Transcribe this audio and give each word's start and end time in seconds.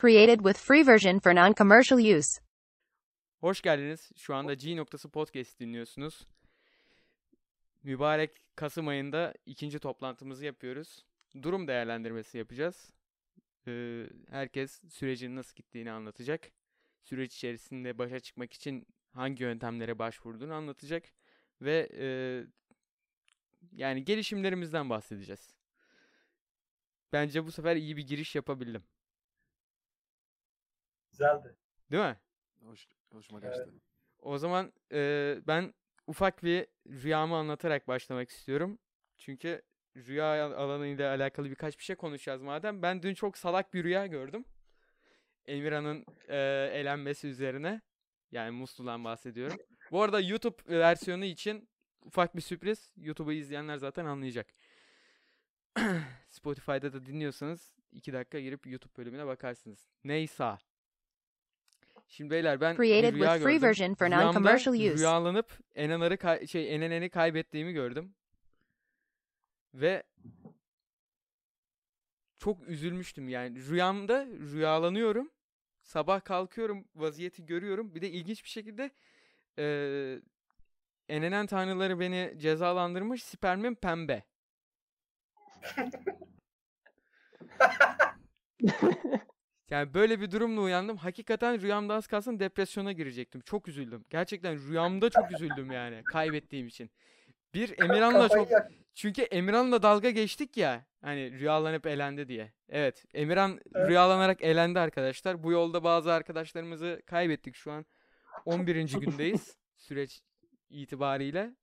Created 0.00 0.38
with 0.38 0.56
free 0.56 0.86
version 0.86 1.18
for 1.18 1.34
non-commercial 1.34 2.18
use. 2.18 2.40
Hoş 3.40 3.62
geldiniz. 3.62 4.12
Şu 4.16 4.34
anda 4.34 4.54
G 4.54 4.76
noktası 4.76 5.10
podcast 5.10 5.60
dinliyorsunuz. 5.60 6.26
Mübarek 7.82 8.30
Kasım 8.56 8.88
ayında 8.88 9.34
ikinci 9.46 9.78
toplantımızı 9.78 10.44
yapıyoruz. 10.44 11.04
Durum 11.42 11.68
değerlendirmesi 11.68 12.38
yapacağız. 12.38 12.92
Ee, 13.66 14.06
herkes 14.30 14.80
sürecin 14.88 15.36
nasıl 15.36 15.56
gittiğini 15.56 15.90
anlatacak. 15.90 16.50
Süreç 17.02 17.34
içerisinde 17.36 17.98
başa 17.98 18.20
çıkmak 18.20 18.52
için 18.52 18.86
hangi 19.12 19.42
yöntemlere 19.42 19.98
başvurduğunu 19.98 20.54
anlatacak. 20.54 21.04
Ve 21.60 21.88
e, 21.98 22.06
yani 23.72 24.04
gelişimlerimizden 24.04 24.90
bahsedeceğiz. 24.90 25.54
Bence 27.12 27.44
bu 27.44 27.52
sefer 27.52 27.76
iyi 27.76 27.96
bir 27.96 28.06
giriş 28.06 28.34
yapabildim. 28.34 28.82
Güzeldi. 31.20 31.56
Değil 31.92 32.02
mi? 32.02 32.16
Hoş, 32.64 32.88
hoşuma 33.12 33.40
Evet. 33.42 33.56
kaçtı. 33.56 33.72
O 34.18 34.38
zaman 34.38 34.72
e, 34.92 35.38
ben 35.46 35.74
ufak 36.06 36.42
bir 36.42 36.66
rüyamı 36.86 37.36
anlatarak 37.36 37.88
başlamak 37.88 38.30
istiyorum. 38.30 38.78
Çünkü 39.16 39.62
rüya 39.96 40.56
alanıyla 40.56 41.10
alakalı 41.10 41.50
birkaç 41.50 41.78
bir 41.78 41.84
şey 41.84 41.96
konuşacağız 41.96 42.42
madem. 42.42 42.82
Ben 42.82 43.02
dün 43.02 43.14
çok 43.14 43.38
salak 43.38 43.74
bir 43.74 43.84
rüya 43.84 44.06
gördüm. 44.06 44.44
Emirhan'ın 45.46 46.04
e, 46.28 46.36
elenmesi 46.72 47.28
üzerine. 47.28 47.80
Yani 48.32 48.50
Muslu'dan 48.50 49.04
bahsediyorum. 49.04 49.56
Bu 49.90 50.02
arada 50.02 50.20
YouTube 50.20 50.78
versiyonu 50.78 51.24
için 51.24 51.68
ufak 52.02 52.36
bir 52.36 52.42
sürpriz. 52.42 52.92
YouTube'u 52.96 53.32
izleyenler 53.32 53.76
zaten 53.76 54.04
anlayacak. 54.04 54.46
Spotify'da 56.28 56.92
da 56.92 57.06
dinliyorsanız 57.06 57.74
2 57.92 58.12
dakika 58.12 58.40
girip 58.40 58.66
YouTube 58.66 58.96
bölümüne 58.96 59.26
bakarsınız. 59.26 59.90
Neyse. 60.04 60.69
Şimdi 62.12 62.30
beyler 62.30 62.60
ben 62.60 62.72
bir 62.78 62.84
Created 62.84 63.14
rüya 63.14 63.24
with 63.32 63.42
free 63.44 63.52
gördüm. 63.54 63.68
version 63.68 63.94
for 63.94 64.06
non-commercial 64.06 64.74
use. 64.92 64.98
Rüyalanıp 64.98 65.58
enanarı 65.74 66.16
kay- 66.16 66.46
şey 66.46 66.74
eneneni 66.74 67.10
kaybettiğimi 67.10 67.72
gördüm. 67.72 68.14
Ve 69.74 70.02
çok 72.38 72.68
üzülmüştüm 72.68 73.28
yani. 73.28 73.66
Rüyamda 73.68 74.26
rüyalanıyorum. 74.26 75.30
Sabah 75.82 76.24
kalkıyorum, 76.24 76.84
vaziyeti 76.94 77.46
görüyorum. 77.46 77.94
Bir 77.94 78.02
de 78.02 78.10
ilginç 78.10 78.44
bir 78.44 78.48
şekilde 78.48 78.90
eee 79.58 80.20
enenen 81.08 81.46
tanrıları 81.46 82.00
beni 82.00 82.34
cezalandırmış. 82.38 83.24
Spermim 83.24 83.74
pembe. 83.74 84.22
Yani 89.70 89.94
böyle 89.94 90.20
bir 90.20 90.30
durumla 90.30 90.60
uyandım. 90.60 90.96
Hakikaten 90.96 91.60
rüyamda 91.60 91.94
az 91.94 92.06
kalsın 92.06 92.40
depresyona 92.40 92.92
girecektim. 92.92 93.40
Çok 93.40 93.68
üzüldüm. 93.68 94.04
Gerçekten 94.10 94.68
rüyamda 94.68 95.10
çok 95.10 95.32
üzüldüm 95.32 95.70
yani 95.70 96.02
kaybettiğim 96.04 96.66
için. 96.66 96.90
Bir 97.54 97.78
Emirhan'la 97.82 98.28
çok 98.28 98.48
çünkü 98.94 99.22
Emirhan'la 99.22 99.82
dalga 99.82 100.10
geçtik 100.10 100.56
ya. 100.56 100.84
Hani 101.00 101.32
rüyalanıp 101.32 101.86
elendi 101.86 102.28
diye. 102.28 102.52
Evet. 102.68 103.04
Emirhan 103.14 103.60
Evet. 103.74 103.88
rüyalanarak 103.88 104.42
elendi 104.42 104.78
arkadaşlar. 104.78 105.42
Bu 105.42 105.52
yolda 105.52 105.84
bazı 105.84 106.12
arkadaşlarımızı 106.12 107.02
kaybettik 107.06 107.54
şu 107.54 107.72
an. 107.72 107.86
11. 108.44 109.00
gündeyiz. 109.00 109.56
Süreç 109.76 110.20
itibariyle. 110.70 111.54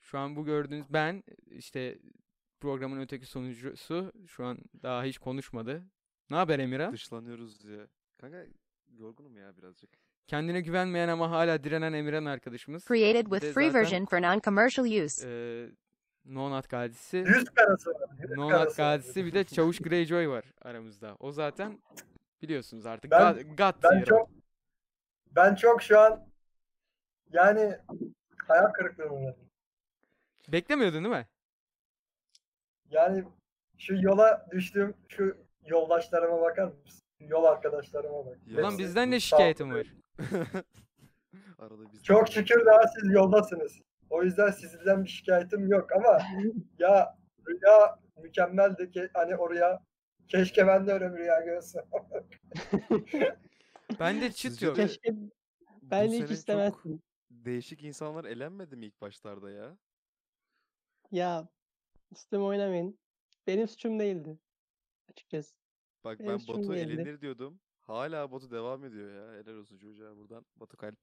Şu 0.00 0.18
an 0.18 0.36
bu 0.36 0.44
gördüğünüz 0.44 0.86
ben 0.90 1.22
işte 1.50 1.98
programın 2.60 3.00
öteki 3.00 3.26
sonucusu 3.26 4.12
şu 4.26 4.44
an 4.44 4.58
daha 4.82 5.04
hiç 5.04 5.18
konuşmadı. 5.18 5.84
Ne 6.30 6.36
haber 6.36 6.58
Emirhan? 6.58 6.92
Dışlanıyoruz 6.92 7.64
ya. 7.64 7.86
Kanka 8.20 8.44
yorgunum 8.98 9.36
ya 9.38 9.56
birazcık. 9.56 9.90
Kendine 10.26 10.60
güvenmeyen 10.60 11.08
ama 11.08 11.30
hala 11.30 11.64
direnen 11.64 11.92
Emirhan 11.92 12.24
arkadaşımız. 12.24 12.84
Created 12.84 13.26
with 13.26 13.54
free 13.54 13.74
version 13.74 14.04
for 14.06 14.18
non-commercial 14.18 15.04
use. 15.04 15.28
eee 15.28 15.70
Nonat 16.24 16.68
Gadisi. 16.68 17.16
Yüz 17.16 17.44
karası 17.44 17.90
var. 17.90 18.08
yüz 18.22 18.30
Nonat 18.30 18.50
karası 18.50 18.82
var. 18.82 18.96
Gadisi 18.96 19.24
bir 19.26 19.32
de 19.34 19.44
Çavuş 19.44 19.78
Greyjoy 19.78 20.28
var 20.28 20.44
aramızda. 20.62 21.16
O 21.20 21.32
zaten 21.32 21.78
biliyorsunuz 22.42 22.86
artık. 22.86 23.10
Ben- 23.10 23.34
God, 23.34 23.40
God 23.58 23.82
Ben 23.82 24.00
o. 24.02 24.04
çok 24.04 24.30
ben 25.30 25.54
çok 25.54 25.82
şu 25.82 26.00
an 26.00 26.28
yani 27.32 27.76
hayal 28.48 28.72
kırıklığına 28.72 29.12
uğradım. 29.12 29.44
Beklemiyordun 30.48 31.04
değil 31.04 31.14
mi? 31.16 31.26
Yani 32.90 33.24
şu 33.78 33.94
yola 33.94 34.46
düştüğüm 34.50 34.94
şu 35.08 35.43
yoldaşlarıma 35.66 36.40
bakar 36.40 36.64
mısın? 36.64 37.04
Yol 37.20 37.44
arkadaşlarıma 37.44 38.26
bak. 38.26 38.38
Ya 38.46 38.64
Hepsi 38.64 38.78
bizden 38.78 39.10
ne 39.10 39.20
şikayetin 39.20 39.74
var? 39.74 39.86
Arada 41.58 41.92
biz 41.92 42.02
Çok 42.04 42.28
şükür 42.28 42.66
daha 42.66 42.88
siz 42.88 43.12
yoldasınız. 43.12 43.80
O 44.10 44.22
yüzden 44.22 44.50
sizden 44.50 45.04
bir 45.04 45.08
şikayetim 45.08 45.68
yok 45.68 45.92
ama 45.92 46.18
ya 46.78 47.18
rüya 47.48 47.98
mükemmeldi 48.22 48.90
ki 48.90 49.08
hani 49.14 49.36
oraya 49.36 49.82
keşke 50.28 50.66
ben 50.66 50.86
de 50.86 50.92
öyle 50.92 51.12
bir 51.12 51.18
rüya 51.18 51.40
görsem. 51.40 51.84
Ben 54.00 54.20
de 54.20 54.32
çıt 54.32 54.62
yok. 54.62 54.76
Keşke 54.76 55.14
ben 55.82 56.08
hiç 56.08 56.30
istemezdim. 56.30 57.02
değişik 57.30 57.82
insanlar 57.82 58.24
elenmedi 58.24 58.76
mi 58.76 58.86
ilk 58.86 59.00
başlarda 59.00 59.50
ya? 59.50 59.76
Ya 61.10 61.48
üstüme 62.12 62.44
oynamayın. 62.44 62.98
Benim 63.46 63.68
suçum 63.68 63.98
değildi. 63.98 64.38
Açıkçası. 65.10 65.56
Bak 66.04 66.18
ben 66.20 66.36
suçum 66.36 66.62
Batu 66.62 66.74
elenir 66.74 67.20
diyordum. 67.20 67.60
Hala 67.82 68.32
Batu 68.32 68.50
devam 68.50 68.84
ediyor 68.84 69.14
ya. 69.14 69.42
Helal 69.42 69.56
olsun 69.58 69.78
çocuğa 69.78 70.16
buradan. 70.16 70.46
Batu 70.56 70.76
kalp. 70.76 70.98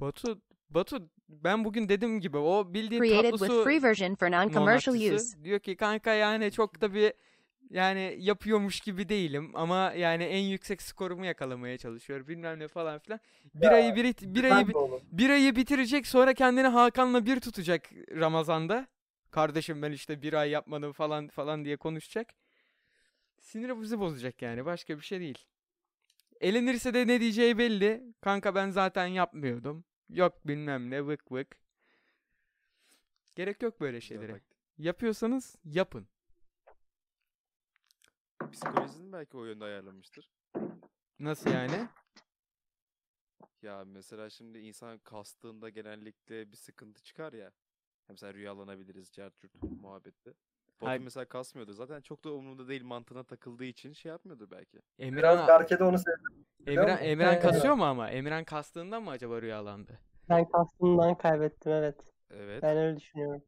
Batu, 0.00 0.40
Batu 0.70 1.10
ben 1.28 1.64
bugün 1.64 1.88
dediğim 1.88 2.20
gibi 2.20 2.38
o 2.38 2.74
bildiğin 2.74 3.02
Created 3.02 3.30
tatlı 3.30 3.38
with 3.38 3.52
su 3.52 3.64
free 3.64 3.82
version 3.82 4.14
for 4.14 4.26
non-commercial 4.26 4.92
nonatçısı. 4.94 5.14
use. 5.14 5.44
Diyor 5.44 5.60
ki 5.60 5.76
kanka 5.76 6.12
yani 6.14 6.52
çok 6.52 6.80
da 6.80 6.94
bir 6.94 7.12
yani 7.70 8.16
yapıyormuş 8.18 8.80
gibi 8.80 9.08
değilim 9.08 9.50
ama 9.54 9.92
yani 9.96 10.24
en 10.24 10.42
yüksek 10.42 10.82
skorumu 10.82 11.26
yakalamaya 11.26 11.78
çalışıyor 11.78 12.28
bilmem 12.28 12.58
ne 12.58 12.68
falan 12.68 12.98
filan. 12.98 13.20
Bir 13.54 13.64
Ya, 13.64 13.70
ayı 13.70 13.94
bir, 13.94 14.16
bir 14.22 14.44
ayı 14.44 14.66
bir 15.12 15.30
ayı 15.30 15.56
bitirecek 15.56 16.06
sonra 16.06 16.34
kendini 16.34 16.66
Hakan'la 16.66 17.26
bir 17.26 17.40
tutacak 17.40 17.90
Ramazan'da. 18.10 18.86
Kardeşim 19.30 19.82
ben 19.82 19.92
işte 19.92 20.22
bir 20.22 20.32
ay 20.32 20.50
yapmadım 20.50 20.92
falan 20.92 21.28
falan 21.28 21.64
diye 21.64 21.76
konuşacak. 21.76 22.34
Sinirimizi 23.40 24.00
bozacak 24.00 24.42
yani 24.42 24.64
başka 24.64 24.96
bir 24.96 25.02
şey 25.02 25.20
değil. 25.20 25.46
Elenirse 26.40 26.94
de 26.94 27.06
ne 27.06 27.20
diyeceği 27.20 27.58
belli. 27.58 28.14
Kanka 28.20 28.54
ben 28.54 28.70
zaten 28.70 29.06
yapmıyordum. 29.06 29.84
Yok 30.08 30.46
bilmem 30.46 30.90
ne 30.90 31.06
vık 31.06 31.32
vık. 31.32 31.58
Gerek 33.34 33.62
yok 33.62 33.80
böyle 33.80 34.00
şeylere. 34.00 34.40
Yapıyorsanız 34.78 35.56
yapın. 35.64 36.08
Psikolojisini 38.52 39.12
belki 39.12 39.36
o 39.36 39.44
yönde 39.44 39.64
ayarlamıştır. 39.64 40.30
Nasıl 41.18 41.50
yani? 41.50 41.88
Ya 43.62 43.84
mesela 43.84 44.30
şimdi 44.30 44.58
insan 44.58 44.98
kastığında 44.98 45.68
genellikle 45.68 46.52
bir 46.52 46.56
sıkıntı 46.56 47.02
çıkar 47.02 47.32
ya. 47.32 47.52
Mesela 48.08 48.34
rüyalanabiliriz, 48.34 49.10
cartürt 49.12 49.62
muhabbette. 49.80 50.30
Batu 50.80 50.86
Hayır. 50.86 51.00
mesela 51.00 51.24
kasmıyordu. 51.24 51.72
Zaten 51.72 52.00
çok 52.00 52.24
da 52.24 52.32
umurunda 52.32 52.68
değil 52.68 52.82
mantığına 52.84 53.24
takıldığı 53.24 53.64
için 53.64 53.92
şey 53.92 54.10
yapmıyordur 54.10 54.50
belki. 54.50 54.72
Biraz 54.76 54.82
Emirhan, 54.98 55.48
Berke 55.48 55.78
de 55.78 55.84
onu 55.84 55.98
sevdi. 55.98 56.44
Emirhan? 56.66 56.98
Emirhan 57.02 57.40
kasıyor 57.40 57.74
mu 57.74 57.84
ama? 57.84 58.10
Emirhan 58.10 58.44
kastığından 58.44 59.02
mı 59.02 59.10
acaba 59.10 59.42
rüyalandı? 59.42 59.98
Ben 60.28 60.48
kastımdan 60.48 61.18
kaybettim 61.18 61.72
evet. 61.72 62.12
Evet. 62.30 62.62
Ben 62.62 62.76
öyle 62.76 62.96
düşünüyorum. 62.96 63.42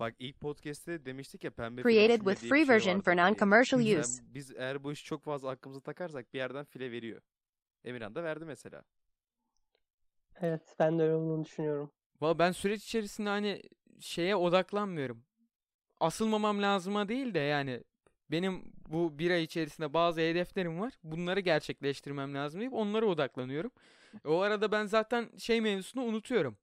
Bak 0.00 0.14
ilk 0.18 0.40
podcast'te 0.40 1.04
demiştik 1.06 1.44
ya 1.44 1.50
pembe 1.50 1.82
Created 1.82 2.20
with 2.20 2.40
free 2.40 2.64
şey 2.64 2.68
version 2.68 3.00
for 3.00 3.12
diye. 3.12 3.24
non-commercial 3.24 3.82
Sen- 3.94 4.00
use. 4.00 4.22
biz 4.34 4.50
eğer 4.50 4.84
bu 4.84 4.92
işi 4.92 5.04
çok 5.04 5.22
fazla 5.22 5.50
aklımıza 5.50 5.80
takarsak 5.80 6.32
bir 6.34 6.38
yerden 6.38 6.64
file 6.64 6.90
veriyor. 6.90 7.22
Emirhan 7.84 8.14
da 8.14 8.24
verdi 8.24 8.44
mesela. 8.44 8.82
Evet 10.40 10.74
ben 10.78 10.98
de 10.98 11.02
öyle 11.02 11.14
olduğunu 11.14 11.44
düşünüyorum. 11.44 11.90
Valla 12.20 12.38
ben 12.38 12.52
süreç 12.52 12.84
içerisinde 12.84 13.28
hani 13.28 13.62
şeye 14.00 14.36
odaklanmıyorum. 14.36 15.24
Asılmamam 16.00 16.62
lazıma 16.62 17.08
değil 17.08 17.34
de 17.34 17.38
yani 17.38 17.82
benim 18.30 18.72
bu 18.88 19.18
bir 19.18 19.30
ay 19.30 19.42
içerisinde 19.42 19.94
bazı 19.94 20.20
hedeflerim 20.20 20.80
var. 20.80 20.92
Bunları 21.02 21.40
gerçekleştirmem 21.40 22.34
lazım 22.34 22.60
deyip 22.60 22.72
onlara 22.74 23.06
odaklanıyorum. 23.06 23.70
O 24.24 24.40
arada 24.40 24.72
ben 24.72 24.86
zaten 24.86 25.30
şey 25.38 25.60
mevzusunu 25.60 26.02
unutuyorum. 26.04 26.56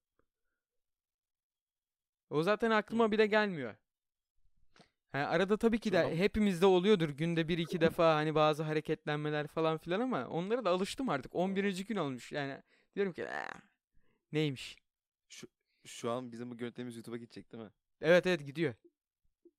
O 2.29 2.43
zaten 2.43 2.71
aklıma 2.71 3.11
bile 3.11 3.27
gelmiyor. 3.27 3.75
Ha, 5.11 5.17
arada 5.19 5.57
tabii 5.57 5.79
ki 5.79 5.91
de 5.91 6.17
hepimizde 6.17 6.65
oluyordur 6.65 7.09
günde 7.09 7.47
bir 7.47 7.57
iki 7.57 7.81
defa 7.81 8.15
hani 8.15 8.35
bazı 8.35 8.63
hareketlenmeler 8.63 9.47
falan 9.47 9.77
filan 9.77 9.99
ama 9.99 10.27
onlara 10.27 10.65
da 10.65 10.69
alıştım 10.69 11.09
artık. 11.09 11.35
11. 11.35 11.85
gün 11.85 11.95
olmuş 11.95 12.31
yani. 12.31 12.61
Diyorum 12.95 13.13
ki 13.13 13.27
"Ah, 13.29 13.59
neymiş? 14.31 14.77
Şu 15.85 16.11
an 16.11 16.31
bizim 16.31 16.51
bu 16.51 16.57
görüntülerimiz 16.57 16.95
YouTube'a 16.95 17.17
gidecek 17.17 17.51
değil 17.51 17.63
mi? 17.63 17.69
Evet 18.01 18.27
evet 18.27 18.45
gidiyor. 18.45 18.73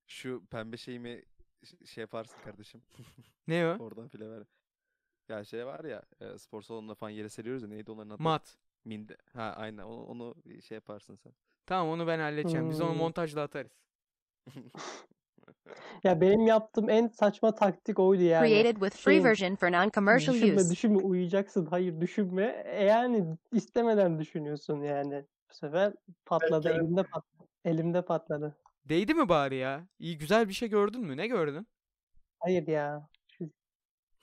Şu 0.07 0.47
pembe 0.51 0.77
şeyimi 0.77 1.23
ş- 1.65 1.87
şey 1.87 2.03
yaparsın 2.03 2.37
kardeşim. 2.45 2.83
Ne 3.49 3.67
o? 3.67 3.85
Oradan 3.85 4.09
file 4.09 4.31
ver. 4.31 4.43
Ya 5.29 5.45
şey 5.45 5.67
var 5.67 5.85
ya 5.85 6.03
e, 6.21 6.39
spor 6.39 6.63
salonunda 6.63 6.95
falan 6.95 7.11
yere 7.11 7.29
seriyoruz 7.29 7.63
ya 7.63 7.69
neydi 7.69 7.91
onların 7.91 8.11
adı? 8.11 8.23
Mat. 8.23 8.57
Minde. 8.85 9.17
Ha 9.33 9.55
aynen 9.57 9.83
onu, 9.83 10.05
onu 10.05 10.35
şey 10.69 10.75
yaparsın 10.75 11.17
sen. 11.17 11.33
Tamam 11.67 11.89
onu 11.89 12.07
ben 12.07 12.19
halledeceğim. 12.19 12.71
Biz 12.71 12.81
onu 12.81 12.91
Hmm. 12.91 12.99
montajla 12.99 13.43
atarız. 13.43 13.73
Ya 16.05 16.21
benim 16.21 16.47
yaptığım 16.47 16.91
en 16.91 17.09
saçma 17.09 17.55
taktik 17.55 17.99
oydu 17.99 18.23
yani. 18.23 18.49
Created 18.49 18.75
with 18.77 18.97
free 18.97 19.15
Şey, 19.15 19.25
version 19.25 19.55
for 19.57 19.69
non-commercial 19.69 20.33
düşünme 20.35 20.57
use. 20.57 20.71
düşünme 20.71 20.99
uyuyacaksın. 20.99 21.67
Hayır 21.67 22.01
düşünme. 22.01 22.63
E 22.67 22.85
yani 22.85 23.37
istemeden 23.53 24.19
düşünüyorsun 24.19 24.81
yani. 24.83 25.25
Bu 25.53 25.57
sefer 25.57 25.93
patladı 26.27 26.69
Belki- 26.69 26.79
elimde 26.81 27.03
patladı. 27.03 27.49
Elimde 27.65 28.03
patladı. 28.05 28.57
Değdi 28.85 29.15
mi 29.15 29.29
bari 29.29 29.57
ya? 29.57 29.87
İyi 29.99 30.19
güzel 30.19 30.49
bir 30.49 30.53
şey 30.55 30.69
gördün 30.69 31.01
mü? 31.01 31.17
Ne 31.17 31.27
gördün? 31.27 31.67
Hayır 32.39 32.67
ya. 32.67 33.09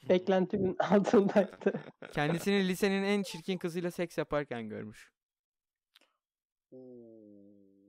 Beklentimin 0.09 0.75
altındaydı. 0.79 1.73
Kendisini 2.11 2.67
lisenin 2.67 3.03
en 3.03 3.23
çirkin 3.23 3.57
kızıyla 3.57 3.91
seks 3.91 4.17
yaparken 4.17 4.69
görmüş. 4.69 5.11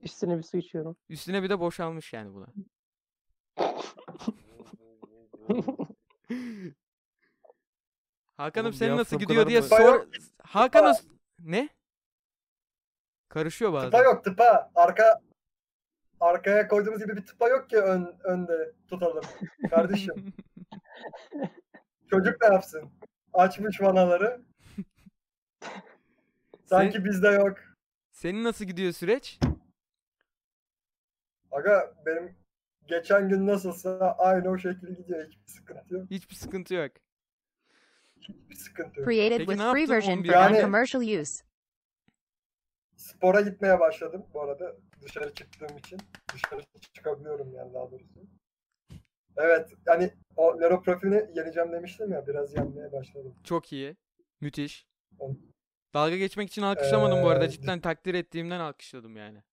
Üstüne 0.03 0.37
bir 0.37 0.43
su 0.43 0.57
içiyorum. 0.57 0.97
Üstüne 1.09 1.43
bir 1.43 1.49
de 1.49 1.59
boşalmış 1.59 2.13
yani 2.13 2.33
buna. 2.33 2.47
Hakan'ım 8.37 8.65
Oğlum, 8.67 8.73
senin 8.77 8.97
nasıl 8.97 9.19
gidiyor 9.19 9.39
kadar 9.39 9.49
diye 9.49 9.59
mı- 9.59 9.65
sor. 9.67 10.07
s- 10.93 11.03
ne? 11.39 11.69
Karışıyor 13.31 13.71
Tıpa 13.71 13.91
bazen. 13.91 14.03
yok 14.03 14.23
tıpa. 14.23 14.71
Arka 14.75 15.21
arkaya 16.19 16.67
koyduğumuz 16.67 16.99
gibi 16.99 17.17
bir 17.17 17.25
tıpa 17.25 17.49
yok 17.49 17.69
ki 17.69 17.77
ön, 17.77 18.15
önde 18.23 18.71
tutalım. 18.87 19.23
Kardeşim. 19.69 20.15
Çocuk 22.09 22.41
ne 22.41 22.47
yapsın? 22.47 22.91
Açmış 23.33 23.81
vanaları. 23.81 24.41
Sanki 26.65 27.05
bizde 27.05 27.27
yok. 27.27 27.57
Senin 28.11 28.43
nasıl 28.43 28.65
gidiyor 28.65 28.91
süreç? 28.91 29.39
Aga 31.51 31.93
benim 32.05 32.35
geçen 32.87 33.29
gün 33.29 33.47
nasılsa 33.47 34.15
aynı 34.17 34.49
o 34.49 34.57
şekilde 34.57 35.01
gidiyor. 35.01 35.25
Hiçbir 35.27 35.51
sıkıntı 35.51 35.93
yok. 35.93 36.11
Hiçbir 36.11 36.35
sıkıntı 36.35 36.73
yok. 36.73 36.91
Hiçbir 38.21 38.55
sıkıntı 38.55 38.99
yok. 38.99 39.09
Created 39.09 39.37
Peki 39.37 39.51
with 39.51 39.71
free 39.71 39.89
version 39.89 40.17
11 40.17 40.27
for 40.29 40.33
Yani- 40.33 40.57
non-commercial 40.57 41.21
use. 41.21 41.50
Spora 43.11 43.41
gitmeye 43.41 43.79
başladım 43.79 44.25
bu 44.33 44.41
arada. 44.41 44.75
Dışarı 45.01 45.33
çıktığım 45.33 45.77
için. 45.77 45.99
Dışarı 46.33 46.61
çıkabiliyorum 46.93 47.53
yani 47.55 47.73
daha 47.73 47.91
doğrusu. 47.91 48.19
Evet 49.37 49.69
yani 49.87 50.13
o 50.35 50.59
nero 50.61 50.81
profilini 50.81 51.37
yeneceğim 51.37 51.71
demiştim 51.71 52.11
ya 52.11 52.27
biraz 52.27 52.55
yenmeye 52.55 52.91
başladım. 52.91 53.35
Çok 53.43 53.73
iyi. 53.73 53.95
Müthiş. 54.41 54.87
Dalga 55.93 56.17
geçmek 56.17 56.49
için 56.49 56.61
alkışlamadım 56.61 57.23
bu 57.23 57.29
arada. 57.29 57.45
Ee, 57.45 57.49
Cidden 57.49 57.79
takdir 57.79 58.13
ettiğimden 58.13 58.59
alkışladım 58.59 59.17
yani. 59.17 59.43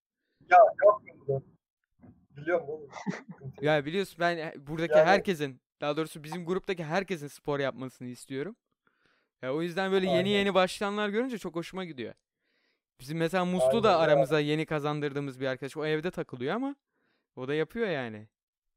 Ya 0.50 0.58
yok 0.84 1.02
mu? 1.28 1.43
Biliyorum 2.37 2.69
oğlum. 2.69 2.90
Ya 3.61 3.84
biliyorsun 3.84 4.16
ben 4.20 4.52
buradaki 4.66 4.93
Yani- 4.99 5.06
herkesin, 5.06 5.61
daha 5.81 5.96
doğrusu 5.96 6.25
bizim 6.25 6.46
gruptaki 6.46 6.84
herkesin 6.84 7.26
spor 7.26 7.61
yapmasını 7.61 8.08
istiyorum. 8.08 8.56
Ya 9.43 9.54
o 9.54 9.62
yüzden 9.62 9.93
böyle 9.93 10.06
yeni 10.06 10.16
Aynen. 10.19 10.31
yeni 10.31 10.54
başlayanlar 10.54 11.08
görünce 11.08 11.38
çok 11.38 11.56
hoşuma 11.56 11.84
gidiyor. 11.84 12.14
Bizim 13.00 13.19
mesela 13.19 13.45
Muslu 13.45 13.83
da 13.83 13.89
Aynen 13.89 13.99
ya. 13.99 14.05
aramıza 14.05 14.41
yeni 14.41 14.67
kazandırdığımız 14.67 15.41
bir 15.41 15.47
arkadaş. 15.47 15.77
O 15.77 15.87
evde 15.87 16.11
takılıyor 16.11 16.55
ama 16.55 16.77
o 17.37 17.49
da 17.49 17.55
yapıyor 17.55 17.89
yani. 17.89 18.29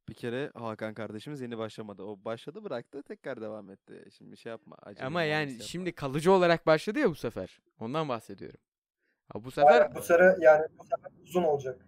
Bir 0.10 0.14
kere 0.14 0.52
Hakan 0.56 0.94
kardeşimiz 0.94 1.42
yeni 1.42 1.58
başlamadı. 1.58 2.04
O 2.04 2.26
başladı 2.26 2.64
bıraktı 2.64 3.04
tekrar 3.04 3.42
devam 3.42 3.70
etti. 3.70 4.06
Şimdi 4.18 4.38
şey 4.38 4.50
yapma. 4.50 4.76
acele 4.84 5.06
Ama 5.06 5.24
yani 5.24 5.32
muamelesi 5.34 5.54
yapma. 5.54 5.68
şimdi 5.68 5.92
kalıcı 5.96 6.32
olarak 6.32 6.66
başladı 6.66 7.00
ya 7.00 7.10
bu 7.10 7.16
sefer. 7.16 7.60
Ondan 7.80 8.10
bahsediyorum. 8.10 8.60
Ha 9.34 9.44
bu 9.44 9.52
sefer 9.52 9.82
Aynen, 9.82 9.96
bu 9.96 10.02
sene 10.02 10.36
yani 10.40 10.66
bu 10.80 10.84
sefer 10.84 11.12
uzun 11.24 11.44
olacak. 11.44 11.86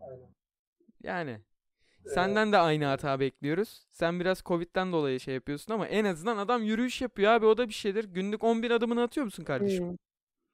Aynen. 0.00 0.34
yani 1.02 1.40
Ee, 2.06 2.08
senden 2.08 2.52
de 2.52 2.58
aynı 2.58 2.84
hata 2.84 3.20
bekliyoruz. 3.20 3.86
Sen 3.90 4.20
biraz 4.20 4.42
Covid'den 4.42 4.92
dolayı 4.92 5.20
şey 5.20 5.34
yapıyorsun 5.34 5.72
ama 5.72 5.86
en 5.86 6.04
azından 6.04 6.36
adam 6.36 6.62
yürüyüş 6.62 7.00
yapıyor 7.02 7.32
abi 7.32 7.46
o 7.46 7.56
da 7.56 7.68
bir 7.68 7.74
şeydir. 7.74 8.04
Günlük 8.04 8.44
11 8.44 8.70
adımını 8.70 9.02
atıyor 9.02 9.24
musun 9.24 9.44
kardeşim? 9.44 9.88
Hmm. 9.88 9.96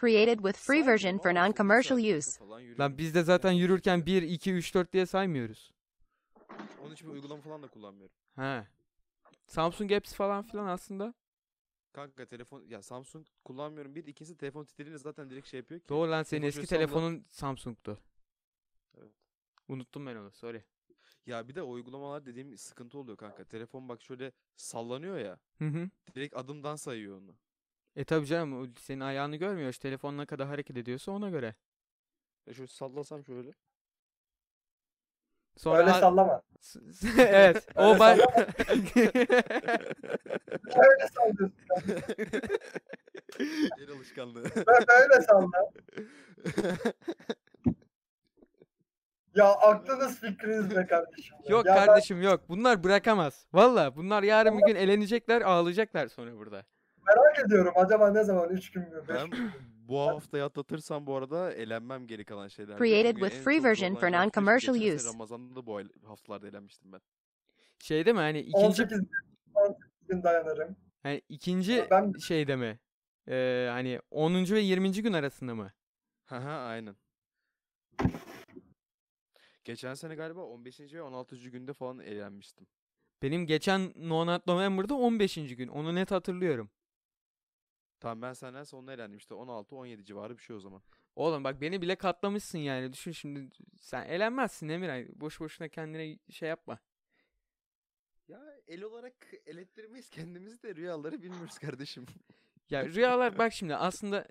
Created 0.00 0.38
with 0.38 0.56
free 0.56 0.86
version 0.86 1.18
for 1.18 1.34
non-commercial 1.34 1.98
use. 2.18 2.40
Lan 2.78 2.98
biz 2.98 3.14
de 3.14 3.22
zaten 3.22 3.52
yürürken 3.52 4.06
1, 4.06 4.22
2, 4.22 4.52
3, 4.52 4.74
4 4.74 4.92
diye 4.92 5.06
saymıyoruz. 5.06 5.72
Onun 6.82 6.94
için 6.94 7.08
bir 7.08 7.12
uygulama 7.12 7.42
falan 7.42 7.62
da 7.62 7.68
kullanmıyorum. 7.68 8.16
Ha. 8.36 8.66
Samsung 9.46 9.92
Apps 9.92 10.14
falan 10.14 10.42
filan 10.42 10.66
aslında. 10.66 11.14
Kanka 11.92 12.26
telefon 12.26 12.62
ya 12.62 12.82
Samsung 12.82 13.26
kullanmıyorum. 13.44 13.94
Bir 13.94 14.06
ikincisi 14.06 14.36
telefon 14.36 14.64
titrediğinde 14.64 14.98
zaten 14.98 15.30
direkt 15.30 15.48
şey 15.48 15.58
yapıyor 15.58 15.80
ki. 15.80 15.88
Doğru 15.88 16.10
lan 16.10 16.22
senin 16.22 16.46
eski 16.46 16.66
telefonun 16.66 17.24
Samsung'tu. 17.30 17.98
Evet. 18.98 19.12
Unuttum 19.68 20.06
ben 20.06 20.16
onu 20.16 20.30
sorry. 20.30 20.64
Ya 21.26 21.48
bir 21.48 21.54
de 21.54 21.62
o 21.62 21.70
uygulamalar 21.70 22.26
dediğim 22.26 22.58
sıkıntı 22.58 22.98
oluyor 22.98 23.16
kanka. 23.16 23.44
Telefon 23.44 23.88
bak 23.88 24.02
şöyle 24.02 24.32
sallanıyor 24.56 25.18
ya. 25.18 25.38
Hı 25.58 25.64
hı. 25.64 25.90
Direkt 26.14 26.36
adımdan 26.36 26.76
sayıyor 26.76 27.18
onu. 27.18 27.34
E 27.96 28.04
tabi 28.04 28.26
canım 28.26 28.62
o 28.62 28.66
senin 28.78 29.00
ayağını 29.00 29.36
görmüyor. 29.36 29.70
İşte 29.70 29.82
telefon 29.88 30.18
ne 30.18 30.26
kadar 30.26 30.46
hareket 30.48 30.76
ediyorsa 30.76 31.12
ona 31.12 31.30
göre. 31.30 31.54
Ya 32.46 32.54
şöyle 32.54 32.68
sallasam 32.68 33.24
şöyle. 33.24 33.52
Sonra 35.56 35.78
Öyle 35.78 35.92
sallama. 35.92 36.42
Evet. 37.18 37.66
o 37.76 37.82
Öyle 37.82 37.98
bay 37.98 38.18
Öyle 40.76 41.08
sallıyorsun. 41.14 41.52
El 43.80 43.90
alışkanlığı. 43.96 44.44
Böyle, 44.44 44.86
böyle 44.88 45.22
salla. 45.22 45.70
Ya 49.34 49.52
aklınız 49.52 50.20
fikriniz 50.20 50.76
be 50.76 50.86
kardeşim. 50.86 51.36
Yok 51.48 51.66
Ya 51.66 51.74
ben- 51.76 51.86
kardeşim 51.86 52.22
yok. 52.22 52.40
Bunlar 52.48 52.84
bırakamaz. 52.84 53.46
Valla 53.52 53.96
bunlar 53.96 54.22
yarın 54.22 54.58
bir 54.58 54.66
gün 54.66 54.76
elenecekler, 54.76 55.40
ağlayacaklar 55.42 56.08
sonra 56.08 56.36
burada. 56.36 56.64
Merak 57.06 57.38
ediyorum 57.46 57.72
acaba 57.76 58.10
ne 58.10 58.24
zaman 58.24 58.48
3 58.50 58.70
gün 58.70 58.82
mü 58.82 59.02
5 59.08 59.08
Ben 59.08 59.30
gün 59.30 59.44
mü? 59.44 59.52
bu 59.88 60.00
haftayı 60.00 60.44
atlatırsam 60.44 61.06
bu 61.06 61.16
arada 61.16 61.52
elenmem 61.52 62.06
geri 62.06 62.24
kalan 62.24 62.48
şeylerde. 62.48 62.78
Created 62.84 63.06
Çünkü 63.10 63.20
with 63.20 63.38
en 63.38 63.44
free 63.44 63.56
çok 63.56 63.64
version 63.64 63.94
zorlanan 63.94 64.30
for 64.30 64.40
non-commercial 64.42 64.74
geçen 64.78 64.88
sene 64.88 64.94
use. 64.96 65.08
Ramazan'da 65.08 65.56
da 65.56 65.66
bu 65.66 65.76
ay- 65.76 65.88
haftalarda 66.06 66.48
elenmiştim 66.48 66.92
ben. 66.92 67.00
Şey 67.78 68.04
değil 68.06 68.14
mi 68.14 68.20
hani 68.20 68.38
ikinci 68.40 68.66
18 68.66 68.98
gün, 69.00 69.10
18 69.54 69.80
gün 70.08 70.22
dayanırım. 70.22 70.76
hani 71.02 71.22
ikinci 71.28 71.86
Ben 71.90 72.12
şeyde 72.12 72.56
mi? 72.56 72.78
Ee, 73.28 73.68
hani 73.70 74.00
10. 74.10 74.54
ve 74.54 74.60
20. 74.60 74.92
gün 75.02 75.12
arasında 75.12 75.54
mı? 75.54 75.72
Haha 76.24 76.50
aynen. 76.50 76.96
Geçen 79.64 79.94
sene 79.94 80.14
galiba 80.14 80.40
15. 80.40 80.80
ve 80.94 81.02
16. 81.02 81.36
günde 81.50 81.72
falan 81.72 81.98
elenmiştim. 81.98 82.66
Benim 83.22 83.46
geçen 83.46 83.92
No 83.96 84.26
Nut 84.26 84.46
November'da 84.46 84.94
15. 84.94 85.34
gün. 85.56 85.68
Onu 85.68 85.94
net 85.94 86.10
hatırlıyorum. 86.10 86.70
Tamam 88.00 88.22
ben 88.22 88.32
senden 88.32 88.64
sonra 88.64 88.92
elendim 88.92 89.18
işte 89.18 89.34
16-17 89.34 90.04
civarı 90.04 90.38
bir 90.38 90.42
şey 90.42 90.56
o 90.56 90.60
zaman. 90.60 90.82
Oğlum 91.16 91.44
bak 91.44 91.60
beni 91.60 91.82
bile 91.82 91.96
katlamışsın 91.96 92.58
yani. 92.58 92.92
Düşün 92.92 93.12
şimdi 93.12 93.50
sen 93.80 94.04
elenmezsin 94.06 94.68
Emiray. 94.68 95.08
Boş 95.12 95.40
boşuna 95.40 95.68
kendine 95.68 96.18
şey 96.30 96.48
yapma. 96.48 96.78
Ya 98.28 98.40
el 98.66 98.82
olarak 98.82 99.14
elettirmeyiz 99.46 100.10
kendimizi 100.10 100.62
de 100.62 100.74
rüyaları 100.74 101.22
bilmiyoruz 101.22 101.58
kardeşim. 101.58 102.06
Ya 102.70 102.88
rüyalar 102.88 103.38
bak 103.38 103.52
şimdi 103.52 103.76
aslında 103.76 104.28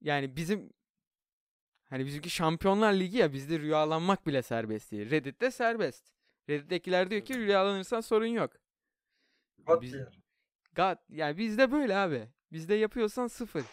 yani 0.00 0.36
bizim 0.36 0.72
hani 1.90 2.06
bizimki 2.06 2.30
Şampiyonlar 2.30 2.92
Ligi 2.92 3.16
ya 3.16 3.32
bizde 3.32 3.58
rüyalanmak 3.58 4.26
bile 4.26 4.42
serbest 4.42 4.92
değil. 4.92 5.10
Reddit'te 5.10 5.50
serbest. 5.50 6.12
Reddit'tekiler 6.48 7.10
diyor 7.10 7.24
ki 7.24 7.38
rüyalanırsan 7.38 8.00
sorun 8.00 8.26
yok. 8.26 8.52
Biz-. 9.58 10.27
God 10.76 10.96
yani 11.08 11.38
bizde 11.38 11.72
böyle 11.72 11.96
abi. 11.96 12.28
Bizde 12.52 12.74
yapıyorsan 12.74 13.26
sıfır. 13.26 13.64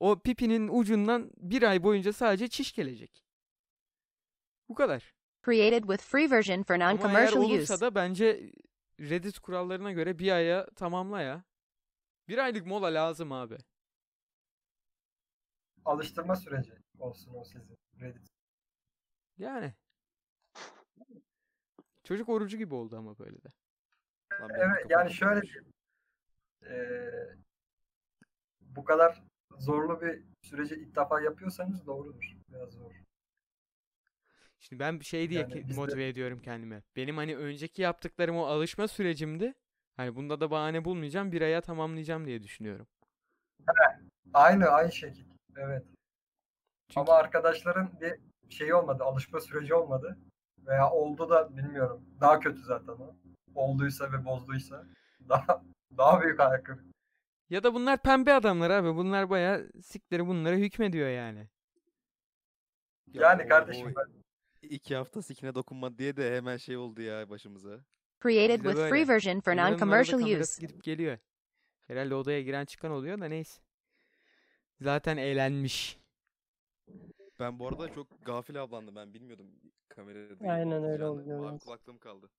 O 0.00 0.18
pipinin 0.18 0.68
ucundan 0.68 1.30
bir 1.36 1.62
ay 1.62 1.82
boyunca 1.82 2.12
sadece 2.12 2.48
çiş 2.48 2.72
gelecek. 2.72 3.24
Bu 4.68 4.74
kadar. 4.74 5.14
Created 5.44 5.82
with 5.82 6.02
free 6.02 6.30
version 6.30 6.62
for 6.62 6.74
non-commercial 6.74 7.38
olursa 7.38 7.74
use. 7.74 7.80
da 7.80 7.94
bence 7.94 8.52
Reddit 9.00 9.38
kurallarına 9.38 9.92
göre 9.92 10.18
bir 10.18 10.32
aya 10.32 10.66
tamamla 10.66 11.20
ya. 11.22 11.44
Bir 12.28 12.38
aylık 12.38 12.66
mola 12.66 12.86
lazım 12.94 13.32
abi. 13.32 13.58
Alıştırma 15.84 16.36
süreci 16.36 16.72
olsun 16.98 17.34
o 17.34 17.44
sizin. 17.44 17.76
Reddit. 18.00 18.28
Yani. 19.38 19.74
Çocuk 22.04 22.28
orucu 22.28 22.56
gibi 22.56 22.74
oldu 22.74 22.96
ama 22.96 23.18
böyle 23.18 23.42
de. 23.42 23.48
Lan 24.40 24.50
Evet 24.54 24.86
yani 24.90 25.12
şöyle 25.12 25.40
Ee, 26.66 27.10
bu 28.60 28.84
kadar 28.84 29.22
zorlu 29.58 30.00
bir 30.00 30.22
süreci 30.42 30.74
ilk 30.74 30.96
defa 30.96 31.20
yapıyorsanız 31.20 31.86
doğrudur. 31.86 32.36
Biraz 32.48 32.70
zor. 32.72 32.92
Şimdi 34.60 34.80
ben 34.80 34.98
şey 34.98 35.30
diye 35.30 35.40
Yani 35.40 35.68
de- 35.68 35.74
motive 35.74 36.08
ediyorum 36.08 36.40
kendime. 36.42 36.82
Benim 36.96 37.16
hani 37.16 37.36
önceki 37.36 37.82
yaptıklarım 37.82 38.36
o 38.36 38.44
alışma 38.44 38.88
sürecimdi. 38.88 39.54
Hani 39.96 40.16
bunda 40.16 40.40
da 40.40 40.50
bahane 40.50 40.84
bulmayacağım. 40.84 41.32
Bir 41.32 41.42
aya 41.42 41.60
tamamlayacağım 41.60 42.26
diye 42.26 42.42
düşünüyorum. 42.42 42.86
Aynı 44.34 44.66
aynı 44.68 44.92
şekil. 44.92 45.24
Evet. 45.56 45.84
Çünkü 46.88 47.00
Ama 47.00 47.12
arkadaşların 47.12 48.00
bir 48.00 48.18
şeyi 48.48 48.74
olmadı. 48.74 49.04
Alışma 49.04 49.40
süreci 49.40 49.74
olmadı. 49.74 50.18
Veya 50.58 50.90
oldu 50.90 51.30
da 51.30 51.56
bilmiyorum. 51.56 52.06
Daha 52.20 52.40
kötü 52.40 52.60
zaten 52.62 52.92
o. 52.92 53.16
Olduysa 53.54 54.12
ve 54.12 54.24
bozduysa 54.24 54.86
daha 55.28 55.62
daha 55.96 56.20
büyük 56.22 56.40
ayakkabı. 56.40 56.80
ya 57.50 57.62
da 57.62 57.74
bunlar 57.74 58.02
pembe 58.02 58.32
adamlar 58.34 58.70
abi. 58.70 58.96
Bunlar 58.96 59.30
bayağı 59.30 59.70
sikleri 59.82 60.26
bunlara 60.26 60.56
hükmediyor 60.56 61.08
yani. 61.08 61.48
Ya 63.12 63.22
Yani 63.22 63.42
o- 63.44 63.48
kardeşim 63.48 63.94
ben 63.96 64.06
iki 64.68 64.96
hafta 64.96 65.22
sikine 65.22 65.54
dokunma 65.54 65.98
diye 65.98 66.16
de 66.16 66.36
hemen 66.36 66.56
şey 66.56 66.76
oldu 66.76 67.02
ya 67.02 67.30
başımıza. 67.30 67.80
Created 68.22 68.60
with 68.60 68.76
free 68.88 69.08
version 69.08 69.40
for 69.40 69.52
Bunların 69.52 69.72
arada 69.72 69.84
non-commercial 69.84 70.20
kamerası 70.20 70.52
use. 70.52 70.66
gidip 70.66 70.82
geliyor. 70.84 71.18
Herhalde 71.86 72.14
odaya 72.14 72.42
giren 72.42 72.64
çıkan 72.64 72.90
oluyor 72.90 73.20
da 73.20 73.26
neyse. 73.28 73.62
Zaten 74.80 75.16
eğlenmiş. 75.16 76.00
Ben 77.40 77.58
bu 77.58 77.68
arada 77.68 77.92
çok 77.92 78.24
gafil 78.24 78.62
avlandım 78.62 78.96
ben 78.96 79.14
bilmiyordum 79.14 79.46
kamerada 79.88 80.52
Aynen 80.52 80.84
öyle 80.84 81.06
olacağını. 81.06 81.10
oluyor, 81.10 81.50
Mavi 81.50 81.58
kulaklığım 81.58 81.98
kaldı. 81.98 82.30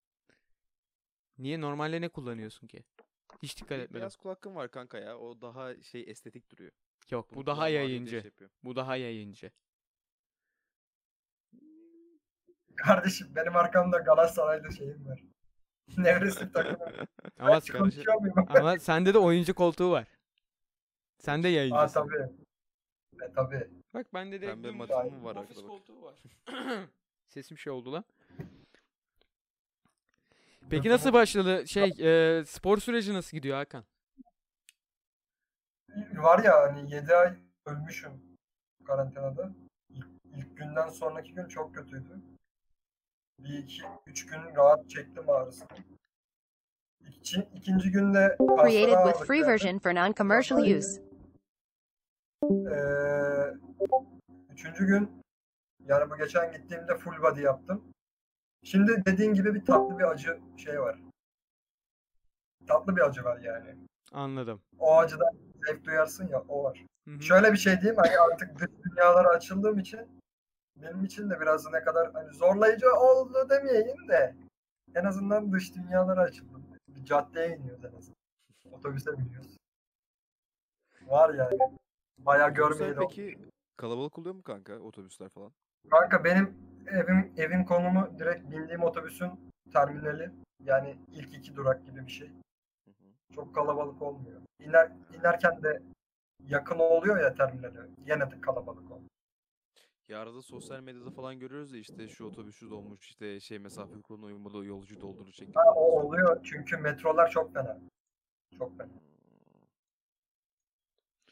Niye? 1.37 1.61
Normalde 1.61 2.01
ne 2.01 2.09
kullanıyorsun 2.09 2.67
ki? 2.67 2.83
Hiç 3.43 3.57
dikkat 3.57 3.77
Bir 3.77 3.83
etmedim. 3.83 4.01
Beyaz 4.01 4.15
kulaklığım 4.15 4.55
var 4.55 4.71
kanka 4.71 4.97
ya 4.97 5.17
o 5.17 5.41
daha 5.41 5.81
şey 5.81 6.03
estetik 6.07 6.51
duruyor. 6.51 6.71
Yok 7.09 7.31
bu 7.31 7.35
Bunu 7.35 7.45
daha 7.45 7.69
yayıncı. 7.69 8.21
şey. 8.21 8.31
Bu 8.63 8.75
daha 8.75 8.95
yayıncı. 8.95 9.51
kardeşim 12.75 13.35
benim 13.35 13.55
arkamda 13.55 13.97
Galatasaraylı 13.97 14.73
şeyim 14.73 15.05
var. 15.05 15.23
Nevresim 15.97 16.51
takımı. 16.51 16.85
Ama, 17.39 17.61
muyum? 18.19 18.35
ama 18.49 18.79
sende 18.79 19.13
de 19.13 19.17
oyuncu 19.17 19.53
koltuğu 19.55 19.91
var. 19.91 20.07
Sen 21.19 21.43
de 21.43 21.47
Aa 21.47 21.51
yayıncısın. 21.51 21.99
tabii. 21.99 22.29
E 23.23 23.33
tabii. 23.35 23.69
Bak 23.93 24.13
bende 24.13 24.41
de 24.41 24.45
Pembe 24.45 24.67
var 25.23 25.35
ofis 25.35 25.61
koltuğu 25.61 26.01
var. 26.01 26.15
Sesim 27.27 27.57
şey 27.57 27.73
oldu 27.73 27.93
lan. 27.93 28.05
Peki 30.69 30.89
nasıl 30.89 31.13
başladı 31.13 31.67
şey 31.67 31.93
e, 31.99 32.45
spor 32.45 32.77
süreci 32.77 33.13
nasıl 33.13 33.37
gidiyor 33.37 33.57
Hakan? 33.57 33.83
Var 36.15 36.43
ya 36.43 36.61
hani 36.61 36.93
7 36.93 37.15
ay 37.15 37.33
ölmüşüm 37.65 38.11
karantinada. 38.85 39.51
İlk, 39.89 40.07
ilk 40.37 40.57
günden 40.57 40.89
sonraki 40.89 41.33
gün 41.33 41.47
çok 41.47 41.75
kötüydü. 41.75 42.21
Bir 43.39 43.57
iki, 43.57 43.83
üç 44.07 44.25
gün 44.25 44.55
rahat 44.55 44.89
çektim 44.89 45.29
ağrısını. 45.29 45.67
İki, 47.09 47.47
ikinci 47.55 47.91
günde 47.91 48.37
Created 48.39 49.11
with 49.11 49.27
free 49.27 49.47
version 49.47 49.79
for 49.79 49.91
non-commercial 49.91 50.77
use. 50.77 51.01
Ee, 52.43 53.57
üçüncü 54.49 54.85
gün 54.85 55.23
yani 55.85 56.09
bu 56.11 56.17
geçen 56.17 56.51
gittiğimde 56.51 56.97
full 56.97 57.21
body 57.21 57.41
yaptım. 57.41 57.90
Şimdi 58.63 59.01
dediğin 59.05 59.33
gibi 59.33 59.53
bir 59.55 59.65
tatlı 59.65 59.99
bir 59.99 60.03
acı 60.03 60.39
şey 60.57 60.81
var. 60.81 60.99
Tatlı 62.67 62.95
bir 62.95 63.01
acı 63.01 63.23
var 63.23 63.39
yani. 63.39 63.75
Anladım. 64.11 64.61
O 64.79 64.97
acıdan 64.97 65.29
zevk 65.67 65.83
duyarsın 65.85 66.27
ya 66.27 66.41
o 66.47 66.63
var. 66.63 66.85
Hı 67.07 67.11
hı. 67.15 67.21
Şöyle 67.21 67.51
bir 67.53 67.57
şey 67.57 67.81
diyeyim 67.81 68.01
hani 68.05 68.19
artık 68.19 68.59
dış 68.59 68.69
dünyalara 68.83 69.29
açıldığım 69.29 69.79
için 69.79 70.21
benim 70.75 71.03
için 71.05 71.29
de 71.29 71.39
biraz 71.39 71.71
ne 71.71 71.83
kadar 71.83 72.13
hani 72.13 72.33
zorlayıcı 72.33 72.93
oldu 72.95 73.49
demeyeyim 73.49 74.07
de 74.07 74.35
en 74.95 75.05
azından 75.05 75.51
dış 75.51 75.75
dünyalara 75.75 76.21
açıldım. 76.21 76.65
Bir 76.87 77.05
caddeye 77.05 77.57
iniyoruz 77.57 77.85
en 77.85 77.97
azından. 77.97 78.15
Otobüse 78.71 79.17
biniyoruz. 79.17 79.57
Var 81.01 81.33
yani. 81.33 81.57
Bayağı 82.17 82.51
Otobüsler 82.51 82.69
görmeyeli 82.69 82.99
oldu. 82.99 83.07
peki 83.09 83.37
kalabalık 83.77 84.19
oluyor 84.19 84.35
mu 84.35 84.43
kanka 84.43 84.79
otobüsler 84.79 85.29
falan? 85.29 85.51
Kanka 85.91 86.23
benim 86.23 86.57
evim 86.87 87.33
evin 87.37 87.63
konumu 87.63 88.19
direkt 88.19 88.51
bindiğim 88.51 88.83
otobüsün 88.83 89.31
terminali. 89.73 90.31
Yani 90.63 90.97
ilk 91.11 91.33
iki 91.33 91.55
durak 91.55 91.85
gibi 91.85 92.07
bir 92.07 92.11
şey. 92.11 92.27
Hı 92.27 92.91
hı. 92.91 93.33
Çok 93.35 93.55
kalabalık 93.55 94.01
olmuyor. 94.01 94.41
İner, 94.59 94.91
inerken 95.19 95.63
de 95.63 95.81
yakın 96.47 96.79
oluyor 96.79 97.19
ya 97.19 97.33
terminale. 97.33 97.79
Yine 98.05 98.31
de 98.31 98.41
kalabalık 98.41 98.91
olmuyor. 98.91 99.11
Ya 100.09 100.19
arada 100.19 100.41
sosyal 100.41 100.79
medyada 100.79 101.11
falan 101.11 101.39
görüyoruz 101.39 101.73
ya 101.73 101.79
işte 101.79 102.07
şu 102.07 102.25
otobüsü 102.25 102.69
dolmuş 102.69 103.07
işte 103.07 103.39
şey 103.39 103.59
mesafe 103.59 104.01
kuruluna 104.01 104.25
uymalı 104.25 104.65
yolcu 104.65 105.01
doldurur 105.01 105.31
şeklinde. 105.31 105.59
Ha, 105.59 105.73
o 105.75 106.01
oluyor 106.01 106.43
çünkü 106.43 106.77
metrolar 106.77 107.29
çok 107.31 107.53
fena. 107.53 107.79
Çok 108.57 108.77
fena. 108.77 108.89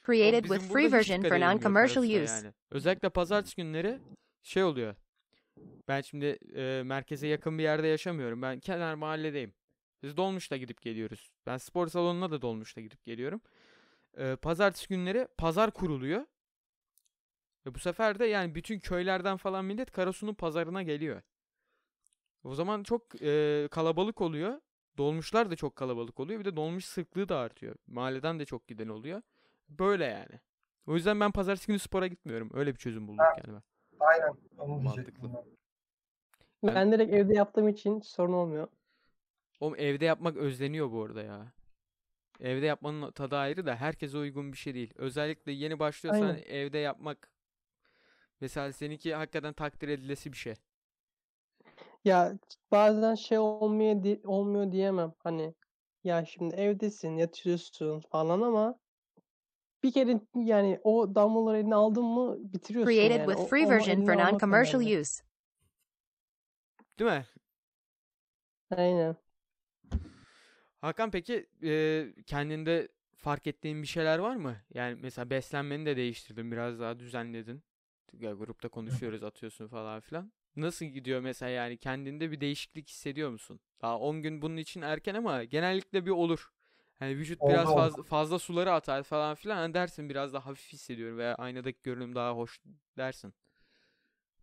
Created 0.05 0.43
with 0.43 0.73
free 0.73 0.91
version 0.91 1.21
for 1.21 1.35
non-commercial 1.35 2.23
use. 2.23 2.33
yani. 2.33 2.53
Özellikle 2.71 3.09
pazartesi 3.09 3.55
günleri 3.55 3.99
şey 4.43 4.63
oluyor. 4.63 4.95
Ben 5.89 6.01
şimdi 6.01 6.25
e, 6.55 6.83
merkeze 6.85 7.27
yakın 7.27 7.57
bir 7.57 7.63
yerde 7.63 7.87
yaşamıyorum. 7.87 8.41
Ben 8.41 8.59
kenar 8.59 8.93
mahalledeyim. 8.93 9.53
Biz 10.03 10.17
dolmuşla 10.17 10.57
gidip 10.57 10.81
geliyoruz. 10.81 11.31
Ben 11.45 11.57
spor 11.57 11.87
salonuna 11.87 12.31
da 12.31 12.41
dolmuşla 12.41 12.81
gidip 12.81 13.03
geliyorum. 13.03 13.41
E, 14.17 14.35
pazartesi 14.35 14.87
günleri 14.87 15.27
pazar 15.37 15.71
kuruluyor. 15.71 16.25
Ve 17.65 17.75
bu 17.75 17.79
sefer 17.79 18.19
de 18.19 18.25
yani 18.25 18.55
bütün 18.55 18.79
köylerden 18.79 19.37
falan 19.37 19.65
millet 19.65 19.91
Karasu'nun 19.91 20.33
pazarına 20.33 20.83
geliyor. 20.83 21.21
O 22.43 22.55
zaman 22.55 22.83
çok 22.83 23.21
e, 23.21 23.67
kalabalık 23.71 24.21
oluyor. 24.21 24.61
Dolmuşlar 24.97 25.51
da 25.51 25.55
çok 25.55 25.75
kalabalık 25.75 26.19
oluyor. 26.19 26.39
Bir 26.39 26.45
de 26.45 26.55
dolmuş 26.55 26.85
sıklığı 26.85 27.29
da 27.29 27.37
artıyor. 27.37 27.75
Mahalleden 27.87 28.39
de 28.39 28.45
çok 28.45 28.67
giden 28.67 28.87
oluyor. 28.87 29.21
Böyle 29.69 30.05
yani. 30.05 30.39
O 30.87 30.95
yüzden 30.95 31.19
ben 31.19 31.31
pazartesi 31.31 31.67
günü 31.67 31.79
spora 31.79 32.07
gitmiyorum. 32.07 32.49
Öyle 32.53 32.71
bir 32.73 32.79
çözüm 32.79 33.07
buldum 33.07 33.25
Ha. 33.25 33.35
kendime. 33.35 33.61
Aynen 33.99 34.33
onu. 34.57 34.81
Mantıklı. 34.81 35.45
Ben. 36.63 36.75
Ben 36.75 36.91
direkt 36.91 37.13
evde 37.13 37.33
yaptığım 37.33 37.67
için 37.67 37.99
sorun 37.99 38.33
olmuyor. 38.33 38.67
Oğlum 39.59 39.75
evde 39.77 40.05
yapmak 40.05 40.37
özleniyor 40.37 40.91
bu 40.91 41.03
arada 41.03 41.21
ya. 41.21 41.53
Evde 42.39 42.65
yapmanın 42.65 43.11
tadı 43.11 43.35
ayrı 43.35 43.65
da 43.65 43.75
herkese 43.75 44.17
uygun 44.17 44.51
bir 44.51 44.57
şey 44.57 44.73
değil. 44.73 44.93
Özellikle 44.95 45.51
yeni 45.51 45.79
başlıyorsan 45.79 46.21
Aynen. 46.21 46.43
evde 46.47 46.77
yapmak 46.77 47.31
mesela 48.41 48.73
seninki 48.73 49.15
hakikaten 49.15 49.53
takdir 49.53 49.87
edilesi 49.87 50.31
bir 50.31 50.37
şey. 50.37 50.53
Ya 52.05 52.33
bazen 52.71 53.15
şey 53.15 53.37
olmuyor 53.37 54.03
di- 54.03 54.21
olmuyor 54.25 54.71
diyemem. 54.71 55.13
Hani 55.19 55.53
ya 56.03 56.25
şimdi 56.25 56.55
evdesin, 56.55 57.17
yatıyorsun 57.17 57.99
falan 57.99 58.41
ama 58.41 58.79
bir 59.83 59.91
kere 59.91 60.21
yani 60.35 60.79
o 60.83 61.15
damlaları 61.15 61.57
eline 61.57 61.75
aldın 61.75 62.05
mı 62.05 62.37
bitiriyorsun 62.53 62.91
Created 62.91 63.19
yani. 63.19 63.27
with 63.27 63.41
O- 63.45 63.47
free 63.47 63.65
onu 63.65 63.69
version 63.69 64.05
for 64.05 64.13
non-commercial 64.13 65.01
use. 65.01 65.23
Değil 66.99 67.11
mi? 67.11 67.25
Aynen. 68.71 69.17
Hakan 70.81 71.11
peki 71.11 71.49
e, 71.63 72.05
kendinde 72.25 72.87
fark 73.15 73.47
ettiğin 73.47 73.81
bir 73.81 73.87
şeyler 73.87 74.19
var 74.19 74.35
mı? 74.35 74.57
Yani 74.73 74.97
mesela 75.01 75.29
beslenmeni 75.29 75.85
de 75.85 75.97
değiştirdin, 75.97 76.51
biraz 76.51 76.79
daha 76.79 76.99
düzenledin. 76.99 77.63
Ya 78.19 78.31
grupta 78.33 78.69
konuşuyoruz, 78.69 79.23
atıyorsun 79.23 79.67
falan 79.67 79.99
filan. 79.99 80.31
Nasıl 80.55 80.85
gidiyor 80.85 81.19
mesela 81.21 81.49
yani 81.49 81.77
kendinde 81.77 82.31
bir 82.31 82.41
değişiklik 82.41 82.89
hissediyor 82.89 83.29
musun? 83.29 83.59
Daha 83.81 83.99
10 83.99 84.21
gün 84.21 84.41
bunun 84.41 84.57
için 84.57 84.81
erken 84.81 85.15
ama 85.15 85.43
genellikle 85.43 86.05
bir 86.05 86.11
olur. 86.11 86.49
Hani 86.99 87.17
vücut 87.17 87.41
Oldu, 87.41 87.51
biraz 87.53 87.73
fazla, 87.73 88.03
fazla 88.03 88.39
suları 88.39 88.71
atar 88.73 89.03
falan 89.03 89.35
filan 89.35 89.55
hani 89.55 89.73
dersin 89.73 90.09
biraz 90.09 90.33
daha 90.33 90.45
hafif 90.45 90.73
hissediyorum 90.73 91.17
veya 91.17 91.35
aynadaki 91.35 91.79
görünüm 91.83 92.15
daha 92.15 92.35
hoş 92.35 92.59
dersin. 92.97 93.33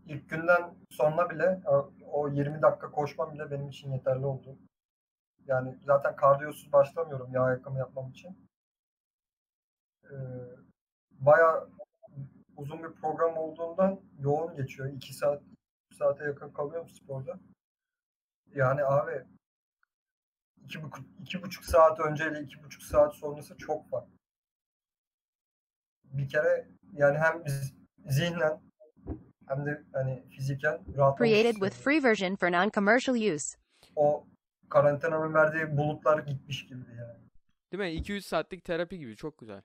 İlk 0.06 0.30
günden 0.30 0.74
sonra 0.90 1.30
bile 1.30 1.60
o- 1.66 1.92
o 2.12 2.28
20 2.28 2.62
dakika 2.62 2.90
koşmam 2.90 3.34
bile 3.34 3.50
benim 3.50 3.68
için 3.68 3.92
yeterli 3.92 4.26
oldu. 4.26 4.58
Yani 5.46 5.78
zaten 5.84 6.16
kardiyosuz 6.16 6.72
başlamıyorum 6.72 7.32
yağ 7.32 7.50
yakımı 7.50 7.78
yapmam 7.78 8.10
için. 8.10 8.48
Ee, 10.04 10.16
bayağı 11.10 11.70
uzun 12.56 12.82
bir 12.82 12.92
program 12.92 13.36
olduğundan 13.36 14.00
yoğun 14.18 14.56
geçiyor. 14.56 14.92
2 14.92 15.14
saat 15.14 15.42
3 15.90 15.98
saate 15.98 16.24
yakın 16.24 16.50
kalıyorum 16.52 16.88
sporda. 16.88 17.40
Yani 18.54 18.84
abi 18.84 19.24
iki, 20.64 20.82
buçuk, 20.82 21.06
iki 21.20 21.42
buçuk 21.42 21.64
saat 21.64 22.00
önceyle 22.00 22.40
iki 22.42 22.62
buçuk 22.64 22.82
saat 22.82 23.14
sonrası 23.14 23.56
çok 23.58 23.90
farklı. 23.90 24.16
Bir 26.04 26.28
kere 26.28 26.68
yani 26.92 27.18
hem 27.18 27.44
zihnen 28.06 28.60
hem 29.46 29.66
de 29.66 29.82
hani 29.92 30.22
fiziken 30.28 30.80
rahatlamış 30.96 31.30
Created 31.30 31.54
with 31.54 31.76
free 31.76 32.02
version 32.02 32.36
for 32.36 32.48
non-commercial 32.48 33.34
use. 33.34 33.58
O 33.96 34.24
karantinanın 34.68 35.34
verdiği 35.34 35.76
bulutlar 35.76 36.18
gitmiş 36.18 36.66
gibi 36.66 36.80
yani. 36.98 37.18
Değil 37.72 37.94
mi? 37.96 38.00
2-3 38.02 38.20
saatlik 38.20 38.64
terapi 38.64 38.98
gibi 38.98 39.16
çok 39.16 39.38
güzel. 39.38 39.62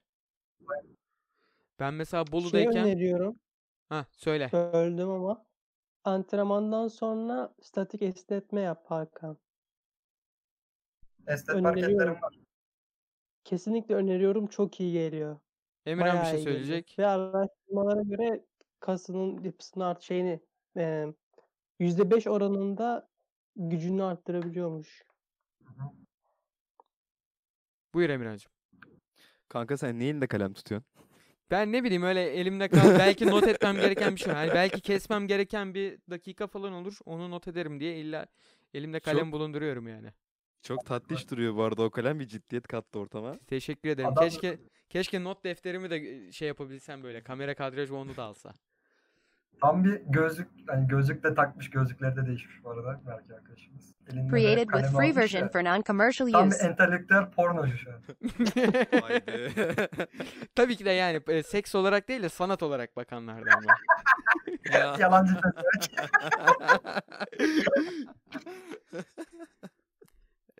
Ben 1.79 1.93
mesela 1.93 2.25
Şey 2.25 2.31
Bolu'dayken 2.31 2.85
öneriyorum. 2.85 3.39
ha 3.89 4.05
söyle. 4.11 4.49
Böldüm 4.53 5.09
ama. 5.09 5.45
antrenmandan 6.03 6.87
sonra 6.87 7.53
statik 7.61 8.01
esnetme 8.01 8.61
yap 8.61 8.83
Hakan. 8.87 9.37
Estet 11.27 11.55
hareketlerim 11.55 11.89
Öneriyorum. 11.95 12.21
var. 12.21 12.33
Kesinlikle 13.43 13.95
öneriyorum. 13.95 14.47
Çok 14.47 14.79
iyi 14.79 14.93
geliyor. 14.93 15.39
Emirhan 15.85 16.21
bir 16.21 16.25
şey 16.29 16.39
söyleyecek. 16.41 16.95
Ve 16.99 17.07
araştırmalara 17.07 18.01
göre 18.01 18.45
kasının 18.81 19.43
yapısını 19.43 19.85
art 19.85 20.01
şeyini 20.01 20.39
eee 20.75 21.13
%5 21.79 22.27
oranında 22.29 23.09
gücünü 23.55 24.03
arttırabiliyormuş. 24.03 25.03
Buyur 27.93 28.09
Emirhan'cığım. 28.09 28.51
Kanka 29.49 29.77
sen 29.77 29.99
niye 29.99 30.09
elinde 30.09 30.27
kalem 30.27 30.53
tutuyorsun? 30.53 30.87
Ben 31.51 31.71
ne 31.71 31.83
bileyim 31.83 32.03
öyle 32.03 32.21
elimde 32.23 32.67
kal 32.69 32.99
belki 32.99 33.27
not 33.27 33.47
etmem 33.47 33.75
gereken 33.75 34.15
bir 34.15 34.19
şey. 34.19 34.33
Hani 34.33 34.51
belki 34.53 34.81
kesmem 34.81 35.27
gereken 35.27 35.73
bir 35.73 35.99
dakika 36.09 36.47
falan 36.47 36.73
olur. 36.73 36.97
Onu 37.05 37.31
not 37.31 37.47
ederim 37.47 37.79
diye 37.79 37.97
illa 37.99 38.27
elimde 38.73 38.99
kalem 38.99 39.25
Çok- 39.25 39.31
bulunduruyorum 39.33 39.87
yani. 39.87 40.09
Çok 40.61 40.85
tatlış 40.85 41.31
duruyor 41.31 41.55
bu 41.55 41.63
arada 41.63 41.83
o 41.83 41.89
kalem 41.89 42.19
bir 42.19 42.27
ciddiyet 42.27 42.67
kattı 42.67 42.99
ortama. 42.99 43.39
Teşekkür 43.47 43.89
ederim. 43.89 44.09
Adam- 44.09 44.23
Keşke 44.23 44.59
keşke 44.89 45.23
not 45.23 45.43
defterimi 45.43 45.89
de 45.89 45.95
e, 45.95 46.31
şey 46.31 46.47
yapabilsem 46.47 47.03
böyle. 47.03 47.23
Kamera 47.23 47.55
kadrajı 47.55 47.95
onu 47.95 48.15
da 48.17 48.23
alsa. 48.23 48.53
Tam 49.61 49.83
bir 49.83 50.01
gözlük, 50.07 50.47
yani 50.67 50.87
gözlük 50.87 51.23
de 51.23 51.33
takmış, 51.35 51.69
gözlükleri 51.69 52.15
de 52.15 52.25
değişmiş 52.25 52.63
bu 52.63 52.69
arada 52.69 53.01
belki 53.07 53.33
arkadaşımız. 53.33 53.95
Elinde 54.11 54.23
de 54.25 54.29
Created 54.41 54.67
with 54.69 54.97
free 54.97 55.15
version 55.15 55.41
ya. 55.41 55.49
for 55.49 55.59
non-commercial 55.59 56.31
Tam 56.31 56.49
bir 56.49 56.55
use. 56.55 56.67
entelektüel 56.67 57.31
pornocu 57.31 57.77
şu 57.77 57.91
an. 57.91 58.01
Haydi. 59.01 59.51
Tabii 60.55 60.75
ki 60.75 60.85
de 60.85 60.89
yani 60.89 61.21
e, 61.27 61.43
seks 61.43 61.75
olarak 61.75 62.07
değil 62.07 62.23
de 62.23 62.29
sanat 62.29 62.63
olarak 62.63 62.95
bakanlardan 62.95 63.65
var. 63.65 63.81
ya. 64.73 64.95
Yalancı. 64.99 65.33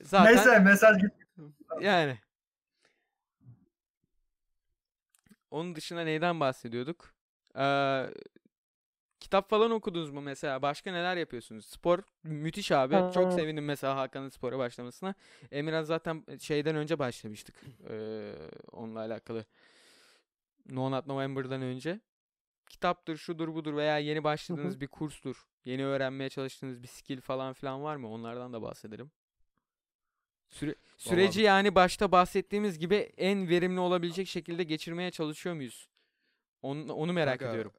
Zaten 0.02 0.36
Neyse 0.36 0.60
mesaj 0.60 1.02
git. 1.02 1.12
yani. 1.82 2.18
Onun 5.52 5.76
dışında 5.76 6.04
neyden 6.04 6.40
bahsediyorduk? 6.40 7.14
Ee, 7.56 8.06
kitap 9.22 9.50
falan 9.50 9.72
okudunuz 9.72 10.10
mu 10.10 10.22
mesela? 10.22 10.62
Başka 10.62 10.92
neler 10.92 11.18
yapıyorsunuz? 11.18 11.66
Spor 11.66 12.00
müthiş 12.24 12.72
abi. 12.72 12.94
Çok 13.14 13.26
Ha. 13.26 13.32
sevindim 13.32 13.66
mesela 13.66 13.98
Hakan'ın 13.98 14.30
spora 14.30 14.58
başlamasına. 14.58 15.16
Emirhan 15.52 15.84
zaten 15.84 16.26
şeyden 16.40 16.76
önce 16.76 17.00
başlamıştık. 17.00 17.56
Ee, 17.90 18.34
onunla 18.72 19.00
alakalı. 19.00 19.46
No 20.70 20.92
Not 20.92 21.08
November'dan 21.08 21.62
önce. 21.62 22.00
Kitaptır, 22.70 23.18
şudur 23.18 23.54
budur 23.54 23.76
veya 23.76 23.98
yeni 23.98 24.24
başladığınız 24.24 24.82
bir 24.82 24.88
kurstur. 24.88 25.48
Yeni 25.66 25.86
öğrenmeye 25.86 26.30
çalıştığınız 26.30 26.84
bir 26.84 26.88
skill 26.88 27.22
falan 27.22 27.54
filan 27.54 27.84
var 27.84 27.96
mı? 27.96 28.10
Onlardan 28.10 28.54
da 28.54 28.62
bahsedelim. 28.62 29.12
Süre- 30.50 30.76
süreci 30.98 31.42
yani 31.42 31.76
başta 31.76 32.12
bahsettiğimiz 32.12 32.80
gibi 32.80 32.96
en 33.18 33.50
verimli 33.50 33.80
olabilecek 33.80 34.28
şekilde 34.28 34.64
geçirmeye 34.64 35.12
çalışıyor 35.12 35.56
muyuz? 35.56 35.90
Onu, 36.62 36.94
onu 36.94 37.14
merak 37.14 37.40
Kanka, 37.40 37.52
ediyorum. 37.52 37.72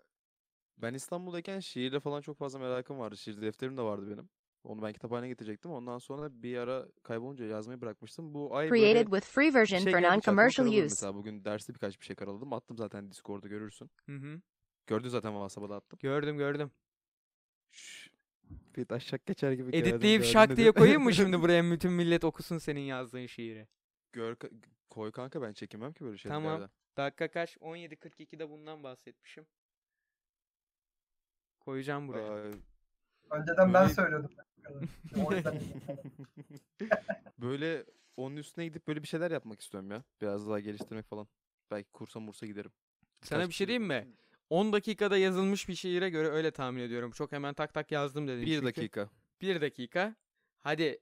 Ben 0.83 0.95
İstanbul'dayken 0.95 1.61
şiirle 1.61 2.01
falan 2.01 2.21
çok 2.21 2.39
fazla 2.39 2.59
merakım 2.59 2.99
vardı. 2.99 3.17
Şiir 3.17 3.43
defterim 3.43 3.77
de 3.77 3.83
vardı 3.83 4.11
benim. 4.11 4.29
Onu 4.65 4.83
ben 4.83 4.93
kütüphaneye 4.93 5.29
getirecektim. 5.29 5.71
Ondan 5.71 5.99
sonra 5.99 6.43
bir 6.43 6.57
ara 6.57 6.87
kaybolunca 7.03 7.45
yazmayı 7.45 7.81
bırakmıştım. 7.81 8.35
Bu 8.35 8.57
ay 8.57 8.71
böyle 8.71 8.83
Created 8.83 9.07
with 9.07 9.27
free 9.27 9.55
version 9.55 9.79
şey 9.79 9.93
for 9.93 9.99
non-commercial 9.99 10.69
use. 10.69 10.83
Mesela 10.83 11.15
bugün 11.15 11.45
derste 11.45 11.75
birkaç 11.75 12.01
bir 12.01 12.07
şey 12.07 12.17
karaladım. 12.17 12.53
Attım 12.53 12.77
zaten 12.77 13.11
Discord'da 13.11 13.49
görürsün. 13.49 13.91
Hı 14.07 14.17
hı. 14.17 14.41
Gördün 14.87 15.09
zaten 15.09 15.31
WhatsApp'a 15.31 15.71
da 15.71 15.77
attım. 15.77 15.99
Gördüm 16.03 16.39
gördüm. 16.39 16.71
Şşş. 17.71 18.11
Bir 18.77 18.85
taşak 18.85 19.27
geçer 19.27 19.53
gibi 19.53 19.77
Editleyip 19.77 20.25
şak 20.25 20.57
diye 20.57 20.73
koyayım 20.73 21.03
mı 21.03 21.15
şimdi 21.15 21.41
buraya 21.43 21.73
bütün 21.73 21.93
millet 21.93 22.25
okusun 22.25 22.59
senin 22.59 22.81
yazdığın 22.81 23.27
şiiri? 23.27 23.69
Gör, 24.13 24.37
koy 24.91 25.13
kanka 25.13 25.43
ben 25.43 25.53
çekinmem 25.53 25.93
ki 25.93 26.05
böyle 26.05 26.17
Tamam. 26.17 26.43
şeylerden. 26.43 26.71
Dakika 26.97 27.31
kaç? 27.31 27.57
17.42'de 27.57 28.51
bundan 28.51 28.83
bahsetmişim. 28.83 29.47
Koyacağım 31.65 32.09
buraya. 32.09 32.33
Aa, 32.33 32.51
Önceden 33.31 33.75
ben 33.75 33.83
Böyle- 33.83 33.95
söylüyordum. 33.95 34.31
O 35.27 35.33
yüzden 35.35 35.61
böyle 37.39 37.85
onun 38.17 38.37
üstüne 38.37 38.65
gidip 38.65 38.89
böyle 38.89 39.03
bir 39.03 39.09
şeyler 39.09 39.31
yapmak 39.31 39.61
istiyorum 39.61 39.91
ya. 39.91 40.03
Biraz 40.21 40.49
daha 40.49 40.61
geliştirmek 40.61 41.07
falan. 41.07 41.29
Belki 41.71 41.91
kursa 41.93 42.21
mursa 42.21 42.47
giderim. 42.47 42.73
Sana 43.23 43.49
bir 43.49 43.53
şey 43.55 43.67
diyeyim 43.67 43.87
mi? 43.87 44.09
10 44.51 44.73
dakikada 44.73 45.17
yazılmış 45.19 45.69
bir 45.69 45.75
şiire 45.75 46.11
göre 46.11 46.29
öyle 46.29 46.51
tahmin 46.51 46.83
ediyorum. 46.83 47.11
Çok 47.11 47.33
hemen 47.33 47.55
tak 47.55 47.75
tak 47.75 47.93
yazdım 47.93 48.29
dedim 48.29 48.47
Bir 48.47 48.55
çünkü. 48.55 48.67
dakika. 48.67 49.11
Bir 49.41 49.61
dakika. 49.61 50.17
Hadi 50.61 50.99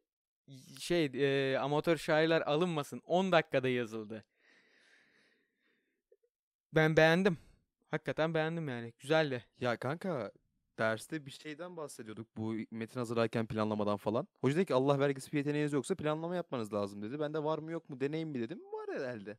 şey 0.79 1.05
e, 1.14 1.59
amatör 1.59 1.96
şairler 1.96 2.40
alınmasın. 2.40 3.03
10 3.05 3.33
dakikada 3.33 3.68
yazıldı. 3.68 4.25
Ben 6.75 6.96
beğendim. 6.96 7.38
Hakikaten 7.90 8.35
beğendim 8.35 8.68
yani. 8.68 8.92
Güzeldi. 8.99 9.44
Ya 9.61 9.77
kanka 9.77 10.33
derste 10.81 11.27
bir 11.27 11.31
şeyden 11.31 11.77
bahsediyorduk 11.77 12.37
bu 12.37 12.55
metin 12.71 13.01
hazırlarken 13.01 13.47
planlamadan 13.47 13.97
falan. 13.97 14.29
Hoca 14.40 14.57
dedi 14.57 14.66
ki 14.66 14.75
Allah 14.75 14.99
vergisi 15.01 15.33
bir 15.33 15.37
yeteneğiniz 15.38 15.73
yoksa 15.73 15.95
planlama 15.95 16.37
yapmanız 16.37 16.73
lazım 16.73 17.03
dedi. 17.03 17.21
Ben 17.21 17.35
de 17.35 17.45
var 17.45 17.59
mı 17.59 17.71
yok 17.73 17.88
mu 17.88 18.01
deneyim 18.01 18.29
mi 18.29 18.40
dedim. 18.40 18.61
Var 18.73 18.97
herhalde. 19.01 19.38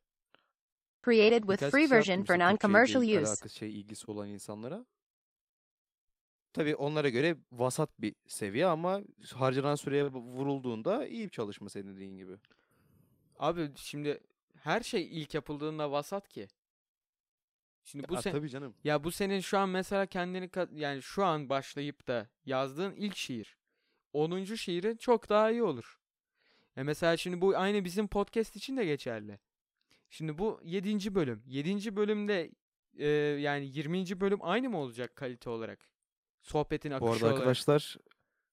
Created 1.05 1.39
with 1.41 1.51
Birkaç 1.61 1.71
free 1.71 1.81
kişi 1.83 1.95
version 1.95 2.23
for 2.23 2.35
non-commercial 2.35 3.03
il- 3.03 3.09
use. 3.21 3.27
alakası 3.29 3.49
şey 3.49 3.79
ilgisi 3.79 4.11
olan 4.11 4.29
insanlara. 4.29 4.85
Tabii 6.53 6.75
onlara 6.75 7.09
göre 7.09 7.37
vasat 7.51 7.89
bir 8.01 8.15
seviye 8.27 8.65
ama 8.65 9.01
harcanan 9.33 9.75
süreye 9.75 10.05
vurulduğunda 10.05 11.07
iyi 11.07 11.25
bir 11.25 11.29
çalışma 11.29 11.69
senin 11.69 11.95
dediğin 11.95 12.17
gibi. 12.17 12.37
Abi 13.39 13.71
şimdi 13.75 14.19
her 14.55 14.81
şey 14.81 15.21
ilk 15.21 15.33
yapıldığında 15.33 15.91
vasat 15.91 16.29
ki. 16.29 16.47
Şimdi 17.83 18.09
bu 18.09 18.13
Ya 18.13 18.21
sen 18.21 18.31
tabii 18.31 18.49
canım. 18.49 18.75
ya 18.83 19.03
bu 19.03 19.11
senin 19.11 19.39
şu 19.39 19.57
an 19.57 19.69
mesela 19.69 20.05
kendini 20.05 20.49
yani 20.73 21.01
şu 21.01 21.25
an 21.25 21.49
başlayıp 21.49 22.07
da 22.07 22.29
yazdığın 22.45 22.93
ilk 22.95 23.15
şiir. 23.15 23.57
10. 24.13 24.43
şiirin 24.43 24.97
çok 24.97 25.29
daha 25.29 25.51
iyi 25.51 25.63
olur. 25.63 25.99
E 26.77 26.83
mesela 26.83 27.17
şimdi 27.17 27.41
bu 27.41 27.57
aynı 27.57 27.85
bizim 27.85 28.07
podcast 28.07 28.55
için 28.55 28.77
de 28.77 28.85
geçerli. 28.85 29.39
Şimdi 30.09 30.37
bu 30.37 30.59
7. 30.63 31.15
bölüm. 31.15 31.43
7. 31.47 31.95
bölümde 31.95 32.51
e, 32.97 33.07
yani 33.41 33.65
20. 33.77 34.21
bölüm 34.21 34.39
aynı 34.41 34.69
mı 34.69 34.77
olacak 34.77 35.15
kalite 35.15 35.49
olarak? 35.49 35.79
Sohbetin 36.41 36.91
Bu 36.91 36.95
akışı 36.95 37.09
arada 37.11 37.25
olarak. 37.25 37.37
arkadaşlar 37.37 37.97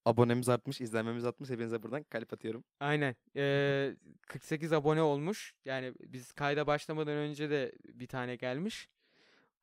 abonemiz 0.05 0.49
artmış, 0.49 0.81
izlenmemiz 0.81 1.25
artmış. 1.25 1.49
Hepinize 1.49 1.83
buradan 1.83 2.03
kalp 2.03 2.33
atıyorum. 2.33 2.63
Aynen. 2.79 3.15
Eee 3.35 3.95
48 4.27 4.73
abone 4.73 5.01
olmuş. 5.01 5.53
Yani 5.65 5.93
biz 5.99 6.31
kayda 6.31 6.67
başlamadan 6.67 7.13
önce 7.17 7.49
de 7.49 7.71
bir 7.83 8.07
tane 8.07 8.35
gelmiş. 8.35 8.89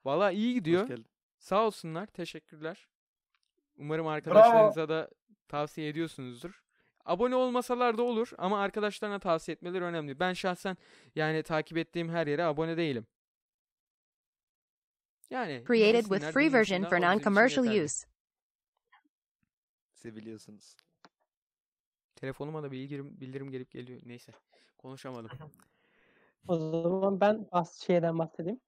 Valla 0.06 0.30
iyi 0.30 0.50
Hoş 0.50 0.54
gidiyor. 0.54 0.88
geldin. 0.88 1.06
Sağ 1.38 1.66
olsunlar. 1.66 2.06
Teşekkürler. 2.06 2.88
Umarım 3.78 4.06
arkadaşlarınıza 4.06 4.88
da 4.88 5.10
tavsiye 5.48 5.88
ediyorsunuzdur. 5.88 6.62
Abone 7.04 7.34
olmasalar 7.34 7.98
da 7.98 8.02
olur 8.02 8.30
ama 8.38 8.60
arkadaşlarına 8.60 9.18
tavsiye 9.18 9.52
etmeleri 9.52 9.84
önemli. 9.84 10.20
Ben 10.20 10.32
şahsen 10.32 10.76
yani 11.14 11.42
takip 11.42 11.78
ettiğim 11.78 12.08
her 12.08 12.26
yere 12.26 12.44
abone 12.44 12.76
değilim. 12.76 13.06
Yani 15.30 15.64
Created 15.66 16.04
with 16.04 16.32
free 16.32 16.52
version 16.52 16.84
for 16.84 16.96
non-commercial 16.96 17.84
use. 17.84 18.06
Seviliyorsunuz. 19.92 20.76
Telefonuma 22.16 22.62
da 22.62 22.70
bildirim, 22.70 23.20
bildirim 23.20 23.50
gelip 23.50 23.70
geliyor. 23.70 24.00
Neyse. 24.04 24.32
Konuşamadım. 24.78 25.30
O 26.48 26.56
zaman 26.82 27.20
ben 27.20 27.48
az 27.52 27.80
şeyden 27.80 28.18
bahsedeyim. 28.18 28.60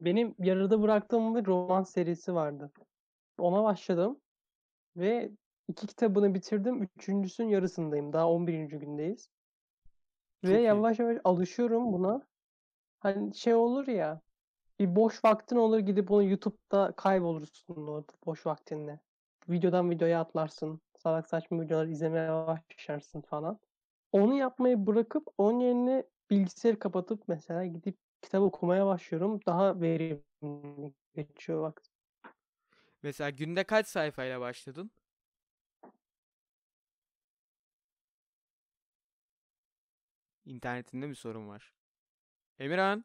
Benim 0.00 0.34
yarıda 0.38 0.82
bıraktığım 0.82 1.34
bir 1.34 1.46
roman 1.46 1.82
serisi 1.82 2.34
vardı. 2.34 2.72
Ona 3.38 3.64
başladım 3.64 4.20
ve 4.96 5.30
iki 5.68 5.86
kitabını 5.86 6.34
bitirdim. 6.34 6.82
Üçüncüsünün 6.82 7.48
yarısındayım. 7.48 8.12
Daha 8.12 8.28
11. 8.30 8.76
gündeyiz. 8.76 9.28
Çok 10.44 10.50
Ve 10.50 10.58
iyi. 10.60 10.62
yavaş 10.62 10.98
yavaş 10.98 11.18
alışıyorum 11.24 11.92
buna. 11.92 12.26
Hani 13.00 13.34
şey 13.34 13.54
olur 13.54 13.86
ya 13.86 14.20
bir 14.78 14.96
boş 14.96 15.24
vaktin 15.24 15.56
olur 15.56 15.78
gidip 15.78 16.10
onu 16.10 16.24
YouTube'da 16.24 16.92
kaybolursun 16.96 17.86
o 17.86 18.04
boş 18.26 18.46
vaktinde. 18.46 19.00
Videodan 19.48 19.90
videoya 19.90 20.20
atlarsın. 20.20 20.80
Salak 20.98 21.28
saçma 21.28 21.62
videolar 21.62 21.86
izlemeye 21.86 22.30
başlarsın 22.30 23.20
falan. 23.20 23.58
Onu 24.12 24.34
yapmayı 24.34 24.86
bırakıp 24.86 25.28
onun 25.38 25.60
yerine 25.60 26.04
bilgisayarı 26.30 26.78
kapatıp 26.78 27.28
mesela 27.28 27.66
gidip 27.66 27.96
kitap 28.22 28.42
okumaya 28.42 28.86
başlıyorum. 28.86 29.40
Daha 29.46 29.80
verimli 29.80 30.94
geçiyor 31.14 31.60
vakit. 31.62 31.86
Mesela 33.02 33.30
günde 33.30 33.64
kaç 33.64 33.86
sayfayla 33.86 34.40
başladın? 34.40 34.90
İnternetinde 40.44 41.06
mi 41.06 41.16
sorun 41.16 41.48
var? 41.48 41.74
Emirhan, 42.58 43.04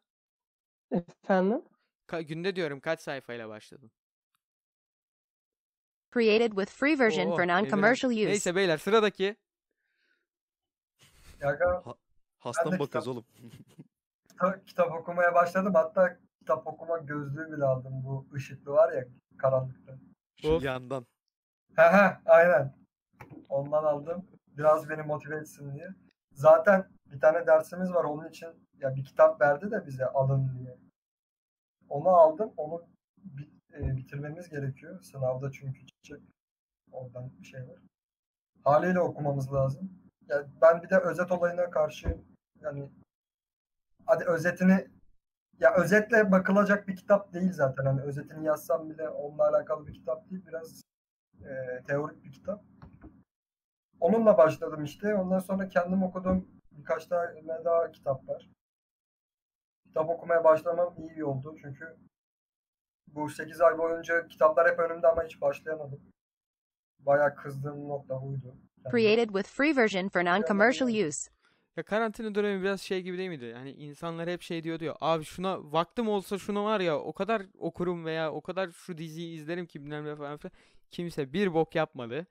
Efendim? 0.91 1.61
ka- 2.07 2.21
günde 2.21 2.55
diyorum 2.55 2.79
kaç 2.79 2.99
sayfayla 3.01 3.49
başladın? 3.49 3.91
Created 6.13 6.49
with 6.51 6.71
free 6.71 6.99
version 6.99 7.27
Oo, 7.27 7.35
for 7.35 7.43
Emirhan. 7.43 7.65
non-commercial 7.65 8.11
use. 8.11 8.25
Neyse 8.25 8.55
beyler 8.55 8.77
sıradaki. 8.77 9.35
Ya 11.39 11.49
aga, 11.49 11.83
Hasta 12.39 12.65
Ben 12.65 12.71
de 12.71 12.79
bakıyoruz 12.79 13.07
oğlum? 13.07 13.25
kita- 14.35 14.65
kitap 14.65 14.91
okumaya 14.91 15.33
başladım. 15.33 15.73
Hatta 15.73 16.17
kitap 16.39 16.67
okuma 16.67 16.97
gözlüğü 16.97 17.51
bile 17.51 17.65
aldım. 17.65 18.03
Bu 18.03 18.27
ışıklı 18.33 18.71
var 18.71 18.93
ya 18.93 19.05
karanlıkta. 19.37 19.97
Şu 20.41 20.51
Of. 20.53 20.63
yandan. 20.63 21.05
He 21.75 21.81
he 21.81 22.17
aynen. 22.25 22.73
Ondan 23.49 23.83
aldım. 23.83 24.25
Biraz 24.47 24.89
beni 24.89 25.01
motive 25.03 25.35
etsin 25.37 25.73
diye. 25.75 25.89
Zaten 26.31 26.87
bir 27.11 27.19
tane 27.19 27.47
dersimiz 27.47 27.93
var 27.93 28.03
onun 28.03 28.29
için 28.29 28.49
ya 28.79 28.95
bir 28.95 29.05
kitap 29.05 29.41
verdi 29.41 29.71
de 29.71 29.85
bize 29.85 30.05
alın 30.05 30.51
diye. 30.59 30.77
Onu 31.89 32.09
aldım. 32.09 32.53
Onu 32.57 32.81
bi- 33.17 33.51
e, 33.73 33.97
bitirmemiz 33.97 34.49
gerekiyor. 34.49 35.01
Sınavda 35.01 35.51
çünkü 35.51 35.85
çıkacak. 35.85 36.21
Oradan 36.91 37.31
bir 37.39 37.45
şey 37.45 37.67
var. 37.67 37.77
Haliyle 38.63 38.99
okumamız 38.99 39.53
lazım. 39.53 39.91
Ya 40.27 40.43
ben 40.61 40.81
bir 40.83 40.89
de 40.89 40.97
özet 40.97 41.31
olayına 41.31 41.69
karşı 41.69 42.17
yani 42.61 42.89
hadi 44.05 44.23
özetini 44.23 44.87
ya 45.59 45.75
özetle 45.75 46.31
bakılacak 46.31 46.87
bir 46.87 46.95
kitap 46.95 47.33
değil 47.33 47.53
zaten. 47.53 47.85
Hani 47.85 48.01
özetini 48.01 48.45
yazsam 48.45 48.89
bile 48.89 49.09
onunla 49.09 49.49
alakalı 49.49 49.87
bir 49.87 49.93
kitap 49.93 50.29
değil. 50.29 50.45
Biraz 50.47 50.81
e, 51.41 51.83
teorik 51.87 52.23
bir 52.23 52.31
kitap. 52.31 52.63
Onunla 53.99 54.37
başladım 54.37 54.83
işte. 54.83 55.15
Ondan 55.15 55.39
sonra 55.39 55.69
kendim 55.69 56.03
okuduğum 56.03 56.47
birkaç 56.71 57.05
tane 57.07 57.65
daha 57.65 57.91
kitap 57.91 58.27
var. 58.29 58.49
Kitap 59.87 60.09
okumaya 60.09 60.43
başlamam 60.43 60.95
iyi 60.97 61.25
oldu 61.25 61.55
çünkü 61.61 61.97
bu 63.07 63.29
8 63.29 63.61
ay 63.61 63.77
boyunca 63.77 64.27
kitaplar 64.27 64.71
hep 64.71 64.79
önümde 64.79 65.07
ama 65.07 65.23
hiç 65.23 65.41
başlayamadım. 65.41 66.01
Bayağı 66.99 67.35
kızdığım 67.35 67.87
nokta 67.89 68.21
buydu. 68.21 68.55
Created 68.91 69.27
with 69.27 69.49
free 69.49 69.75
version 69.75 70.09
for 70.09 70.21
non-commercial 70.21 71.07
use. 71.07 71.34
Ya 71.77 71.83
karantina 71.83 72.35
dönemi 72.35 72.61
biraz 72.61 72.81
şey 72.81 73.01
gibi 73.01 73.17
değil 73.17 73.29
miydi? 73.29 73.53
Hani 73.53 73.71
insanlar 73.71 74.29
hep 74.29 74.41
şey 74.41 74.63
diyordu 74.63 74.83
ya. 74.83 74.95
Abi 75.01 75.23
şuna 75.23 75.71
vaktim 75.71 76.07
olsa 76.09 76.37
şunu 76.37 76.65
var 76.65 76.79
ya 76.79 76.99
o 76.99 77.13
kadar 77.13 77.41
okurum 77.57 78.05
veya 78.05 78.31
o 78.31 78.41
kadar 78.41 78.71
şu 78.71 78.97
diziyi 78.97 79.35
izlerim 79.35 79.65
ki 79.65 79.81
bilmem 79.83 80.05
ne 80.05 80.15
falan 80.15 80.37
filan. 80.37 80.51
Kimse 80.91 81.33
bir 81.33 81.53
bok 81.53 81.75
yapmadı. 81.75 82.27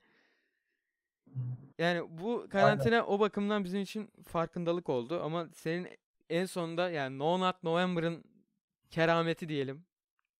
Yani 1.77 2.03
bu 2.09 2.47
karantina 2.49 3.05
o 3.05 3.19
bakımdan 3.19 3.63
bizim 3.63 3.81
için 3.81 4.11
farkındalık 4.27 4.89
oldu 4.89 5.21
ama 5.23 5.47
senin 5.53 5.87
en 6.29 6.45
sonunda 6.45 6.89
yani 6.89 7.19
No 7.19 7.39
Not 7.39 7.63
November'ın 7.63 8.23
kerameti 8.89 9.49
diyelim. 9.49 9.85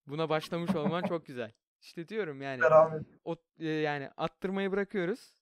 Buna 0.08 0.30
başlamış 0.30 0.76
olman 0.76 1.04
çok 1.04 1.26
güzel. 1.26 1.52
İşte 1.82 2.08
diyorum 2.08 2.42
yani 2.42 2.62
Beraber 2.62 3.02
o 3.26 3.36
e, 3.60 3.68
yani 3.68 4.10
attırmayı 4.18 4.72
bırakıyoruz. 4.72 5.36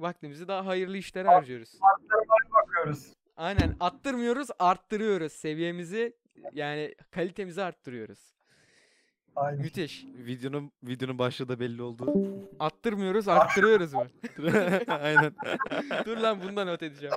Vaktimizi 0.00 0.48
daha 0.48 0.66
hayırlı 0.66 0.96
işlere 0.96 1.28
harcıyoruz. 1.28 1.78
Bakıyoruz. 2.84 3.14
Aynen 3.36 3.76
attırmıyoruz, 3.80 4.48
arttırıyoruz 4.58 5.32
seviyemizi 5.32 6.16
yani 6.52 6.94
kalitemizi 7.10 7.62
arttırıyoruz. 7.62 8.34
Aynen. 9.36 9.60
Müthiş. 9.60 10.04
Videonun 10.04 10.72
videonun 10.82 11.18
başlığı 11.18 11.48
da 11.48 11.60
belli 11.60 11.82
oldu. 11.82 12.14
Attırmıyoruz, 12.58 13.28
arttırıyoruz 13.28 13.94
var. 13.94 14.10
Aynen. 14.88 15.34
Dur 16.04 16.16
lan 16.16 16.42
bundan 16.42 16.66
not 16.66 16.82
edeceğim. 16.82 17.14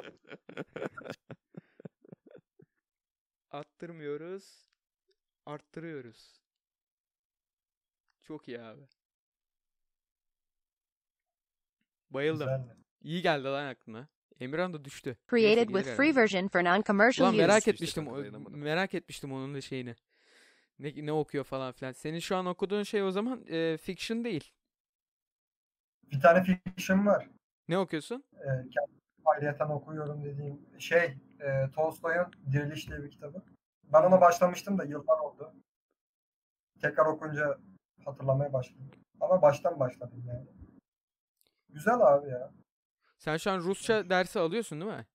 Attırmıyoruz, 3.52 4.68
arttırıyoruz. 5.46 6.42
Çok 8.24 8.48
iyi 8.48 8.62
abi. 8.62 8.82
Bayıldım. 12.10 12.48
Güzeldi. 12.48 12.78
İyi 13.02 13.22
geldi 13.22 13.44
lan 13.44 13.66
aklına. 13.66 14.08
Emirhan 14.40 14.74
da 14.74 14.86
düştü. 14.86 15.18
Created 15.30 15.68
with 15.68 15.96
free 15.98 16.16
version 16.16 16.48
for 16.48 16.60
non-commercial 16.60 17.30
use. 17.30 17.38
merak 17.38 17.68
etmiştim. 17.68 18.08
o-. 18.08 18.50
Merak 18.50 18.94
etmiştim 18.94 19.34
onun 19.34 19.54
da 19.54 19.62
şeyini. 19.62 19.96
Ne, 20.80 21.06
ne 21.06 21.12
okuyor 21.12 21.44
falan 21.44 21.72
filan. 21.72 21.92
Senin 21.92 22.20
şu 22.20 22.36
an 22.36 22.46
okuduğun 22.46 22.84
şey 22.84 23.04
o 23.04 23.12
zaman 23.12 23.46
e, 23.48 23.78
fiction 23.78 24.24
değil. 24.24 24.52
Bir 26.12 26.22
tane 26.22 26.44
fiction 26.44 27.06
var. 27.06 27.30
Ne 27.68 27.78
okuyorsun? 27.78 28.24
E, 28.34 28.50
ayrıyeten 29.26 29.70
okuyorum 29.70 30.24
dediğim 30.24 30.60
şey 30.80 31.18
e, 31.40 31.72
Tolstoy'un 31.76 32.26
Diriliş 32.52 32.90
diye 32.90 33.04
bir 33.04 33.12
kitabı. 33.12 33.44
Ben 33.94 34.04
ona 34.04 34.22
başlamıştım 34.22 34.78
da 34.78 34.84
yıllar 34.84 35.20
oldu. 35.20 35.54
Tekrar 36.82 37.06
okunca 37.06 37.58
hatırlamaya 38.06 38.54
başladım. 38.54 38.92
Ama 39.20 39.42
baştan 39.42 39.80
başladım 39.80 40.24
yani. 40.28 40.48
Güzel 41.70 42.00
abi 42.00 42.30
ya. 42.30 42.52
Sen 43.18 43.38
şu 43.38 43.52
an 43.52 43.60
Rusça 43.60 44.10
dersi 44.10 44.40
alıyorsun 44.40 44.82
değil 44.82 44.92
mi? 44.92 45.06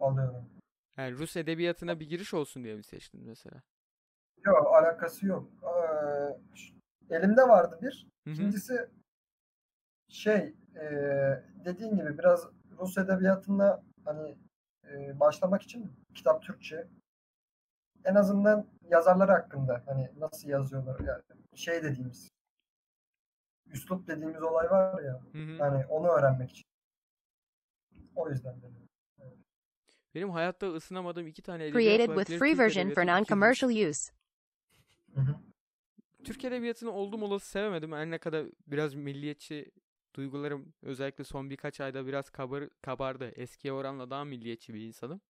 Alıyorum. 0.00 0.50
Yani 0.96 1.12
Rus 1.12 1.36
edebiyatına 1.36 2.00
bir 2.00 2.08
giriş 2.08 2.34
olsun 2.34 2.64
diye 2.64 2.74
mi 2.74 2.84
seçtin 2.84 3.24
mesela? 3.24 3.62
Yok 4.44 4.66
alakası 4.66 5.26
yok. 5.26 5.48
Ee, 7.10 7.16
elimde 7.16 7.42
vardı 7.42 7.78
bir. 7.82 8.06
Hı 8.24 8.30
hı. 8.30 8.34
İkincisi 8.34 8.88
şey 10.08 10.54
e, 10.76 10.84
dediğin 11.64 11.96
gibi 11.96 12.18
biraz 12.18 12.48
Rus 12.78 12.98
edebiyatına 12.98 13.82
hani 14.04 14.38
e, 14.90 15.20
başlamak 15.20 15.62
için 15.62 15.92
kitap 16.14 16.42
Türkçe. 16.42 16.88
En 18.04 18.14
azından 18.14 18.66
yazarlar 18.88 19.30
hakkında 19.30 19.82
hani 19.86 20.10
nasıl 20.18 20.48
yazıyorlar 20.48 21.00
yani 21.00 21.22
şey 21.54 21.82
dediğimiz 21.82 22.28
üslup 23.66 24.08
dediğimiz 24.08 24.42
olay 24.42 24.70
var 24.70 25.02
ya 25.02 25.20
Hı 25.32 25.38
hı. 25.38 25.58
hani 25.58 25.86
onu 25.86 26.08
öğrenmek 26.08 26.50
için. 26.50 26.71
O 28.16 28.30
yüzden 28.30 28.58
dedim. 28.62 28.88
Benim 30.14 30.30
hayatta 30.30 30.66
ısınamadığım 30.74 31.26
iki 31.26 31.42
tane 31.42 31.64
edebiyat 31.66 31.96
Created 31.96 32.08
var. 32.08 32.16
with 32.24 32.38
free 32.38 32.50
Türk 32.50 32.58
version 32.58 32.90
for 32.90 33.02
non-commercial 33.02 33.90
use. 33.90 34.12
Türk 36.24 36.44
edebiyatını 36.44 36.90
oldum 36.90 37.22
olası 37.22 37.50
sevemedim. 37.50 37.92
Her 37.92 38.10
ne 38.10 38.18
kadar 38.18 38.46
biraz 38.66 38.94
milliyetçi 38.94 39.70
duygularım 40.14 40.72
özellikle 40.82 41.24
son 41.24 41.50
birkaç 41.50 41.80
ayda 41.80 42.06
biraz 42.06 42.30
kabar, 42.30 42.68
kabardı. 42.82 43.28
Eskiye 43.36 43.72
oranla 43.72 44.10
daha 44.10 44.24
milliyetçi 44.24 44.74
bir 44.74 44.80
insanım. 44.80 45.20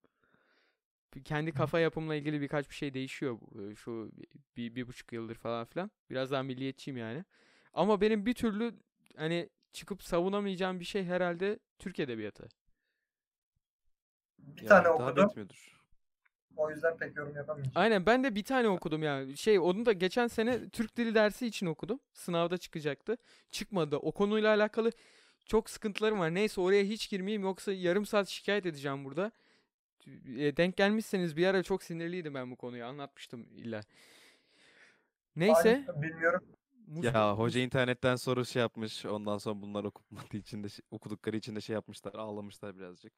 Bir- 1.14 1.24
Kendi 1.24 1.52
kafa 1.52 1.80
yapımla 1.80 2.14
ilgili 2.14 2.40
birkaç 2.40 2.70
bir 2.70 2.74
şey 2.74 2.94
değişiyor 2.94 3.38
e, 3.70 3.74
şu 3.74 4.12
bir, 4.56 4.74
bir 4.74 4.86
buçuk 4.88 5.12
yıldır 5.12 5.34
falan 5.34 5.64
filan. 5.64 5.90
Biraz 6.10 6.30
daha 6.30 6.42
milliyetçiyim 6.42 6.96
yani. 6.98 7.24
Ama 7.72 8.00
benim 8.00 8.26
bir 8.26 8.34
türlü 8.34 8.74
hani 9.16 9.48
çıkıp 9.72 10.02
savunamayacağım 10.02 10.80
bir 10.80 10.84
şey 10.84 11.04
herhalde 11.04 11.58
Türk 11.78 11.98
edebiyatı. 12.00 12.48
Bir 14.42 14.62
Ya, 14.62 14.68
tane 14.68 14.88
okudum. 14.88 15.24
etmiyordur. 15.28 15.72
O 16.56 16.70
yüzden 16.70 16.96
pek 16.96 17.16
yorum 17.16 17.36
yapamayacağım. 17.36 17.72
Aynen 17.76 18.06
ben 18.06 18.24
de 18.24 18.34
bir 18.34 18.44
tane 18.44 18.68
okudum 18.68 19.02
yani. 19.02 19.36
Şey 19.36 19.58
onu 19.58 19.86
da 19.86 19.92
geçen 19.92 20.26
sene 20.26 20.68
Türk 20.68 20.96
dili 20.96 21.14
dersi 21.14 21.46
için 21.46 21.66
okudum. 21.66 22.00
Sınavda 22.12 22.58
çıkacaktı. 22.58 23.16
Çıkmadı. 23.50 23.96
O 23.96 24.12
konuyla 24.12 24.54
alakalı 24.54 24.90
çok 25.46 25.70
sıkıntılarım 25.70 26.18
var. 26.20 26.34
Neyse 26.34 26.60
oraya 26.60 26.84
hiç 26.84 27.10
girmeyeyim 27.10 27.42
yoksa 27.42 27.72
yarım 27.72 28.06
saat 28.06 28.28
şikayet 28.28 28.66
edeceğim 28.66 29.04
burada. 29.04 29.32
E, 30.38 30.56
denk 30.56 30.76
gelmişseniz 30.76 31.36
bir 31.36 31.46
ara 31.46 31.62
çok 31.62 31.82
sinirliydim 31.82 32.34
ben 32.34 32.50
bu 32.50 32.56
konuyu. 32.56 32.84
Anlatmıştım 32.84 33.46
illa. 33.56 33.80
Neyse. 35.36 35.84
Aynı- 35.88 36.02
bilmiyorum. 36.02 36.44
Mus- 36.90 37.04
Ya 37.06 37.38
hoca 37.38 37.60
internetten 37.60 38.16
soru 38.16 38.44
şey 38.44 38.60
yapmış. 38.60 39.06
Ondan 39.06 39.38
sonra 39.38 39.62
bunlar 39.62 39.84
okumadığı 39.84 40.36
için 40.36 40.64
de 40.64 40.68
şey- 40.68 40.84
okudukları 40.90 41.36
için 41.36 41.56
de 41.56 41.60
şey 41.60 41.74
yapmışlar. 41.74 42.14
Ağlamışlar 42.14 42.78
birazcık. 42.78 43.12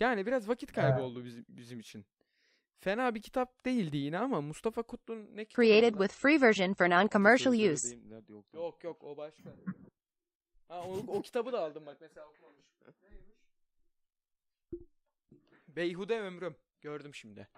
Yani 0.00 0.26
biraz 0.26 0.48
vakit 0.48 0.72
kaybı 0.72 0.96
Ha. 0.98 1.02
oldu 1.02 1.24
bizim, 1.24 1.44
bizim 1.48 1.80
için. 1.80 2.04
Fena 2.80 3.14
bir 3.14 3.22
kitap 3.22 3.64
değildi 3.64 3.96
yine 3.96 4.18
ama 4.18 4.40
Mustafa 4.40 4.82
Kutlu'nun 4.82 5.36
ne 5.36 5.44
kitabı? 5.44 5.66
Created 5.66 5.94
with 5.94 6.14
free 6.14 6.40
version 6.40 6.74
for 6.74 6.86
non-commercial 6.86 7.72
use. 7.72 7.98
yok? 8.52 8.84
Yok 8.84 9.04
o 9.04 9.16
başka. 9.16 9.50
Ha 10.68 10.82
o, 10.86 10.96
o 11.06 11.22
kitabı 11.22 11.52
da 11.52 11.60
aldım 11.64 11.86
bak 11.86 11.96
mesela 12.00 12.26
okumamışım. 12.28 12.64
Neymiş? 13.02 13.38
Beyhude 15.68 16.20
ömrüm. 16.20 16.56
Gördüm 16.80 17.14
şimdi. 17.14 17.48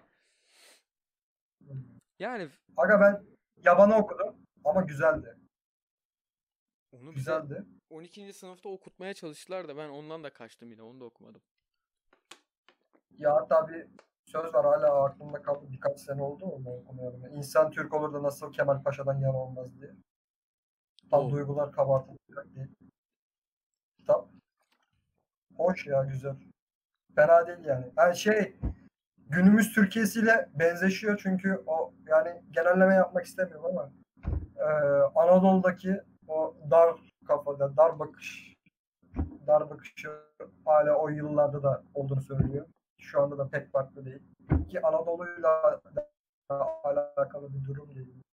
Yani 2.19 2.49
Aga 2.77 2.99
ben 3.01 3.25
yabanı 3.65 3.95
okudum 3.95 4.35
ama 4.63 4.81
güzeldi. 4.81 5.37
onu 6.91 7.13
Güzeldi. 7.13 7.65
12. 7.89 8.33
sınıfta 8.33 8.69
okutmaya 8.69 9.13
çalıştılar 9.13 9.67
da 9.67 9.77
ben 9.77 9.89
ondan 9.89 10.23
da 10.23 10.33
kaçtım 10.33 10.71
yine. 10.71 10.81
Onu 10.81 10.99
da 10.99 11.05
okumadım. 11.05 11.41
Ya 13.17 13.35
hatta 13.35 13.67
bir 13.67 13.87
söz 14.25 14.53
var 14.53 14.65
hala 14.65 15.03
aklımda 15.03 15.41
kaldı. 15.41 15.65
Birkaç 15.71 15.99
sene 15.99 16.23
oldu 16.23 16.45
onu 16.45 16.69
okumayalım. 16.69 17.25
İnsan 17.25 17.71
Türk 17.71 17.93
olur 17.93 18.13
da 18.13 18.23
nasıl 18.23 18.51
Kemal 18.51 18.83
Paşa'dan 18.83 19.19
yana 19.19 19.37
olmaz 19.37 19.79
diye. 19.79 19.91
Tam 21.11 21.25
Oo. 21.25 21.29
duygular 21.29 21.71
kabartılacak 21.71 22.55
değil. 22.55 22.75
Kitap. 23.97 24.27
Hoş 25.57 25.87
ya 25.87 26.03
güzel. 26.03 26.35
Fena 27.15 27.47
değil 27.47 27.65
yani. 27.65 27.91
Yani 27.97 28.15
şey 28.17 28.55
günümüz 29.17 29.73
Türkiye'siyle 29.73 30.49
benzeşiyor 30.53 31.19
çünkü 31.23 31.63
o 31.65 31.93
yani 32.07 32.43
genelleme 32.51 32.93
yapmak 32.93 33.25
istemiyorum 33.25 33.65
ama 33.65 33.91
e, 34.57 34.65
Anadolu'daki 35.15 36.01
o 36.27 36.55
dar 36.71 36.95
kafada, 37.27 37.77
dar 37.77 37.99
bakış, 37.99 38.53
dar 39.47 39.69
bakışı 39.69 40.09
hala 40.65 40.95
o 40.95 41.09
yıllarda 41.09 41.63
da 41.63 41.83
olduğunu 41.93 42.21
söylüyor. 42.21 42.65
Şu 43.01 43.21
anda 43.21 43.37
da 43.37 43.49
pek 43.49 43.71
farklı 43.71 44.05
değil. 44.05 44.19
Ki 44.69 44.81
Anadolu'yla 44.81 45.81
da 46.49 46.65
alakalı 46.83 47.53
bir 47.53 47.65
durum 47.65 47.95
değil. 47.95 48.23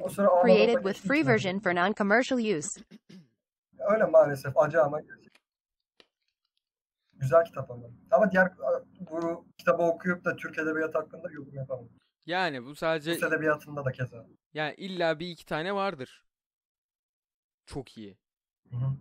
O 0.00 0.08
sıra 0.08 0.28
Created 0.46 0.82
with 0.84 1.08
free 1.08 1.26
version 1.26 1.58
for 1.58 1.70
non-commercial 1.70 2.58
use. 2.58 2.80
Öyle 3.78 4.04
maalesef 4.04 4.58
acı 4.58 4.82
ama. 4.82 5.00
Güzel 7.12 7.44
kitap 7.44 7.70
ama. 7.70 7.86
Ama 8.10 8.30
diğer 8.32 8.52
bu 9.00 9.46
kitabı 9.58 9.82
okuyup 9.82 10.24
da 10.24 10.36
Türk 10.36 10.58
Edebiyatı 10.58 10.98
hakkında 10.98 11.30
yorum 11.30 11.54
yapamam. 11.54 11.88
Yani 12.26 12.64
bu 12.64 12.74
sadece 12.74 13.14
Rus 13.14 13.22
Edebiyatı'nda 13.22 13.84
da 13.84 13.92
keza. 13.92 14.26
yani 14.54 14.74
illa 14.74 15.18
bir 15.18 15.28
iki 15.28 15.46
tane 15.46 15.74
vardır. 15.74 16.24
Çok 17.66 17.98
iyi. 17.98 18.18
Hı 18.70 18.76
hı. 18.76 18.96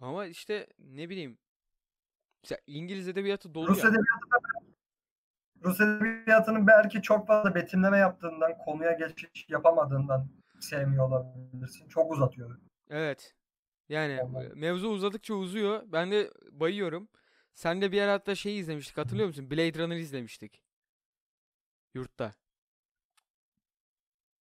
Ama 0.00 0.26
işte 0.26 0.66
ne 0.78 1.08
bileyim. 1.08 1.38
Mesela 2.42 2.58
İngiliz 2.66 3.08
edebiyatı 3.08 3.54
dolu 3.54 3.68
Rus 3.68 3.84
ya. 3.84 3.90
Edebiyatı 3.90 4.30
da 4.32 4.38
Rus 5.64 5.80
Edebiyatı'nın 5.80 6.66
belki 6.66 7.02
çok 7.02 7.26
fazla 7.26 7.54
betimleme 7.54 7.98
yaptığından, 7.98 8.58
konuya 8.58 8.92
geçiş 8.92 9.46
yapamadığından 9.48 10.28
sevmiyor 10.60 11.08
olabilirsin. 11.08 11.88
Çok 11.88 12.12
uzatıyor. 12.12 12.58
Evet. 12.90 13.34
Yani 13.88 14.22
Ondan. 14.22 14.58
mevzu 14.58 14.88
uzadıkça 14.88 15.34
uzuyor. 15.34 15.82
Ben 15.86 16.10
de 16.10 16.30
bayıyorum. 16.50 17.08
Sen 17.54 17.80
de 17.82 17.92
bir 17.92 18.02
ara 18.02 18.12
hatta 18.12 18.34
şey 18.34 18.58
izlemiştik 18.58 18.98
hatırlıyor 18.98 19.28
musun? 19.28 19.50
Blade 19.50 19.78
Runner 19.78 19.96
izlemiştik. 19.96 20.62
Yurtta. 21.94 22.32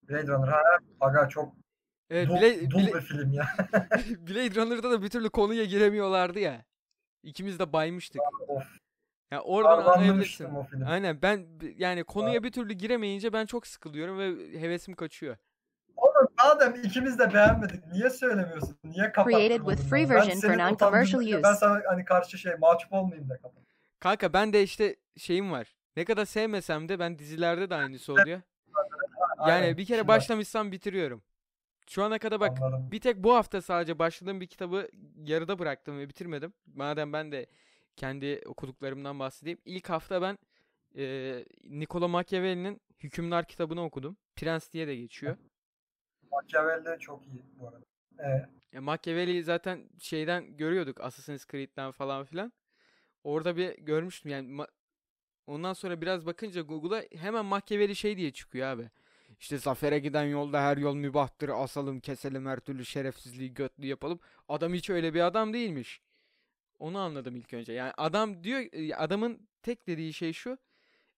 Blade 0.10 0.28
Runner 0.28 0.48
ha 0.48 0.62
aga 1.00 1.30
çok 1.30 1.56
Evet 2.10 2.28
dul, 2.28 2.34
Blade, 2.36 2.70
dul 2.72 2.80
Bla- 2.80 2.94
bir 2.96 3.02
film 3.02 3.34
ya. 3.34 3.48
Blade 4.20 4.56
Runner'da 4.56 4.92
da 4.92 5.02
bir 5.02 5.10
türlü 5.10 5.30
konuya 5.30 5.66
giremiyorlardı 5.66 6.40
ya. 6.40 6.66
İkimiz 7.24 7.60
de 7.60 7.74
baymıştık. 7.74 8.22
of. 8.48 8.64
Ya 9.32 9.42
oradan 9.42 9.78
anlayabilirsin. 9.86 10.50
Aynen 10.88 11.22
ben 11.22 11.46
yani 11.78 12.04
konuya 12.04 12.44
bir 12.44 12.52
türlü 12.52 12.74
giremeyince 12.74 13.34
ben 13.34 13.46
çok 13.46 13.68
sıkılıyorum 13.68 14.20
ve 14.20 14.60
hevesim 14.62 14.94
kaçıyor. 14.94 15.38
Oğlum 15.96 16.28
madem 16.44 16.76
ikimiz 16.84 17.20
de 17.20 17.34
beğenmedik 17.34 17.88
niye 17.88 18.10
söylemiyorsun? 18.10 18.78
Niye 18.84 19.12
bana? 20.10 20.10
Ben 20.10 20.16
version 20.16 20.34
for 20.36 20.48
senin 20.48 20.60
non-commercial 20.60 21.22
utandığında- 21.22 21.44
Ben 21.44 21.52
use. 21.52 21.60
sana 21.60 21.82
hani 21.88 22.06
karşı 22.06 22.38
şey 22.38 22.56
mahcup 22.56 22.94
olmayayım 22.94 23.30
da 23.30 23.38
kapat. 23.38 23.62
Kanka 24.00 24.34
ben 24.34 24.54
de 24.54 24.64
işte 24.64 24.96
şeyim 25.18 25.52
var. 25.52 25.76
Ne 25.98 26.06
kadar 26.06 26.26
sevmesem 26.26 26.90
de 26.90 27.00
ben 27.00 27.20
dizilerde 27.20 27.70
de 27.70 27.76
aynısı 27.76 28.14
oluyor. 28.14 28.42
Yani 29.40 29.52
Aynen, 29.52 29.78
bir 29.78 29.86
kere 29.86 30.08
başlamışsam 30.08 30.72
bitiriyorum. 30.72 31.24
Şu 31.92 32.04
ana 32.04 32.20
kadar 32.20 32.40
bak 32.40 32.62
anladım. 32.62 32.92
bir 32.92 33.00
tek 33.00 33.18
bu 33.18 33.34
hafta 33.36 33.62
sadece 33.62 34.00
başladığım 34.00 34.42
bir 34.42 34.48
kitabı 34.48 34.88
yarıda 35.24 35.60
bıraktım 35.60 36.00
ve 36.00 36.10
bitirmedim. 36.10 36.54
Madem 36.76 37.14
ben 37.14 37.32
de 37.32 37.46
kendi 37.96 38.42
okuduklarımdan 38.46 39.20
bahsedeyim. 39.20 39.60
İlk 39.66 39.90
hafta 39.90 40.22
ben 40.22 40.38
eee 40.96 41.46
Niccolo 41.64 42.08
Machiavelli'nin 42.10 42.82
Hükümdar 43.00 43.48
kitabını 43.48 43.84
okudum. 43.84 44.18
Prens 44.36 44.72
diye 44.72 44.88
de 44.88 44.96
geçiyor. 44.96 45.38
Machiavelli 46.32 46.86
de 46.86 46.98
çok 47.00 47.28
iyi 47.28 47.44
bu 47.60 47.68
arada. 47.68 47.86
Ee, 48.20 48.46
Ya 48.74 48.82
Machiavelli'yi 48.82 49.44
zaten 49.44 49.90
şeyden 50.00 50.58
görüyorduk 50.58 51.02
Assassin's 51.02 51.46
Creed'den 51.48 51.92
falan 51.92 52.26
filan. 52.26 52.54
Orada 53.24 53.58
bir 53.58 53.78
görmüştüm 53.78 54.32
yani 54.32 54.66
ondan 55.48 55.74
sonra 55.74 56.02
biraz 56.02 56.26
bakınca 56.26 56.62
Google'a 56.62 57.04
hemen 57.20 57.46
Machiavelli 57.46 57.96
şey 57.96 58.18
diye 58.18 58.32
çıkıyor 58.32 58.68
abi. 58.68 58.90
İşte 59.42 59.58
zafere 59.58 60.00
giden 60.00 60.24
yolda 60.24 60.62
her 60.62 60.78
yol 60.78 60.96
mübahtır. 60.96 61.50
Asalım, 61.50 62.00
keselim, 62.00 62.46
her 62.46 62.60
türlü 62.60 62.86
şerefsizliği 62.86 63.54
götlü 63.54 63.88
yapalım. 63.88 64.20
Adam 64.50 64.74
hiç 64.74 64.90
öyle 64.90 65.14
bir 65.14 65.22
adam 65.22 65.54
değilmiş. 65.54 66.02
Onu 66.80 67.00
anladım 67.00 67.36
ilk 67.36 67.54
önce. 67.54 67.74
Yani 67.74 67.94
adam 67.98 68.44
diyor 68.44 68.66
e, 68.72 68.96
adamın 68.96 69.48
tek 69.64 69.88
dediği 69.88 70.14
şey 70.14 70.34
şu. 70.34 70.58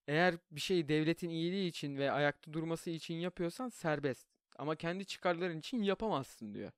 Eğer 0.08 0.36
bir 0.52 0.60
şeyi 0.60 0.88
devletin 0.88 1.30
iyiliği 1.30 1.70
için 1.70 1.98
ve 1.98 2.12
ayakta 2.12 2.54
durması 2.54 2.90
için 2.90 3.16
yapıyorsan 3.16 3.70
serbest. 3.70 4.28
Ama 4.58 4.76
kendi 4.76 5.06
çıkarların 5.06 5.60
için 5.60 5.84
yapamazsın 5.84 6.54
diyor. 6.54 6.72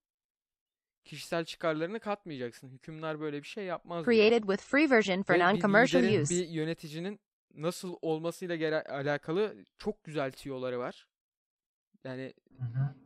Kişisel 1.05 1.45
çıkarlarını 1.45 1.99
katmayacaksın. 1.99 2.69
Hükümler 2.69 3.19
böyle 3.19 3.43
bir 3.43 3.47
şey 3.47 3.65
yapmaz 3.65 4.05
diyor. 4.05 4.17
Created 4.17 4.41
with 4.41 4.63
free 4.63 4.89
version 4.89 5.23
for 5.23 5.35
non-commercial 5.35 6.21
use. 6.21 6.35
bir 6.35 6.47
yöneticinin 6.47 7.19
nasıl 7.53 7.97
olmasıyla 8.01 8.83
alakalı 8.89 9.55
çok 9.77 10.03
güzel 10.03 10.31
tiyoları 10.31 10.79
var. 10.79 11.07
Yani 12.05 12.33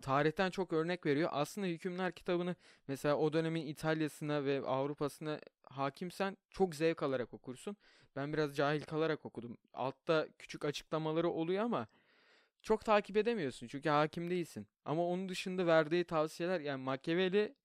tarihten 0.01 0.49
çok 0.49 0.73
örnek 0.73 1.05
veriyor. 1.05 1.29
Aslında 1.33 1.67
Hükümler 1.67 2.11
kitabını 2.11 2.55
mesela 2.87 3.17
o 3.17 3.33
dönemin 3.33 3.65
İtalya'sına 3.67 4.45
ve 4.45 4.61
Avrupa'sına 4.65 5.39
hakimsen 5.63 6.37
çok 6.49 6.75
zevk 6.75 7.03
alarak 7.03 7.33
okursun. 7.33 7.77
Ben 8.15 8.33
biraz 8.33 8.55
cahil 8.55 8.81
kalarak 8.81 9.25
okudum. 9.25 9.57
Altta 9.73 10.27
küçük 10.39 10.65
açıklamaları 10.65 11.29
oluyor 11.29 11.63
ama 11.63 11.87
çok 12.61 12.85
takip 12.85 13.17
edemiyorsun 13.17 13.67
çünkü 13.67 13.89
hakim 13.89 14.29
değilsin. 14.29 14.67
Ama 14.85 15.05
onun 15.05 15.29
dışında 15.29 15.67
verdiği 15.67 16.03
tavsiyeler 16.03 16.59
yani 16.59 16.83
Machiavelli 16.83 17.55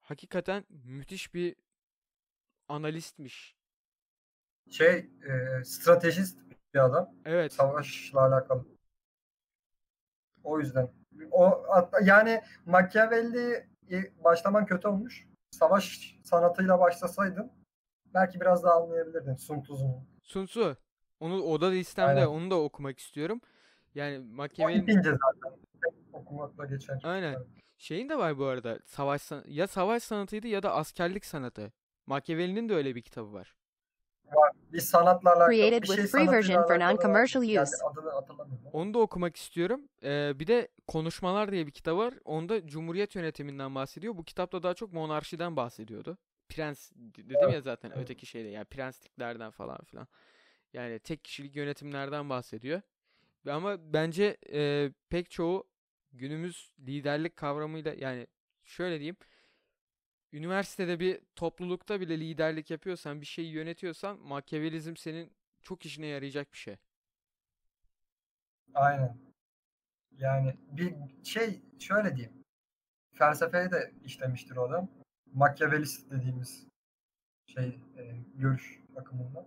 hakikaten 0.00 0.64
müthiş 0.84 1.34
bir 1.34 1.56
analistmiş. 2.68 3.56
Şey, 4.70 4.96
e, 4.98 5.64
stratejist 5.64 6.38
bir 6.74 6.78
adam. 6.78 7.14
Evet. 7.24 7.52
Savaşla 7.52 8.20
alakalı. 8.20 8.77
O 10.48 10.60
yüzden. 10.60 10.88
O 11.30 11.62
hatta 11.68 11.98
yani 12.04 12.40
Machiavelli 12.66 13.66
e, 13.90 14.24
başlaman 14.24 14.66
kötü 14.66 14.88
olmuş. 14.88 15.28
Savaş 15.50 16.16
sanatıyla 16.24 16.80
başlasaydın 16.80 17.52
belki 18.14 18.40
biraz 18.40 18.64
daha 18.64 18.74
anlayabilirdin 18.74 19.34
Sun 19.34 19.62
Tzu'nu. 19.62 20.06
Sun 20.22 20.46
Tzu. 20.46 20.76
Onu 21.20 21.42
o 21.42 21.60
da 21.60 21.66
listemde 21.66 22.10
Aynen. 22.10 22.26
onu 22.26 22.50
da 22.50 22.60
okumak 22.60 22.98
istiyorum. 22.98 23.40
Yani 23.94 24.18
O 24.18 24.22
Machiavelli 24.22 24.78
ipince 24.78 25.10
zaten 25.10 25.58
okumakla 26.12 26.66
geçer. 26.66 27.00
Aynen. 27.04 27.36
Şeyin 27.78 28.08
de 28.08 28.18
var 28.18 28.38
bu 28.38 28.44
arada. 28.44 28.78
Savaş 28.84 29.22
san- 29.22 29.44
ya 29.46 29.66
savaş 29.66 30.02
sanatıydı 30.02 30.46
ya 30.46 30.62
da 30.62 30.74
askerlik 30.74 31.24
sanatı. 31.24 31.72
Machiavelli'nin 32.06 32.68
de 32.68 32.74
öyle 32.74 32.94
bir 32.94 33.02
kitabı 33.02 33.32
var. 33.32 33.54
Bir 34.72 34.80
sanatla 34.80 35.30
alakalı 35.30 35.56
Created 35.56 35.82
bir 35.82 35.86
with 35.86 36.00
şey 36.00 36.06
free 36.06 36.26
sanatıyla 36.26 36.32
version 36.32 36.62
for 36.62 36.74
non-commercial 36.74 37.44
Yani 37.44 37.62
use. 37.62 37.76
adını 37.84 38.10
hatırlamıyorum. 38.10 38.70
Onu 38.72 38.94
da 38.94 38.98
okumak 38.98 39.36
istiyorum. 39.36 39.80
Ee, 40.02 40.32
bir 40.40 40.46
de 40.46 40.68
Konuşmalar 40.88 41.52
diye 41.52 41.66
bir 41.66 41.72
kitap 41.72 41.96
var. 41.96 42.14
Onda 42.24 42.66
Cumhuriyet 42.66 43.14
yönetiminden 43.14 43.74
bahsediyor. 43.74 44.16
Bu 44.16 44.24
kitapta 44.24 44.62
daha 44.62 44.74
çok 44.74 44.92
monarşiden 44.92 45.56
bahsediyordu. 45.56 46.18
Prens 46.48 46.92
dedim 46.96 47.50
ya 47.50 47.60
zaten 47.60 47.90
evet. 47.90 48.02
öteki 48.02 48.26
şeyde 48.26 48.48
yani 48.48 48.64
prensliklerden 48.64 49.50
falan 49.50 49.78
filan. 49.84 50.08
Yani 50.72 50.98
tek 50.98 51.24
kişilik 51.24 51.56
yönetimlerden 51.56 52.30
bahsediyor. 52.30 52.80
Ama 53.50 53.92
bence 53.92 54.36
e, 54.52 54.90
pek 55.08 55.30
çoğu 55.30 55.64
günümüz 56.12 56.72
liderlik 56.80 57.36
kavramıyla 57.36 57.94
yani 57.94 58.26
şöyle 58.64 58.98
diyeyim. 58.98 59.16
Üniversitede 60.32 61.00
bir 61.00 61.20
toplulukta 61.36 62.00
bile 62.00 62.20
liderlik 62.20 62.70
yapıyorsan, 62.70 63.20
bir 63.20 63.26
şeyi 63.26 63.52
yönetiyorsan 63.52 64.18
Machiavellizm 64.18 64.96
senin 64.96 65.32
çok 65.62 65.86
işine 65.86 66.06
yarayacak 66.06 66.52
bir 66.52 66.58
şey. 66.58 66.76
Aynen. 68.74 69.16
Yani 70.18 70.56
bir 70.72 70.94
şey 71.24 71.62
şöyle 71.78 72.16
diyeyim. 72.16 72.44
Felsefeyi 73.14 73.70
de 73.70 73.92
işlemiştir 74.04 74.56
o 74.56 74.68
adam. 74.68 74.88
Machiavellist 75.32 76.10
dediğimiz 76.10 76.66
şey 77.46 77.80
e, 77.96 78.16
görüş 78.34 78.80
bakımından. 78.96 79.46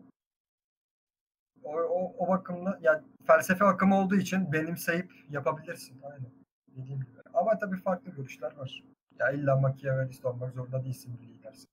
O, 1.63 1.75
o, 1.75 2.15
o 2.17 2.27
bakımda 2.27 2.79
yani 2.81 3.03
felsefe 3.27 3.65
akımı 3.65 3.99
olduğu 3.99 4.15
için 4.15 4.51
benimseyip 4.51 5.13
yapabilirsin. 5.29 6.01
Aynen. 6.03 6.31
Dediğim 6.67 6.99
gibi. 6.99 7.19
Ama 7.33 7.57
tabii 7.57 7.77
farklı 7.77 8.11
görüşler 8.11 8.55
var. 8.55 8.83
Ya 9.21 9.31
illa 9.31 9.55
Machiavellist 9.55 10.25
olmak 10.25 10.53
zorunda 10.53 10.83
değilsin 10.83 11.19
bir 11.21 11.27
lidersin. 11.27 11.67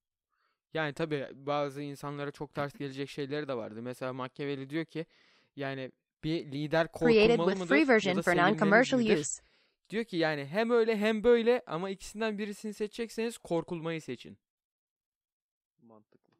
Yani 0.74 0.92
tabii 0.92 1.28
bazı 1.34 1.82
insanlara 1.82 2.30
çok 2.30 2.54
ters 2.54 2.72
gelecek 2.72 3.08
şeyleri 3.08 3.48
de 3.48 3.56
vardı. 3.56 3.82
Mesela 3.82 4.12
Machiavelli 4.12 4.70
diyor 4.70 4.84
ki 4.84 5.06
yani 5.56 5.92
bir 6.24 6.52
lider 6.52 6.92
korkulmalı 6.92 7.50
mıdır 7.56 7.66
free 7.66 7.80
ya 7.80 7.88
version 7.88 8.16
da 8.16 8.22
for 8.22 8.32
non-commercial 8.32 9.20
use. 9.20 9.42
Diyor 9.90 10.04
ki 10.04 10.16
yani 10.16 10.44
hem 10.46 10.70
öyle 10.70 10.96
hem 10.96 11.24
böyle 11.24 11.62
ama 11.66 11.90
ikisinden 11.90 12.38
birisini 12.38 12.74
seçecekseniz 12.74 13.38
korkulmayı 13.38 14.02
seçin. 14.02 14.38
Mantıklı. 15.82 16.32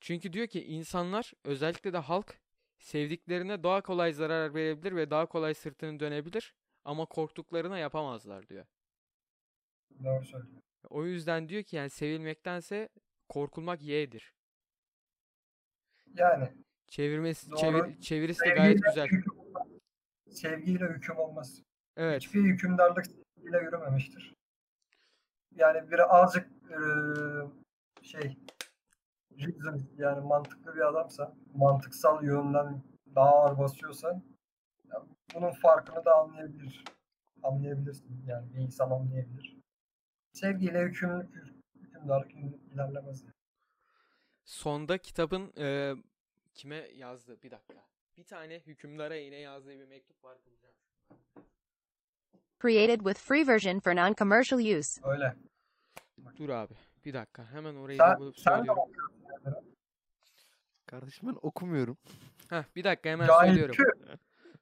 Çünkü 0.00 0.32
diyor 0.32 0.46
ki 0.46 0.64
insanlar 0.64 1.32
özellikle 1.44 1.92
de 1.92 1.98
halk 1.98 2.40
sevdiklerine 2.78 3.62
daha 3.62 3.80
kolay 3.80 4.12
zarar 4.12 4.54
verebilir 4.54 4.96
ve 4.96 5.10
daha 5.10 5.26
kolay 5.26 5.54
sırtını 5.54 6.00
dönebilir 6.00 6.54
ama 6.84 7.06
korktuklarına 7.06 7.78
yapamazlar 7.78 8.48
diyor. 8.48 8.66
Doğru 10.04 10.24
söylüyorsun. 10.24 10.62
O 10.90 11.04
yüzden 11.04 11.48
diyor 11.48 11.62
ki 11.62 11.76
yani 11.76 11.90
sevilmektense 11.90 12.88
korkulmak 13.28 13.82
yeğdir. 13.82 14.34
Yani 16.14 16.52
Çevirmesi 16.88 17.50
Doğru. 17.50 17.58
çevir, 17.60 18.00
çevirisi 18.00 18.44
de 18.44 18.48
gayet 18.50 18.82
güzel. 18.82 19.06
hüküm. 19.06 19.34
Sevgiyle 20.30 20.84
hüküm 20.84 21.18
olmaz. 21.18 21.62
Evet. 21.96 22.22
Hiçbir 22.22 22.42
hükümdarlık 22.44 23.06
sevgiyle 23.06 23.58
yürümemiştir. 23.58 24.34
yani 25.56 25.90
biri 25.90 26.04
azıcık 26.04 26.48
eee, 26.70 26.76
şey 28.02 28.36
reason 29.38 29.82
yani 29.96 30.20
mantıklı 30.26 30.74
bir 30.74 30.80
adamsa, 30.88 31.36
mantıksal 31.54 32.24
yönden 32.24 32.82
daha 33.14 33.30
ağır 33.30 33.58
basıyorsa 33.58 34.22
ya 34.88 35.02
bunun 35.34 35.50
farkını 35.50 36.04
da 36.04 36.14
anlayabilir. 36.14 36.84
Anlayabilirsin. 37.42 38.24
Yani 38.26 38.54
bir 38.54 38.58
insan 38.58 38.90
anlayabilir. 38.90 39.59
Sevgiyle 40.32 40.82
hükümlülük, 40.82 41.28
hükümdarlık 41.74 42.30
ilerlemez. 42.74 43.24
Sonda 44.44 44.98
kitabın 44.98 45.52
e, 45.58 45.94
kime 46.54 46.76
yazdı? 46.94 47.42
Bir 47.42 47.50
dakika. 47.50 47.84
Bir 48.16 48.24
tane 48.24 48.60
hükümdara 48.60 49.16
yine 49.16 49.36
yazdığı 49.36 49.78
bir 49.78 49.84
mektup 49.84 50.24
var. 50.24 50.38
bulacağım. 50.46 50.74
Created 52.62 53.00
with 53.00 53.20
free 53.20 53.46
version 53.46 53.80
for 53.80 53.92
non-commercial 53.92 54.78
use. 54.78 55.00
Öyle. 55.04 55.36
Dur 56.36 56.48
abi. 56.48 56.74
Bir 57.04 57.14
dakika. 57.14 57.46
Hemen 57.52 57.74
orayı 57.74 57.98
Sen, 57.98 58.10
da 58.10 58.18
bulup 58.18 58.38
sen 58.38 58.56
söylüyorum. 58.56 58.82
Kardeşim 60.86 61.28
ben 61.28 61.38
okumuyorum. 61.42 61.98
Heh, 62.50 62.64
bir 62.76 62.84
dakika 62.84 63.08
hemen 63.10 63.26
Cahil 63.26 63.48
söylüyorum. 63.48 63.74
kü. 63.76 63.84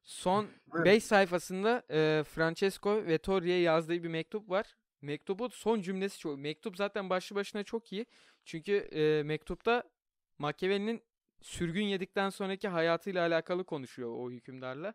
Son 0.04 0.46
Buyurun. 0.66 0.84
5 0.84 1.04
sayfasında 1.04 1.82
e, 1.90 2.24
Francesco 2.24 3.06
Vettori'ye 3.06 3.60
yazdığı 3.60 4.02
bir 4.02 4.08
mektup 4.08 4.50
var. 4.50 4.76
Mektubun 5.02 5.48
son 5.48 5.80
cümlesi 5.80 6.18
çok. 6.18 6.38
Mektup 6.38 6.76
zaten 6.76 7.10
başlı 7.10 7.36
başına 7.36 7.62
çok 7.64 7.92
iyi. 7.92 8.06
Çünkü 8.44 8.72
e, 8.76 9.22
mektupta 9.22 9.82
Machiavelli'nin 10.38 11.02
sürgün 11.40 11.84
yedikten 11.84 12.30
sonraki 12.30 12.68
hayatıyla 12.68 13.26
alakalı 13.26 13.64
konuşuyor 13.64 14.10
o 14.10 14.30
hükümdarla. 14.30 14.94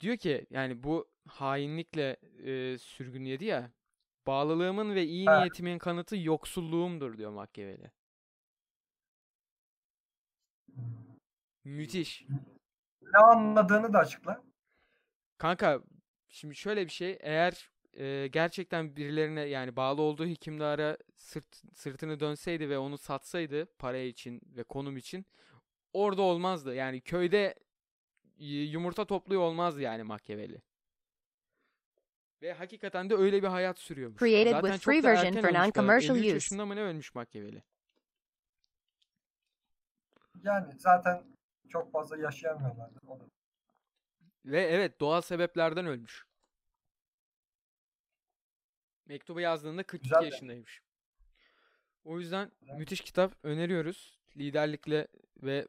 Diyor 0.00 0.16
ki 0.16 0.46
yani 0.50 0.82
bu 0.82 1.08
hainlikle 1.28 2.16
e, 2.44 2.78
sürgün 2.78 3.24
yedi 3.24 3.44
ya. 3.44 3.70
Bağlılığımın 4.26 4.94
ve 4.94 5.04
iyi 5.04 5.26
Ha. 5.26 5.38
niyetimin 5.38 5.78
kanıtı 5.78 6.16
yoksulluğumdur 6.16 7.18
diyor 7.18 7.30
Machiavelli. 7.30 7.90
Müthiş. 11.64 12.24
Ne 13.02 13.18
anladığını 13.18 13.92
da 13.92 13.98
açıkla. 13.98 14.42
Kanka 15.38 15.80
şimdi 16.28 16.54
şöyle 16.54 16.84
bir 16.86 16.90
şey 16.92 17.18
eğer 17.20 17.70
e, 17.94 18.26
gerçekten 18.32 18.96
birilerine 18.96 19.40
yani 19.40 19.76
bağlı 19.76 20.02
olduğu 20.02 20.26
hükümdara 20.26 20.96
sırt, 21.16 21.62
sırtını 21.74 22.20
dönseydi 22.20 22.68
ve 22.70 22.78
onu 22.78 22.98
satsaydı 22.98 23.66
para 23.78 23.98
için 23.98 24.40
ve 24.56 24.62
konum 24.62 24.96
için 24.96 25.26
orada 25.92 26.22
olmazdı. 26.22 26.74
Yani 26.74 27.00
köyde 27.00 27.54
yumurta 28.38 29.04
topluyor 29.04 29.42
olmazdı 29.42 29.80
yani 29.80 30.02
Machiavelli. 30.02 30.62
Ve 32.42 32.52
hakikaten 32.52 33.10
de 33.10 33.14
öyle 33.14 33.42
bir 33.42 33.48
hayat 33.48 33.78
sürüyormuş. 33.78 34.20
Created 34.20 34.50
Zaten 34.50 34.68
with 34.70 34.84
çok 34.84 34.94
free 34.94 35.02
version 35.02 35.32
for 35.32 35.40
galiba. 35.48 35.58
non-commercial 35.58 36.16
53 36.16 36.24
use. 36.26 36.34
yaşında 36.34 36.66
mı 36.66 36.76
ne 36.76 36.80
ölmüş 36.80 37.14
Machiavelli? 37.14 37.62
Yani 40.42 40.74
zaten 40.78 41.22
çok 41.68 41.92
fazla 41.92 42.16
yaşayamıyorlar. 42.16 42.90
O 43.06 43.20
da. 43.20 43.24
Ve 44.44 44.62
evet 44.62 45.00
doğal 45.00 45.20
sebeplerden 45.20 45.86
ölmüş. 45.86 46.29
Mektubu 49.10 49.40
yazdığında 49.40 49.82
42 49.82 50.02
Güzel 50.02 50.24
yaşındaymış. 50.24 50.82
O 52.04 52.18
yüzden 52.18 52.50
Güzel. 52.60 52.74
müthiş 52.76 53.00
kitap 53.00 53.32
öneriyoruz. 53.42 54.18
Liderlikle 54.36 55.08
ve 55.42 55.68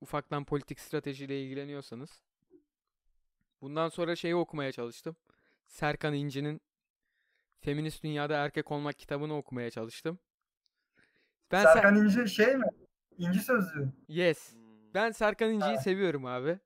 ufaktan 0.00 0.44
politik 0.44 0.80
stratejiyle 0.80 1.42
ilgileniyorsanız. 1.42 2.22
Bundan 3.60 3.88
sonra 3.88 4.16
şeyi 4.16 4.34
okumaya 4.34 4.72
çalıştım. 4.72 5.16
Serkan 5.66 6.14
İnci'nin 6.14 6.60
Feminist 7.60 8.02
Dünyada 8.02 8.36
Erkek 8.36 8.70
Olmak 8.70 8.98
kitabını 8.98 9.36
okumaya 9.36 9.70
çalıştım. 9.70 10.18
Ben 11.52 11.64
Ser- 11.64 11.72
Serkan 11.74 11.96
İnci 11.96 12.28
şey 12.28 12.56
mi? 12.56 12.66
İnci 13.18 13.40
sözlüğü. 13.40 13.92
Yes. 14.08 14.52
Hmm. 14.52 14.94
Ben 14.94 15.10
Serkan 15.10 15.50
İnci'yi 15.50 15.76
Ha. 15.76 15.82
seviyorum 15.82 16.26
abi. 16.26 16.58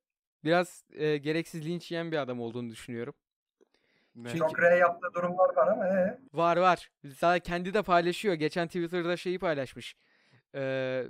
Biraz 0.45 0.85
e, 0.93 1.17
gereksiz 1.17 1.67
linç 1.67 1.91
yiyen 1.93 2.13
bir 2.13 2.17
adam 2.17 2.41
olduğunu 2.41 2.71
düşünüyorum. 2.71 3.15
Ne? 4.15 4.29
Çünkü- 4.29 4.39
Çok 4.39 4.63
R 4.63 4.77
yaptığı 4.77 5.15
durumlar 5.15 5.57
var 5.57 5.69
ama 5.69 5.87
ee, 5.89 6.19
Var 6.33 6.57
var. 6.57 6.91
Zaten 7.05 7.41
kendi 7.41 7.75
de 7.75 7.83
paylaşıyor. 7.83 8.35
Geçen 8.35 8.67
Twitter'da 8.67 9.17
şeyi 9.17 9.39
paylaşmış. 9.39 9.97
Ee, 10.55 11.05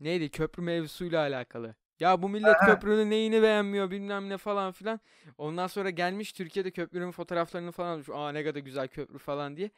neydi? 0.00 0.28
Köprü 0.30 0.62
mevzusuyla 0.62 1.20
alakalı. 1.20 1.74
Ya 2.00 2.22
bu 2.22 2.28
millet 2.28 2.56
Aha. 2.56 2.66
köprünün 2.66 3.10
neyini 3.10 3.42
beğenmiyor 3.42 3.90
bilmem 3.90 4.28
ne 4.28 4.36
falan 4.36 4.72
filan. 4.72 5.00
Ondan 5.38 5.66
sonra 5.66 5.90
gelmiş 5.90 6.32
Türkiye'de 6.32 6.70
köprünün 6.70 7.10
fotoğraflarını 7.10 7.72
falan 7.72 7.88
almış. 7.92 8.08
Aa 8.12 8.32
ne 8.32 8.44
kadar 8.44 8.60
güzel 8.60 8.88
köprü 8.88 9.18
falan 9.18 9.56
diye. 9.56 9.70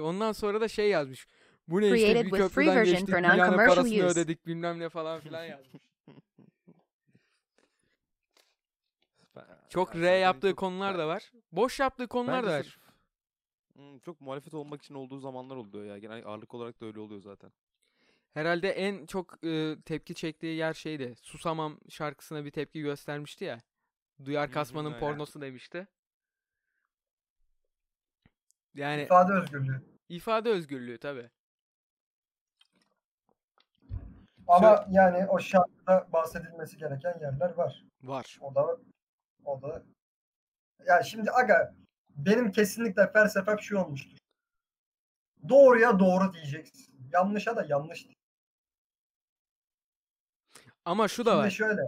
Ondan 0.00 0.32
sonra 0.32 0.60
da 0.60 0.68
şey 0.68 0.90
yazmış. 0.90 1.26
Bu 1.68 1.80
ne 1.80 1.86
işte 1.86 2.24
bir 2.24 2.30
köprüden 2.30 2.84
geçtik 2.84 3.08
dünyanın 3.08 3.56
parasını 3.56 3.84
use. 3.88 4.02
ödedik 4.02 4.46
bilmem 4.46 4.78
ne 4.78 4.88
falan 4.88 5.20
filan 5.20 5.44
yazmış. 5.54 5.82
Çok 9.68 9.96
R 9.96 10.16
yaptığı 10.18 10.54
konular 10.54 10.98
da 10.98 11.08
var. 11.08 11.32
Boş 11.52 11.80
yaptığı 11.80 12.08
konular 12.08 12.42
bence 12.42 12.48
da 12.48 12.58
var. 12.58 12.62
sırf, 12.62 12.78
hmm, 13.74 13.98
çok 13.98 14.20
muhalefet 14.20 14.54
olmak 14.54 14.82
için 14.82 14.94
olduğu 14.94 15.18
zamanlar 15.18 15.56
oluyor 15.56 15.84
ya. 15.84 15.98
Genel 15.98 16.26
ağırlık 16.26 16.54
olarak 16.54 16.80
da 16.80 16.86
öyle 16.86 17.00
oluyor 17.00 17.20
zaten. 17.20 17.52
Herhalde 18.34 18.70
en 18.70 19.06
çok 19.06 19.44
e, 19.44 19.76
tepki 19.84 20.14
çektiği 20.14 20.56
yer 20.56 20.72
şeydi. 20.72 21.14
Susamam 21.22 21.78
şarkısına 21.88 22.44
bir 22.44 22.50
tepki 22.50 22.80
göstermişti 22.80 23.44
ya. 23.44 23.60
Duyar 24.24 24.50
kasmanın 24.50 24.98
pornosu 24.98 25.40
demişti. 25.40 25.86
Yani 28.74 29.02
ifade 29.02 29.32
özgürlüğü. 29.32 29.82
ifade 30.08 30.50
özgürlüğü 30.50 30.98
tabi. 30.98 31.30
Ama 34.48 34.86
yani 34.90 35.26
o 35.26 35.38
şarkıda 35.38 36.08
bahsedilmesi 36.12 36.76
gereken 36.76 37.18
yerler 37.20 37.50
var. 37.50 37.84
Var. 38.02 38.38
O 38.40 38.54
da 38.54 38.78
o 39.44 39.62
da 39.62 39.82
yani 40.86 41.04
şimdi 41.04 41.30
aga 41.30 41.74
benim 42.10 42.52
kesinlikle 42.52 43.12
felsefem 43.12 43.60
şu 43.60 43.78
olmuştur. 43.78 44.18
Doğruya 45.48 45.98
doğru 45.98 46.32
diyeceksin. 46.32 46.94
Yanlışa 47.12 47.56
da 47.56 47.66
yanlış. 47.68 47.98
diyeceksin. 47.98 48.22
Ama 50.84 51.08
şu 51.08 51.24
da 51.26 51.30
Şimdi 51.30 51.42
var. 51.44 51.50
şöyle 51.50 51.80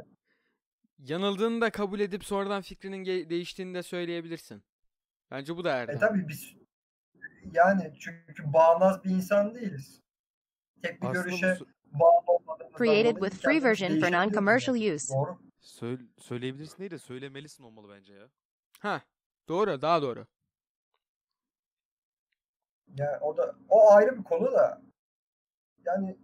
Yanıldığını 0.98 1.60
da 1.60 1.70
kabul 1.70 2.00
edip 2.00 2.24
sonradan 2.24 2.62
fikrinin 2.62 3.04
değiştiğini 3.30 3.74
de 3.74 3.82
söyleyebilirsin. 3.82 4.62
Bence 5.30 5.56
bu 5.56 5.64
da 5.64 5.70
e 5.70 5.72
erdem. 5.72 5.98
tabii 5.98 6.28
biz 6.28 6.54
yani 7.52 7.92
çünkü 8.00 8.52
bağnaz 8.52 9.04
bir 9.04 9.10
insan 9.10 9.54
değiliz. 9.54 10.00
Tek 10.82 11.02
bir 11.02 11.06
Aslında 11.06 11.22
görüşe 11.24 11.46
sö- 11.46 11.66
bağlı 11.92 12.24
olmadığımızdan 12.26 12.78
Created 12.84 13.16
with 13.16 13.42
free 13.42 13.62
version 13.62 14.00
for 14.00 14.06
non-commercial 14.06 14.94
use. 14.94 15.14
Doğru. 15.14 15.38
söyle- 15.60 16.02
söyleyebilirsin 16.18 16.78
değil 16.78 16.90
de 16.90 16.98
söylemelisin 16.98 17.64
olmalı 17.64 17.96
bence 17.96 18.12
ya. 18.14 18.28
Ha, 18.84 19.02
doğru, 19.48 19.82
daha 19.82 20.02
doğru. 20.02 20.26
Yani 22.94 23.16
o 23.20 23.36
da 23.36 23.54
o 23.68 23.90
ayrı 23.90 24.18
bir 24.18 24.24
konu 24.24 24.52
da 24.52 24.82
yani 25.84 26.18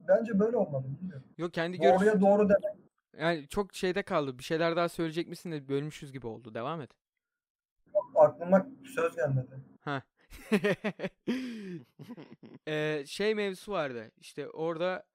bence 0.00 0.38
böyle 0.38 0.56
olmalı 0.56 0.84
bilmiyorum. 0.88 1.24
Yok 1.38 1.54
kendi 1.54 1.80
görüş 1.80 2.00
Doğruya 2.00 2.20
doğru 2.20 2.48
demek. 2.48 2.76
yani 3.18 3.48
çok 3.48 3.74
şeyde 3.74 4.02
kaldı. 4.02 4.38
Bir 4.38 4.42
şeyler 4.44 4.76
daha 4.76 4.88
söyleyecek 4.88 5.28
misin 5.28 5.52
de 5.52 5.68
bölmüşüz 5.68 6.12
gibi 6.12 6.26
oldu. 6.26 6.54
Devam 6.54 6.80
et. 6.80 6.90
Aklıma 8.14 8.66
söz 8.94 9.16
gelmedi. 9.16 9.60
Ha. 9.80 10.02
Eee, 12.66 13.04
şey 13.06 13.34
mevzusu 13.34 13.72
vardı. 13.72 14.10
İşte 14.16 14.48
orada 14.50 15.06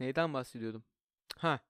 neyden 0.00 0.34
bahsediyordum? 0.34 0.84
Ha. 1.36 1.60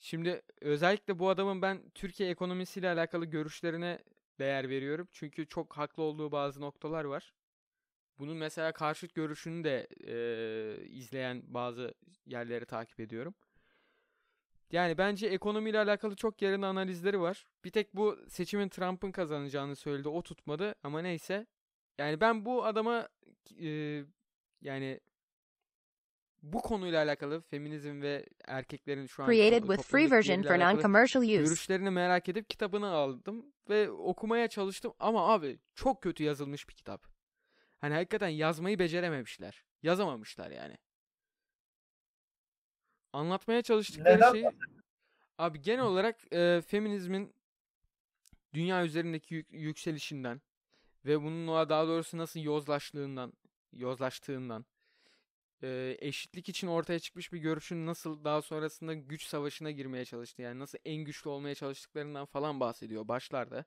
Şimdi 0.00 0.42
özellikle 0.60 1.18
bu 1.18 1.28
adamın 1.28 1.62
ben 1.62 1.90
Türkiye 1.94 2.30
ekonomisiyle 2.30 2.88
alakalı 2.90 3.24
görüşlerine 3.26 3.98
değer 4.38 4.68
veriyorum. 4.68 5.08
Çünkü 5.12 5.48
çok 5.48 5.76
haklı 5.76 6.02
olduğu 6.02 6.32
bazı 6.32 6.60
noktalar 6.60 7.04
var. 7.04 7.32
Bunun 8.18 8.36
mesela 8.36 8.72
karşıt 8.72 9.14
görüşünü 9.14 9.64
de 9.64 9.88
eee, 10.00 10.86
izleyen 10.88 11.42
bazı 11.46 11.94
yerleri 12.26 12.66
takip 12.66 13.00
ediyorum. 13.00 13.34
Yani 14.72 14.98
bence 14.98 15.26
ekonomiyle 15.26 15.78
alakalı 15.78 16.16
çok 16.16 16.42
yerinde 16.42 16.66
analizleri 16.66 17.20
var. 17.20 17.46
Bir 17.64 17.70
tek 17.70 17.96
bu 17.96 18.18
seçimin 18.28 18.68
Trump'ın 18.68 19.12
kazanacağını 19.12 19.76
söyledi. 19.76 20.08
O 20.08 20.22
tutmadı 20.22 20.74
ama 20.82 21.02
neyse. 21.02 21.46
Yani 21.98 22.20
ben 22.20 22.44
bu 22.44 22.64
adama 22.64 23.08
eee, 23.50 24.04
yani 24.62 25.00
bu 26.52 26.62
konuyla 26.62 27.04
alakalı 27.04 27.40
feminizm 27.40 28.02
ve 28.02 28.26
erkeklerin 28.46 29.06
şu 29.06 29.22
an 29.22 29.26
Created 29.32 29.62
with 29.62 29.82
free 29.82 30.10
version 30.10 30.42
for 30.42 30.48
non-commercial 30.48 31.20
use. 31.20 31.36
görüşlerini 31.36 31.90
merak 31.90 32.28
edip 32.28 32.50
kitabını 32.50 32.88
aldım 32.90 33.46
ve 33.68 33.90
okumaya 33.90 34.48
çalıştım 34.48 34.92
ama 34.98 35.32
abi 35.32 35.58
çok 35.74 36.02
kötü 36.02 36.22
yazılmış 36.24 36.68
bir 36.68 36.74
kitap. 36.74 37.06
Hani 37.80 37.94
hakikaten 37.94 38.28
yazmayı 38.28 38.78
becerememişler. 38.78 39.64
Yazamamışlar 39.82 40.50
yani. 40.50 40.78
Anlatmaya 43.12 43.62
çalıştıkları 43.62 44.16
Neden 44.16 44.32
şeyi 44.32 44.50
abi 45.38 45.60
genel 45.62 45.84
olarak 45.84 46.32
e, 46.32 46.62
feminizmin 46.66 47.34
dünya 48.54 48.84
üzerindeki 48.84 49.34
yük- 49.34 49.52
yükselişinden 49.52 50.40
ve 51.04 51.22
bununla 51.22 51.68
daha 51.68 51.86
doğrusu 51.86 52.18
nasıl 52.18 52.40
yozlaştığından, 52.40 53.32
yozlaştığından, 53.72 54.66
e, 55.64 55.96
eşitlik 56.00 56.48
için 56.48 56.66
ortaya 56.66 56.98
çıkmış 56.98 57.32
bir 57.32 57.38
görüşün 57.38 57.86
nasıl 57.86 58.24
daha 58.24 58.42
sonrasında 58.42 58.94
güç 58.94 59.24
savaşına 59.26 59.70
girmeye 59.70 60.04
çalıştı. 60.04 60.42
Yani 60.42 60.58
nasıl 60.58 60.78
en 60.84 60.96
güçlü 61.04 61.30
olmaya 61.30 61.54
çalıştıklarından 61.54 62.26
falan 62.26 62.60
bahsediyor 62.60 63.08
başlarda. 63.08 63.64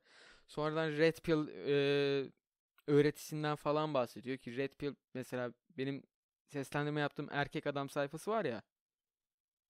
Sonradan 0.48 0.92
Red 0.92 1.18
Pill 1.18 1.48
e, 1.48 2.32
öğretisinden 2.88 3.56
falan 3.56 3.94
bahsediyor 3.94 4.38
ki 4.38 4.58
Red 4.58 4.72
Pill 4.72 4.96
mesela 5.14 5.54
benim 5.78 6.04
seslendirme 6.46 7.02
yaptığım 7.02 7.28
erkek 7.32 7.68
adam 7.68 7.90
sayfası 7.90 8.32
var 8.32 8.46
ya. 8.46 8.62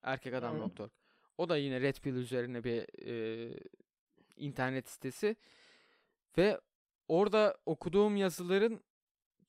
Erkek 0.04 0.34
adam 0.34 0.60
doktor. 0.60 0.90
O 1.38 1.50
da 1.50 1.58
yine 1.58 1.82
Red 1.82 1.96
Pill 1.96 2.16
üzerine 2.16 2.64
bir 2.64 3.06
e, 3.08 3.60
internet 4.36 4.90
sitesi. 4.90 5.36
Ve 6.38 6.60
orada 7.08 7.58
okuduğum 7.66 8.16
yazıların 8.18 8.82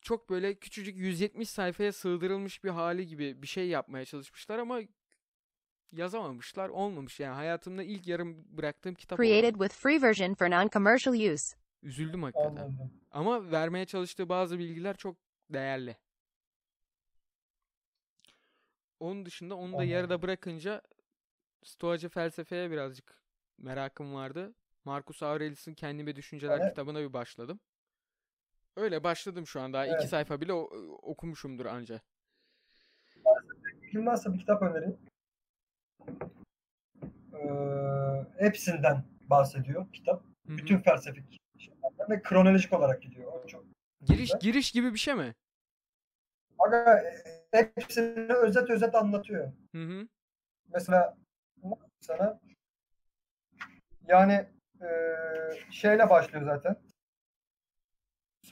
çok 0.09 0.31
böyle 0.31 0.55
küçücük 0.55 0.97
170 0.97 1.51
sayfaya 1.51 1.93
sığdırılmış 1.93 2.65
bir 2.65 2.69
hali 2.69 3.07
gibi 3.07 3.43
bir 3.43 3.47
şey 3.47 3.69
yapmaya 3.69 4.05
çalışmışlar 4.05 4.59
ama 4.59 4.81
yazamamışlar. 5.93 6.69
Olmamış 6.69 7.21
yani 7.21 7.35
hayatımda 7.35 7.83
ilk 7.83 8.07
yarım 8.07 8.45
bıraktığım 8.57 8.95
kitap 8.95 9.21
oldu. 9.21 9.27
Created 9.27 9.55
with 9.55 9.75
free 9.75 10.03
version 10.03 10.35
for 10.35 10.47
non-commercial 10.47 11.33
use. 11.35 11.57
Üzüldüm 11.83 12.23
hakikaten. 12.23 12.57
Anladım. 12.57 12.93
Ama 13.11 13.51
vermeye 13.51 13.85
çalıştığı 13.87 14.29
bazı 14.29 14.59
bilgiler 14.59 14.97
çok 14.97 15.17
değerli. 15.51 15.97
Onun 19.01 19.27
dışında 19.27 19.55
onu 19.55 19.73
da 19.73 19.77
Anladım. 19.77 19.91
yarıda 19.91 20.23
bırakınca 20.23 20.83
Stoacı 21.65 22.09
felsefeye 22.09 22.71
birazcık 22.71 23.23
merakım 23.59 24.15
vardı. 24.15 24.55
Marcus 24.85 25.23
Aurelius'un 25.23 25.75
Kendime 25.75 26.17
Düşünceler 26.17 26.59
Evet. 26.59 26.69
kitabına 26.69 27.01
bir 27.01 27.13
başladım. 27.13 27.61
Öyle 28.79 29.05
başladım 29.05 29.47
şu 29.47 29.61
an 29.61 29.73
daha 29.73 29.87
iki 29.87 29.95
Evet. 29.95 30.09
sayfa 30.09 30.41
bile 30.41 30.53
o- 30.53 30.71
okumuşumdur 31.03 31.67
anca. 31.67 32.01
Kim 33.91 34.07
varsa 34.07 34.35
bir 34.35 34.39
kitap 34.39 34.63
önereyim. 34.63 34.99
Ee, 37.35 38.45
hepsinden 38.45 39.05
bahsediyor 39.31 39.93
kitap. 39.93 40.23
Hı 40.47 40.53
hı. 40.53 40.59
Bütün 40.59 40.79
felsefik 40.79 41.39
şeylerden 41.59 42.11
ve 42.11 42.23
kronolojik 42.23 42.73
olarak 42.73 43.03
gidiyor. 43.03 43.33
O 43.33 43.47
çok 43.47 43.65
Giriş 44.01 44.21
güzel. 44.21 44.41
giriş 44.41 44.73
gibi 44.73 44.95
bir 44.95 44.99
şey 44.99 45.15
mi? 45.15 45.35
Aga 46.59 46.99
e, 47.55 47.73
hepsini 47.77 48.33
özet 48.33 48.71
özet 48.71 48.95
anlatıyor. 48.95 49.53
Hı 49.75 49.83
hı. 49.83 50.09
Mesela 50.69 51.17
sana 52.01 52.41
yani 54.09 54.47
e, 54.81 54.89
şeyle 55.71 56.11
başlıyor 56.11 56.45
zaten. 56.45 56.77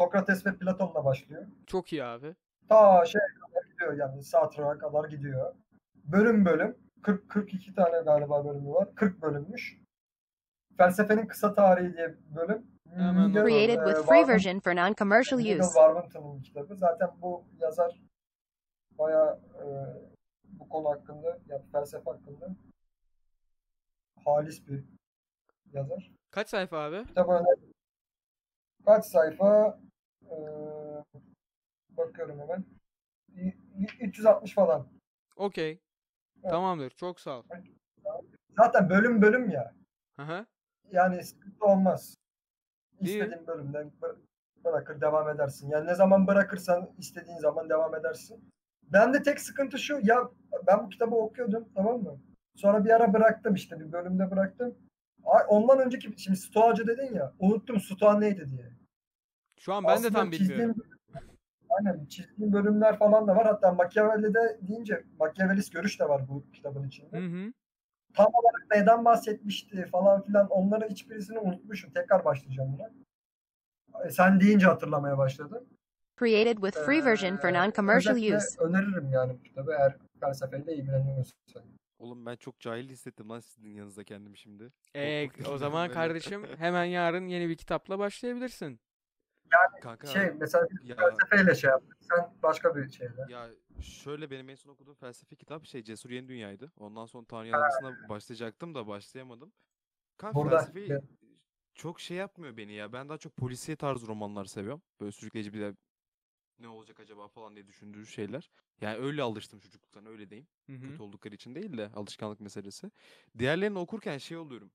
Sokrates 0.00 0.46
ve 0.46 0.56
Platon'la 0.58 1.04
başlıyor. 1.04 1.46
Çok 1.66 1.92
iyi 1.92 2.04
abi. 2.04 2.34
Ta 2.68 3.04
şey 3.06 3.20
kadar 3.40 3.66
gidiyor 3.72 3.92
yani 3.96 4.22
Satra'ya 4.22 4.78
kadar 4.78 5.08
gidiyor. 5.08 5.54
Bölüm 5.94 6.44
bölüm 6.44 6.76
40 7.02 7.28
42 7.30 7.74
tane 7.74 8.00
galiba 8.02 8.44
bölümü 8.44 8.68
var. 8.70 8.94
40 8.94 9.22
bölümmüş. 9.22 9.78
Felsefenin 10.78 11.26
kısa 11.26 11.54
tarihi 11.54 11.96
diye 11.96 12.08
bir 12.08 12.36
bölüm. 12.36 12.66
Hemen 12.94 13.32
Created 13.32 13.80
e, 13.80 13.84
with 13.86 14.06
free 14.06 14.18
Warburton- 14.18 14.28
version 14.28 14.60
for 14.60 14.72
non-commercial 14.72 15.38
use. 15.58 15.62
Warburton'un 15.74 16.42
kitabı. 16.42 16.76
Zaten 16.76 17.08
bu 17.22 17.44
yazar 17.60 18.00
bayağı 18.98 19.40
e, 19.54 19.64
bu 20.44 20.68
konu 20.68 20.88
hakkında, 20.88 21.38
yani 21.48 21.62
felsefe 21.72 22.10
hakkında 22.10 22.56
halis 24.24 24.66
bir 24.68 24.84
yazar. 25.72 26.12
Kaç 26.30 26.48
sayfa 26.48 26.78
abi? 26.78 27.04
Kitabı 27.06 27.32
öner- 27.32 27.75
kaç 28.86 29.04
sayfa? 29.06 29.80
E, 30.22 30.36
bakıyorum 31.90 32.40
hemen. 32.40 32.64
Y- 33.34 33.56
y- 33.78 33.86
360 34.00 34.54
falan. 34.54 34.88
Okey. 35.36 35.70
Evet. 36.42 36.50
Tamamdır. 36.50 36.90
Çok 36.90 37.20
sağ 37.20 37.38
ol. 37.38 37.42
Zaten 38.56 38.90
bölüm 38.90 39.22
bölüm 39.22 39.50
ya. 39.50 39.74
Hı 40.16 40.22
hı. 40.22 40.46
Yani 40.92 41.24
sıkıntı 41.24 41.64
olmaz. 41.66 42.14
İyi. 43.00 43.04
İstediğin 43.08 43.46
bölümden 43.46 43.92
bı- 44.02 44.18
bırakır 44.64 45.00
devam 45.00 45.28
edersin. 45.28 45.68
Yani 45.68 45.86
ne 45.86 45.94
zaman 45.94 46.26
bırakırsan 46.26 46.90
istediğin 46.98 47.38
zaman 47.38 47.68
devam 47.68 47.94
edersin. 47.94 48.50
Ben 48.82 49.14
de 49.14 49.22
tek 49.22 49.40
sıkıntı 49.40 49.78
şu 49.78 49.98
ya 50.02 50.30
ben 50.66 50.84
bu 50.84 50.88
kitabı 50.88 51.14
okuyordum 51.14 51.68
tamam 51.74 52.02
mı? 52.02 52.20
Sonra 52.56 52.84
bir 52.84 52.90
ara 52.90 53.12
bıraktım 53.12 53.54
işte 53.54 53.80
bir 53.80 53.92
bölümde 53.92 54.30
bıraktım. 54.30 54.78
Ay, 55.24 55.44
Ondan 55.48 55.78
önceki 55.78 56.22
şimdi 56.22 56.36
Stoacı 56.38 56.86
dedin 56.86 57.14
ya 57.14 57.32
unuttum 57.38 57.80
Stoa 57.80 58.18
neydi 58.18 58.46
diye. 58.50 58.72
Şu 59.58 59.74
an 59.74 59.84
ben 59.84 59.90
de 59.90 59.92
Aslında 59.94 60.10
tam 60.12 60.30
çizdiğim- 60.30 60.50
bilmiyorum. 60.50 60.82
Aynen 61.70 62.06
çizdiğim 62.06 62.52
bölümler 62.52 62.98
falan 62.98 63.26
da 63.28 63.36
var. 63.36 63.46
Hatta 63.46 63.72
Machiavelli'de 63.72 64.58
deyince 64.68 65.04
Machiavellist 65.18 65.72
görüş 65.72 66.00
de 66.00 66.08
var 66.08 66.28
bu 66.28 66.44
kitabın 66.52 66.88
içinde. 66.88 67.18
Hı 67.20 67.26
hı. 67.26 67.52
tam 68.14 68.26
olarak 68.26 68.66
neden 68.74 69.04
bahsetmişti 69.04 69.86
falan 69.86 70.22
filan 70.22 70.48
onların 70.48 70.88
hiçbirisini 70.88 71.38
unutmuşum. 71.38 71.92
Tekrar 71.92 72.24
başlayacağım 72.24 72.78
buna. 72.78 72.90
E, 74.06 74.10
Sen 74.10 74.40
deyince 74.40 74.66
hatırlamaya 74.66 75.18
başladım. 75.18 75.64
Created 76.18 76.56
with 76.56 76.78
free 76.86 77.04
version 77.04 77.36
for 77.36 77.48
Ee, 77.48 77.52
non-commercial 77.52 78.12
özetle 78.12 78.36
use. 78.36 78.60
öneririm 78.62 79.10
yani 79.12 79.32
bu 79.38 79.42
kitabı 79.42 79.72
eğer 79.78 79.96
felsefeyle 80.20 80.74
ilgileniyorsan. 80.76 81.62
Oğlum 81.98 82.26
ben 82.26 82.36
çok 82.36 82.60
cahil 82.60 82.88
hissettim 82.88 83.28
lan 83.28 83.40
sizin 83.40 83.70
yanınızda 83.70 84.04
kendimi 84.04 84.38
şimdi. 84.38 84.72
Ee, 84.94 85.28
o 85.48 85.58
zaman 85.58 85.82
böyle. 85.88 85.94
kardeşim 85.94 86.46
hemen 86.56 86.84
yarın 86.84 87.26
yeni 87.28 87.48
bir 87.48 87.56
kitapla 87.56 87.98
başlayabilirsin. 87.98 88.80
Kanka 89.82 90.06
Şey 90.06 90.30
mesela 90.30 90.66
ya, 90.82 90.96
felsefeyle 90.96 91.54
şey 91.54 91.70
yaptık. 91.70 91.96
Sen 92.00 92.34
başka 92.42 92.76
bir 92.76 92.88
şeyle. 92.90 93.12
ya 93.28 93.48
şöyle 93.80 94.30
benim 94.30 94.48
en 94.48 94.54
son 94.54 94.70
okuduğum 94.70 94.94
felsefe 94.94 95.36
kitap 95.36 95.66
şey 95.66 95.82
Cesur 95.82 96.10
Yeni 96.10 96.28
Dünya'ydı. 96.28 96.72
Ondan 96.76 97.06
sonra 97.06 97.24
Tanrı 97.26 97.48
Yargısı'na 97.48 98.08
başlayacaktım 98.08 98.74
da 98.74 98.86
başlayamadım. 98.86 99.52
Kanka 100.16 100.40
Burada, 100.40 100.58
felsefe 100.58 100.80
evet. 100.80 101.04
çok 101.74 102.00
şey 102.00 102.16
yapmıyor 102.16 102.56
beni 102.56 102.72
ya. 102.72 102.92
Ben 102.92 103.08
daha 103.08 103.18
çok 103.18 103.36
polisiye 103.36 103.76
tarzı 103.76 104.06
romanlar 104.06 104.44
seviyorum. 104.44 104.82
Böyle 105.00 105.12
sürükleyici 105.12 105.52
bir 105.52 105.60
de 105.60 105.74
ne 106.60 106.68
olacak 106.68 107.00
acaba 107.00 107.28
falan 107.28 107.54
diye 107.54 107.66
düşündüğü 107.66 108.06
şeyler. 108.06 108.50
Yani 108.80 108.96
öyle 108.96 109.22
alıştım 109.22 109.60
çocukluktan 109.60 110.06
öyle 110.06 110.30
diyeyim. 110.30 110.48
Hı 110.66 110.72
hı. 110.72 110.80
kötü 110.80 111.02
oldukları 111.02 111.34
için 111.34 111.54
değil 111.54 111.78
de 111.78 111.90
alışkanlık 111.94 112.40
meselesi. 112.40 112.90
Diğerlerini 113.38 113.78
okurken 113.78 114.18
şey 114.18 114.36
oluyorum. 114.36 114.70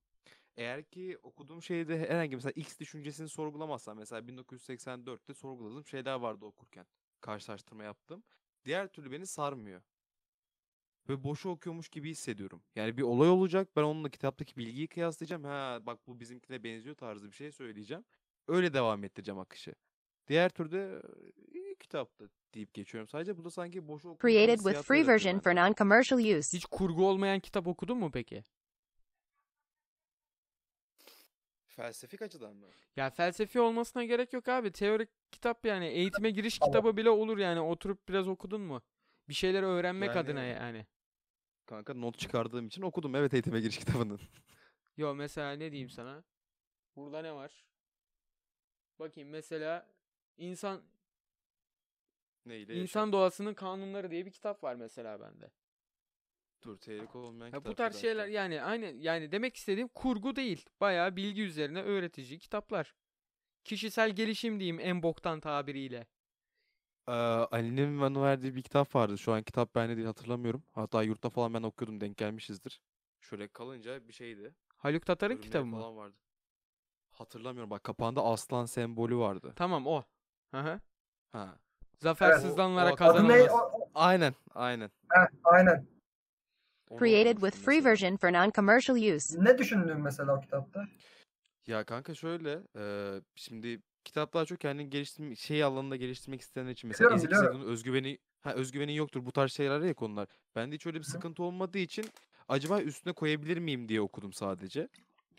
Eğer 0.57 0.83
ki 0.83 1.17
okuduğum 1.23 1.63
şeyde 1.63 1.99
herhangi 2.09 2.35
mesela 2.35 2.51
X 2.55 2.79
düşüncesini 2.79 3.29
sorgulamazsam 3.29 3.97
mesela 3.97 4.27
1984'te 4.27 5.33
sorguladığım 5.33 5.87
şeyler 5.87 6.15
vardı 6.15 6.45
okurken. 6.45 6.85
Karşılaştırma 7.21 7.83
yaptım. 7.83 8.23
Diğer 8.65 8.87
türlü 8.87 9.11
beni 9.11 9.27
sarmıyor. 9.27 9.81
Ve 11.09 11.23
boşu 11.23 11.49
okuyormuş 11.49 11.89
gibi 11.89 12.09
hissediyorum. 12.09 12.63
Yani 12.75 12.97
bir 12.97 13.01
olay 13.01 13.29
olacak. 13.29 13.69
Ben 13.75 13.83
onunla 13.83 14.09
kitaptaki 14.09 14.57
bilgiyi 14.57 14.87
kıyaslayacağım. 14.87 15.43
Ha 15.43 15.79
bak 15.81 16.07
bu 16.07 16.19
bizimkine 16.19 16.63
benziyor 16.63 16.95
tarzı 16.95 17.27
bir 17.27 17.35
şey 17.35 17.51
söyleyeceğim. 17.51 18.03
Öyle 18.47 18.73
devam 18.73 19.03
ettireceğim 19.03 19.39
akışı. 19.39 19.75
Diğer 20.27 20.49
türde 20.49 21.01
kitaptı 21.91 22.29
deyip 22.53 22.73
geçiyorum. 22.73 23.07
Sadece 23.07 23.37
bu 23.37 23.45
da 23.45 23.49
sanki 23.51 23.87
boşu 23.87 24.09
okumuş 24.09 24.33
Created 24.33 24.59
with 24.59 24.81
free 24.81 25.07
version 25.07 25.39
for 25.39 25.51
non-commercial 25.51 26.37
use. 26.39 26.57
Hiç 26.57 26.65
kurgu 26.65 27.07
olmayan 27.07 27.39
kitap 27.39 27.67
okudun 27.67 27.97
mu 27.97 28.11
peki? 28.11 28.43
Felsefik 31.67 32.21
açıdan 32.21 32.55
mı? 32.55 32.67
Ya 32.95 33.09
felsefi 33.09 33.59
olmasına 33.59 34.03
gerek 34.03 34.33
yok 34.33 34.47
abi. 34.47 34.71
Teorik 34.71 35.09
kitap 35.31 35.65
yani 35.65 35.87
eğitime 35.87 36.31
giriş 36.31 36.59
kitabı 36.59 36.97
bile 36.97 37.09
olur 37.09 37.37
yani. 37.37 37.59
Oturup 37.61 38.09
biraz 38.09 38.27
okudun 38.27 38.61
mu? 38.61 38.81
Bir 39.29 39.33
şeyler 39.33 39.63
öğrenmek 39.63 40.09
Yani- 40.09 40.19
adına 40.19 40.43
yani. 40.43 40.85
Kanka 41.65 41.93
not 41.93 42.19
çıkardığım 42.19 42.67
için 42.67 42.81
okudum. 42.81 43.15
Evet 43.15 43.33
eğitime 43.33 43.61
giriş 43.61 43.77
kitabını. 43.77 44.17
Yo 44.97 45.15
mesela 45.15 45.51
ne 45.51 45.71
diyeyim 45.71 45.89
sana? 45.89 46.23
Burada 46.95 47.21
ne 47.21 47.33
var? 47.33 47.65
Bakayım 48.99 49.29
mesela 49.29 49.87
insan 50.37 50.81
Neyle 52.45 52.81
insan 52.81 53.13
doğasının 53.13 53.53
kanunları 53.53 54.11
diye 54.11 54.25
bir 54.25 54.31
kitap 54.31 54.63
var 54.63 54.75
mesela 54.75 55.19
bende. 55.21 55.51
Dur 56.63 56.77
teorik 56.77 57.15
olmayan 57.15 57.53
Ya 57.53 57.65
bu 57.65 57.75
tarz 57.75 57.95
şeyler 57.97 58.23
dakika. 58.23 58.41
yani 58.41 58.61
aynı 58.61 58.85
yani 58.85 59.31
demek 59.31 59.55
istediğim 59.55 59.87
kurgu 59.87 60.35
değil. 60.35 60.65
Bayağı 60.81 61.15
bilgi 61.15 61.41
üzerine 61.41 61.81
öğretici 61.81 62.39
kitaplar. 62.39 62.95
Kişisel 63.63 64.15
gelişim 64.15 64.59
diyeyim 64.59 64.79
en 64.79 65.03
boktan 65.03 65.39
tabiriyle. 65.39 66.07
Ee, 67.07 67.11
Ali'nin 67.11 68.01
bana 68.01 68.21
verdiği 68.21 68.55
bir 68.55 68.61
kitap 68.63 68.95
vardı. 68.95 69.17
Şu 69.17 69.33
an 69.33 69.43
kitap 69.43 69.75
bende 69.75 69.95
değil 69.95 70.07
hatırlamıyorum. 70.07 70.63
Hatta 70.71 71.03
yurtta 71.03 71.29
falan 71.29 71.53
ben 71.53 71.63
okuyordum 71.63 72.01
denk 72.01 72.17
gelmişizdir. 72.17 72.81
Şöyle 73.21 73.47
kalınca 73.47 74.07
bir 74.07 74.13
şeydi. 74.13 74.55
Haluk 74.75 75.05
Tatar'ın 75.05 75.37
Bölümleri 75.37 75.47
kitabı 75.47 75.65
mı? 75.65 75.75
falan 75.77 75.97
vardı. 75.97 76.15
Hatırlamıyorum 77.11 77.69
bak 77.69 77.83
kapağında 77.83 78.23
aslan 78.23 78.65
sembolü 78.65 79.17
vardı. 79.17 79.53
Tamam 79.55 79.87
o. 79.87 80.03
Hı 80.51 80.59
hı. 80.61 80.79
Ha. 81.31 81.59
Zafer 82.01 82.31
Evet, 82.31 82.41
sızlanlara 82.41 82.95
kazanılmaz. 82.95 83.51
Aynen 83.95 84.33
aynen. 84.55 84.91
Heh, 85.09 85.27
aynen. 85.43 85.85
Created 86.99 87.37
with 87.37 87.55
free 87.57 87.83
version 87.85 88.17
for 88.17 88.29
non-commercial 88.29 89.15
use. 89.15 89.43
Ne 89.43 89.57
düşündün 89.57 90.01
mesela 90.01 90.35
o 90.37 90.41
kitapta? 90.41 90.85
Ya 91.67 91.83
kanka 91.83 92.15
şöyle, 92.15 92.59
eee, 92.75 93.21
şimdi 93.35 93.81
kitap 94.03 94.33
daha 94.33 94.45
çok 94.45 94.59
kendini 94.59 94.89
geliştirme 94.89 95.35
şey 95.35 95.63
alanında 95.63 95.95
geliştirmek 95.95 96.41
isteyenler 96.41 96.71
için 96.71 96.87
mesela 96.87 97.09
Biliyorum, 97.09 97.31
biliyorum. 97.31 97.65
Özgüveni 97.71 98.17
ha 98.41 98.53
özgüvenin 98.53 98.93
yoktur 98.93 99.25
bu 99.25 99.31
tarz 99.31 99.51
şeyler 99.51 99.79
ya 99.81 99.93
konular. 99.93 100.27
Bende 100.55 100.75
hiç 100.75 100.85
öyle 100.85 100.97
bir 100.99 101.03
hı. 101.03 101.07
sıkıntı 101.11 101.43
olmadığı 101.43 101.77
için 101.77 102.05
acaba 102.49 102.81
üstüne 102.81 103.13
koyabilir 103.13 103.57
miyim 103.57 103.89
diye 103.89 104.01
okudum 104.01 104.33
sadece. 104.33 104.87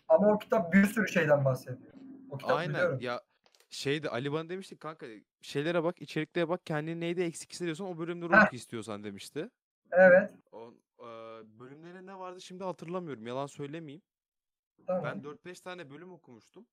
Ama 0.09 0.27
o 0.33 0.37
kitap 0.39 0.73
bir 0.73 0.85
sürü 0.85 1.07
şeyden 1.07 1.45
bahsediyor. 1.45 1.93
O 2.31 2.37
kitap 2.37 2.57
Aynen 2.57 2.73
biliyorum. 2.73 2.99
ya 3.01 3.21
şeydi 3.69 4.09
Ali 4.09 4.31
bana 4.31 4.49
demişti 4.49 4.77
kanka 4.77 5.05
şeylere 5.43 5.83
bak 5.83 6.01
içeriklere 6.01 6.49
bak 6.49 6.65
kendini 6.65 6.99
neyde 6.99 7.25
eksik 7.25 7.51
hissediyorsan 7.51 7.87
o 7.87 7.97
bölümleri 7.97 8.33
Heh. 8.33 8.45
oku 8.45 8.55
istiyorsan 8.55 9.03
demişti. 9.03 9.49
Evet. 9.91 10.31
O, 10.51 10.73
eee, 10.99 11.05
bölümlere 11.59 12.05
ne 12.05 12.19
vardı 12.19 12.41
şimdi 12.41 12.63
hatırlamıyorum 12.63 13.27
yalan 13.27 13.47
söylemeyeyim. 13.47 14.01
Tamam. 14.87 15.03
Ben 15.03 15.23
4-5 15.23 15.59
tane 15.61 15.89
bölüm 15.89 16.11
okumuştum. 16.11 16.67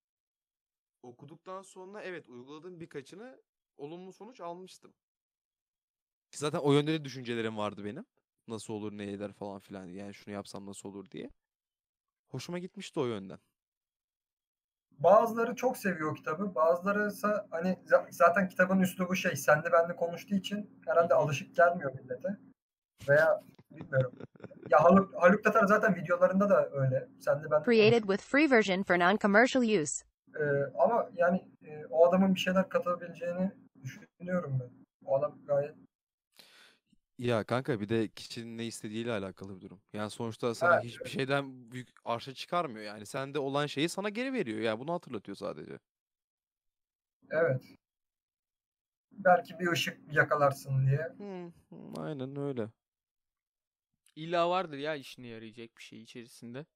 Okuduktan 1.03 1.63
sonra 1.63 2.03
evet 2.03 2.29
uyguladığım 2.29 2.81
birkaçını 2.81 3.43
olumlu 3.77 4.13
sonuç 4.13 4.41
almıştım. 4.41 4.95
Zaten 6.35 6.59
o 6.59 6.73
yönde 6.73 6.93
de 6.93 7.05
düşüncelerim 7.05 7.57
vardı 7.57 7.85
benim. 7.85 8.07
Nasıl 8.49 8.75
olur 8.75 8.93
ne 8.93 9.13
eder 9.13 9.33
falan 9.33 9.59
filan 9.59 9.85
yani 9.87 10.15
şunu 10.15 10.35
yapsam 10.35 10.67
nasıl 10.67 10.89
olur 10.89 11.11
diye. 11.11 11.31
Hoşuma 12.29 12.59
gitmişti 12.59 13.01
o 13.01 13.07
yönden. 13.07 13.39
Bazıları 15.01 15.55
çok 15.55 15.77
seviyor 15.77 16.17
kitabı. 16.17 16.55
Bazıları 16.55 17.09
ise 17.09 17.29
hani 17.51 17.79
za- 17.87 18.07
zaten 18.11 18.49
kitabın 18.49 18.81
üslubu 18.81 19.17
şey 19.17 19.37
senli 19.37 19.73
benli 19.73 19.97
konuştuğu 19.97 20.35
için 20.35 20.71
herhalde 20.87 21.15
alışık 21.15 21.57
gelmiyor 21.57 21.93
millete. 21.95 22.37
Veya 23.09 23.43
bilmiyorum. 23.71 24.13
Ya 24.71 24.85
Haluk, 24.85 25.15
Haluk 25.23 25.45
Tatar 25.45 25.67
zaten 25.67 25.95
videolarında 25.95 26.49
da 26.51 26.71
öyle. 26.73 27.09
Senli 27.21 27.51
benli 27.51 27.65
Created 27.65 28.03
with 28.03 28.23
free 28.23 28.51
version 28.51 28.83
for 28.83 28.95
non-commercial 28.95 29.83
use. 29.83 30.05
Ee, 30.41 30.73
ama 30.79 31.11
yani 31.17 31.45
e, 31.65 31.87
o 31.87 32.09
adamın 32.09 32.35
bir 32.35 32.41
şeyler 32.41 32.69
katabileceğini 32.69 33.53
düşünüyorum 33.83 34.59
ben. 34.61 34.71
O 35.05 35.19
adam 35.19 35.39
gayet 35.47 35.75
Ya 37.21 37.45
kanka 37.45 37.81
bir 37.81 37.89
de 37.89 38.09
kişinin 38.09 38.59
ne 38.59 38.67
istediğiyle 38.67 39.13
alakalı 39.13 39.57
bir 39.57 39.61
durum. 39.61 39.83
Yani 39.93 40.11
sonuçta 40.11 40.55
sana 40.55 40.77
Evet, 40.77 40.85
hiçbir 40.85 41.09
şeyden 41.11 41.71
büyük 41.73 41.89
arşa 42.05 42.35
çıkarmıyor. 42.35 42.85
Yani 42.87 43.07
sende 43.07 43.39
olan 43.39 43.67
şeyi 43.67 43.89
sana 43.89 44.09
geri 44.09 44.33
veriyor. 44.33 44.61
Yani 44.61 44.81
bunu 44.81 44.93
hatırlatıyor 44.93 45.37
sadece. 45.37 45.79
evet. 47.31 47.63
Belki 49.13 49.59
bir 49.59 49.73
ışık 49.73 50.13
yakalarsın 50.13 50.87
diye. 50.87 51.13
Hı, 51.21 51.53
hı, 51.71 51.77
aynen 52.03 52.37
öyle. 52.37 52.71
İlla 54.17 54.51
vardır 54.51 54.79
ya 54.79 54.95
işine 54.95 55.27
yarayacak 55.27 55.77
bir 55.77 55.83
şey 55.83 56.03
içerisinde. 56.03 56.67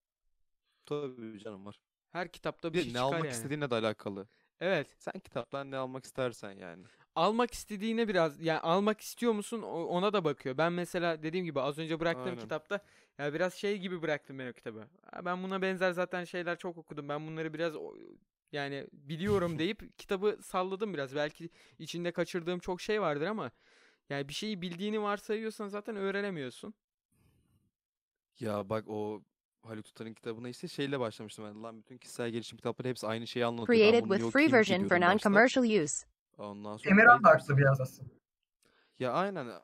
Tabii 0.86 1.40
canım 1.40 1.66
var. 1.66 1.80
Her 2.12 2.32
kitapta 2.32 2.74
bir 2.74 2.78
Bir 2.78 2.78
de 2.78 2.84
şey 2.84 2.92
ne 2.92 3.01
çıkar 3.01 3.01
almak 3.01 3.24
yani. 3.24 3.32
istediğinle 3.32 3.70
de 3.70 3.74
alakalı. 3.74 4.28
Evet. 4.61 4.95
Sen 4.99 5.20
kitaptan 5.20 5.70
ne 5.70 5.76
almak 5.76 6.05
istersen 6.05 6.53
yani. 6.53 6.86
Almak 7.15 7.55
istediğine 7.55 8.09
biraz 8.09 8.41
yani 8.41 8.61
almak 8.61 9.01
istiyor 9.01 9.33
musun 9.33 9.62
ona 9.62 10.12
da 10.12 10.25
bakıyor. 10.25 10.59
Ben 10.59 10.73
mesela 10.73 11.23
dediğim 11.23 11.47
gibi 11.47 11.61
az 11.61 11.79
önce 11.79 12.01
bıraktığım 12.01 12.25
Aynen. 12.25 12.41
kitapta 12.41 12.81
ya 13.19 13.35
biraz 13.35 13.55
şey 13.55 13.79
gibi 13.79 14.03
bıraktım 14.03 14.39
ben 14.39 14.51
o 14.51 14.53
kitabı. 14.53 14.89
Ben 15.25 15.43
buna 15.43 15.62
benzer 15.62 15.93
zaten 15.93 16.25
şeyler 16.25 16.59
çok 16.59 16.79
okudum. 16.79 17.09
Ben 17.09 17.27
bunları 17.27 17.55
biraz 17.55 17.75
yani 18.53 18.87
biliyorum 18.93 19.59
deyip 19.59 19.99
kitabı 19.99 20.39
salladım 20.43 20.95
biraz. 20.95 21.15
Belki 21.15 21.51
içinde 21.79 22.12
kaçırdığım 22.12 22.59
çok 22.59 22.81
şey 22.81 23.01
vardır 23.01 23.27
ama 23.27 23.51
yani 24.11 24.29
bir 24.29 24.35
şeyi 24.35 24.62
bildiğini 24.62 25.03
varsayıyorsan 25.03 25.69
zaten 25.69 25.97
öğrenemiyorsun. 25.97 26.75
Ya 28.41 28.69
bak 28.69 28.89
o 28.89 29.23
Haluk 29.62 29.85
Tutar'ın 29.85 30.15
kitabına 30.15 30.49
işte 30.49 30.69
şeyle 30.69 31.01
başlamıştım 31.01 31.45
ben. 31.45 31.62
Lan 31.62 31.79
bütün 31.79 31.99
kişisel 31.99 32.31
gelişim 32.31 32.57
kitapları 32.59 32.89
hepsi 32.89 33.07
aynı 33.07 33.27
şeyi 33.27 33.47
anlatıyor. 33.47 33.79
Created 33.79 34.05
with 34.05 34.31
free 34.33 34.53
version 34.53 34.89
for 34.89 34.97
non-commercial 34.97 35.85
use. 35.85 36.07
Ondan 36.39 36.76
sonra 36.76 36.91
Emirhan 36.91 37.24
da 37.24 37.28
haklı 37.28 37.57
biraz 37.57 37.80
aslında. 37.80 38.14
Ya 38.99 39.12
aynen. 39.12 39.61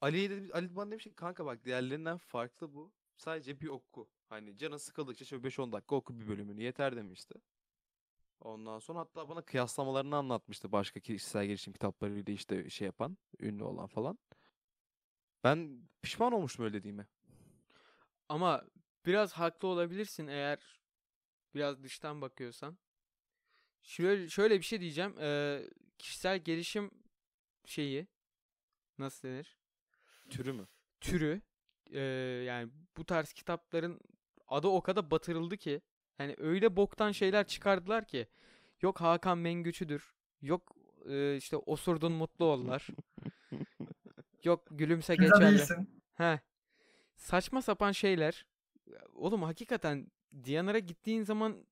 Ali'ye 0.00 0.30
de, 0.30 0.52
Ali 0.52 0.76
bana 0.76 0.90
demiş 0.90 1.04
ki 1.04 1.14
kanka 1.14 1.46
bak 1.46 1.64
diğerlerinden 1.64 2.18
farklı 2.18 2.74
bu. 2.74 2.92
Sadece 3.16 3.60
bir 3.60 3.68
oku. 3.68 4.08
Hani 4.28 4.58
canın 4.58 4.76
sıkıldıkça 4.76 5.24
şöyle 5.24 5.48
5-10 5.48 5.72
dakika 5.72 5.96
oku 5.96 6.20
bir 6.20 6.28
bölümünü 6.28 6.62
yeter 6.62 6.96
demişti. 6.96 7.34
Ondan 8.40 8.78
sonra 8.78 8.98
hatta 8.98 9.28
bana 9.28 9.42
kıyaslamalarını 9.42 10.16
anlatmıştı 10.16 10.72
başka 10.72 11.00
kişisel 11.00 11.46
gelişim 11.46 11.72
kitaplarıyla 11.72 12.32
işte 12.32 12.70
şey 12.70 12.86
yapan, 12.86 13.16
ünlü 13.40 13.64
olan 13.64 13.86
falan. 13.86 14.18
Ben 15.44 15.88
pişman 16.02 16.32
olmuştum 16.32 16.64
öyle 16.64 16.78
dediğime. 16.78 17.06
Ama 18.28 18.64
biraz 19.06 19.32
haklı 19.32 19.68
olabilirsin 19.68 20.26
eğer 20.26 20.80
biraz 21.54 21.82
dıştan 21.82 22.20
bakıyorsan. 22.20 22.78
Şöyle 23.84 24.28
şöyle 24.28 24.58
bir 24.58 24.64
şey 24.64 24.80
diyeceğim. 24.80 25.14
Eee, 25.20 25.70
kişisel 25.98 26.38
gelişim 26.38 26.90
şeyi 27.64 28.06
nasıl 28.98 29.28
denir? 29.28 29.58
Türü 30.30 30.52
mü? 30.52 30.66
Türü 31.00 31.40
eee, 31.90 32.00
yani 32.44 32.70
bu 32.96 33.04
tarz 33.04 33.32
kitapların 33.32 34.00
adı 34.48 34.66
o 34.68 34.80
kadar 34.82 35.10
batırıldı 35.10 35.56
ki 35.56 35.82
yani 36.18 36.34
öyle 36.38 36.76
boktan 36.76 37.12
şeyler 37.12 37.46
çıkardılar 37.46 38.06
ki 38.06 38.28
yok 38.82 39.00
Hakan 39.00 39.38
Mengüç'üdür. 39.38 40.14
Yok 40.42 40.76
eee, 41.08 41.36
işte 41.36 41.56
osurdun 41.56 42.12
mutlu 42.12 42.44
ollar. 42.44 42.86
yok 44.44 44.66
gülümse 44.70 45.16
Güzel 45.16 45.32
geçerli. 45.34 45.56
iyisin. 45.56 46.02
He. 46.14 46.40
Saçma 47.16 47.62
sapan 47.62 47.92
şeyler. 47.92 48.46
Oğlum 49.14 49.42
hakikaten 49.42 50.12
Diyanar'a 50.44 50.78
gittiğin 50.78 51.22
zaman 51.22 51.66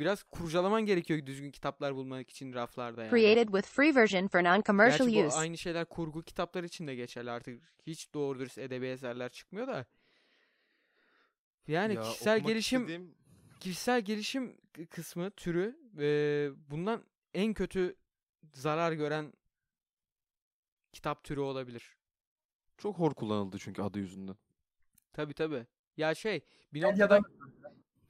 biraz 0.00 0.22
kurcalaman 0.22 0.86
gerekiyor 0.86 1.26
düzgün 1.26 1.50
kitaplar 1.50 1.94
bulmak 1.94 2.30
için 2.30 2.52
raflarda 2.52 3.04
yani. 3.04 3.10
Created 3.10 3.46
with 3.48 3.68
free 3.68 3.94
version 3.94 4.28
for 4.28 4.38
non-commercial 4.40 5.04
Gerçi 5.10 5.24
bu 5.24 5.26
use. 5.26 5.36
aynı 5.36 5.58
şeyler 5.58 5.84
kurgu 5.84 6.22
kitaplar 6.22 6.64
için 6.64 6.86
de 6.86 6.94
geçerli 6.94 7.30
artık. 7.30 7.62
Hiç 7.86 8.14
doğru 8.14 8.38
dürüst 8.38 8.58
edebi 8.58 8.86
eserler 8.86 9.28
çıkmıyor 9.28 9.66
da. 9.66 9.86
Yani 11.68 11.94
Ya 11.94 12.02
kişisel 12.02 12.40
gelişim 12.40 12.80
istediğim- 12.80 13.14
kişisel 13.60 14.00
gelişim 14.00 14.56
kısmı 14.90 15.30
türü 15.30 15.76
eee, 15.98 16.50
bundan 16.70 17.04
en 17.34 17.54
kötü 17.54 17.96
zarar 18.52 18.92
gören 18.92 19.32
kitap 20.92 21.24
türü 21.24 21.40
olabilir. 21.40 21.96
çok 22.78 22.98
hor 22.98 23.14
kullanıldı 23.14 23.58
çünkü 23.58 23.82
adı 23.82 23.98
yüzünden. 23.98 24.36
Tabii 25.12 25.34
tabii. 25.34 25.66
Ya 25.96 26.14
şey 26.14 26.40
bir 26.74 26.82
noktada 26.82 27.20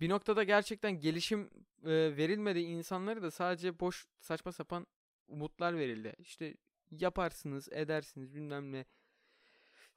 bir 0.01 0.09
noktada 0.09 0.43
gerçekten 0.45 1.01
gelişim 1.01 1.51
e, 1.85 2.17
verilmedi 2.17 2.59
insanlara 2.61 3.23
da 3.23 3.31
sadece 3.31 3.81
boş 3.81 4.07
saçma 4.21 4.53
sapan 4.53 4.87
umutlar 5.29 5.79
verildi. 5.79 6.15
İşte 6.19 6.57
yaparsınız, 6.91 7.69
edersiniz 7.73 8.35
bilmem 8.35 8.73
ne. 8.73 8.77
Ya 8.77 8.85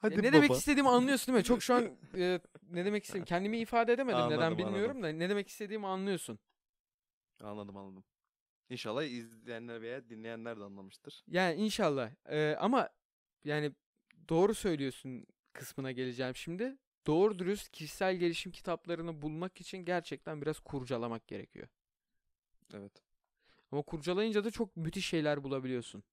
Hadi 0.09 0.23
ne 0.23 0.33
demek 0.33 0.49
baba. 0.49 0.57
istediğimi 0.57 0.89
anlıyorsun 0.89 1.27
değil 1.27 1.37
mi? 1.37 1.43
Çok 1.43 1.63
şu 1.63 1.73
an 1.73 1.83
e, 2.17 2.39
ne 2.69 2.85
demek 2.85 3.03
istediğimi 3.03 3.25
kendimi 3.25 3.57
ifade 3.57 3.93
edemedim 3.93 4.19
neden 4.19 4.37
Anladım, 4.37 4.57
bilmiyorum 4.57 5.03
da 5.03 5.09
ne 5.09 5.29
demek 5.29 5.47
istediğimi 5.47 5.87
anlıyorsun. 5.87 6.39
Anladım 7.39 7.77
anladım. 7.77 8.03
İnşallah 8.69 9.03
izleyenler 9.03 9.81
veya 9.81 10.09
dinleyenler 10.09 10.59
de 10.59 10.63
anlamıştır. 10.63 11.23
Yani 11.27 11.55
inşallah. 11.61 12.11
E, 12.25 12.55
ama 12.59 12.89
yani 13.43 13.71
doğru 14.29 14.53
söylüyorsun 14.53 15.25
kısmına 15.53 15.91
geleceğim 15.91 16.35
şimdi. 16.35 16.77
Doğru 17.07 17.39
dürüst 17.39 17.71
kişisel 17.71 18.15
gelişim 18.15 18.51
kitaplarını 18.51 19.21
bulmak 19.21 19.61
için 19.61 19.77
gerçekten 19.77 20.41
biraz 20.41 20.59
kurcalamak 20.59 21.27
gerekiyor. 21.27 21.67
Evet. 22.73 23.03
Ama 23.71 23.81
kurcalayınca 23.81 24.43
da 24.43 24.51
çok 24.51 24.77
müthiş 24.77 25.05
şeyler 25.07 25.43
bulabiliyorsun. 25.43 26.03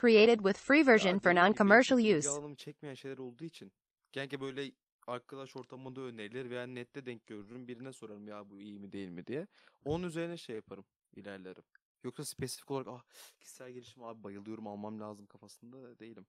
Created 0.00 0.38
with 0.38 0.58
free 0.58 0.86
version 0.86 1.18
for 1.18 1.30
non-commercial 1.30 2.18
use. 2.18 2.28
alanımı 2.28 2.56
çekmeyen 2.56 2.94
şeyler 2.94 3.18
olduğu 3.18 3.44
için. 3.44 3.72
Genelde 4.12 4.40
böyle 4.40 4.72
arkadaş 5.06 5.56
ortamında 5.56 6.00
önerilir 6.00 6.50
veya 6.50 6.66
nette 6.66 7.06
denk 7.06 7.26
görürüm. 7.26 7.68
Birine 7.68 7.92
sorarım 7.92 8.28
ya 8.28 8.50
bu 8.50 8.60
iyi 8.60 8.78
mi 8.78 8.92
değil 8.92 9.08
mi 9.08 9.26
diye. 9.26 9.46
Onun 9.84 10.06
üzerine 10.06 10.36
şey 10.36 10.56
yaparım. 10.56 10.84
ilerlerim. 11.16 11.62
Yoksa 12.04 12.24
spesifik 12.24 12.70
olarak 12.70 12.88
ah 12.88 13.02
kişisel 13.40 13.72
gelişim 13.72 14.02
abi 14.02 14.24
bayılıyorum 14.24 14.66
almam 14.66 15.00
lazım 15.00 15.26
kafasında 15.26 15.98
değilim. 15.98 16.26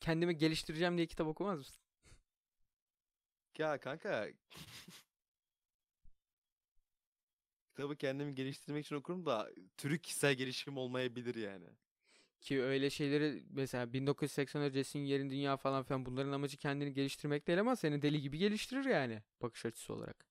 Kendimi 0.00 0.36
geliştireceğim 0.36 0.96
diye 0.96 1.06
kitap 1.06 1.26
okumaz 1.26 1.58
mısın? 1.58 1.80
Ya 3.60 3.78
kanka 3.78 4.28
kitabı 7.68 7.96
kendimi 7.96 8.34
geliştirmek 8.34 8.86
için 8.86 8.96
okurum 8.96 9.26
da 9.26 9.50
türü 9.76 9.98
kişisel 9.98 10.34
gelişim 10.34 10.76
olmayabilir 10.76 11.34
yani. 11.34 11.66
Ki 12.40 12.62
öyle 12.62 12.90
şeyleri 12.90 13.42
mesela 13.50 13.92
1980 13.92 14.62
öncesinin 14.62 15.04
yerin 15.04 15.30
dünya 15.30 15.56
falan 15.56 15.82
filan 15.82 16.06
bunların 16.06 16.32
amacı 16.32 16.56
kendini 16.56 16.92
geliştirmek 16.92 17.46
değil 17.46 17.60
ama 17.60 17.76
seni 17.76 18.02
deli 18.02 18.20
gibi 18.20 18.38
geliştirir 18.38 18.84
yani 18.84 19.22
bakış 19.42 19.66
açısı 19.66 19.92
olarak. 19.94 20.26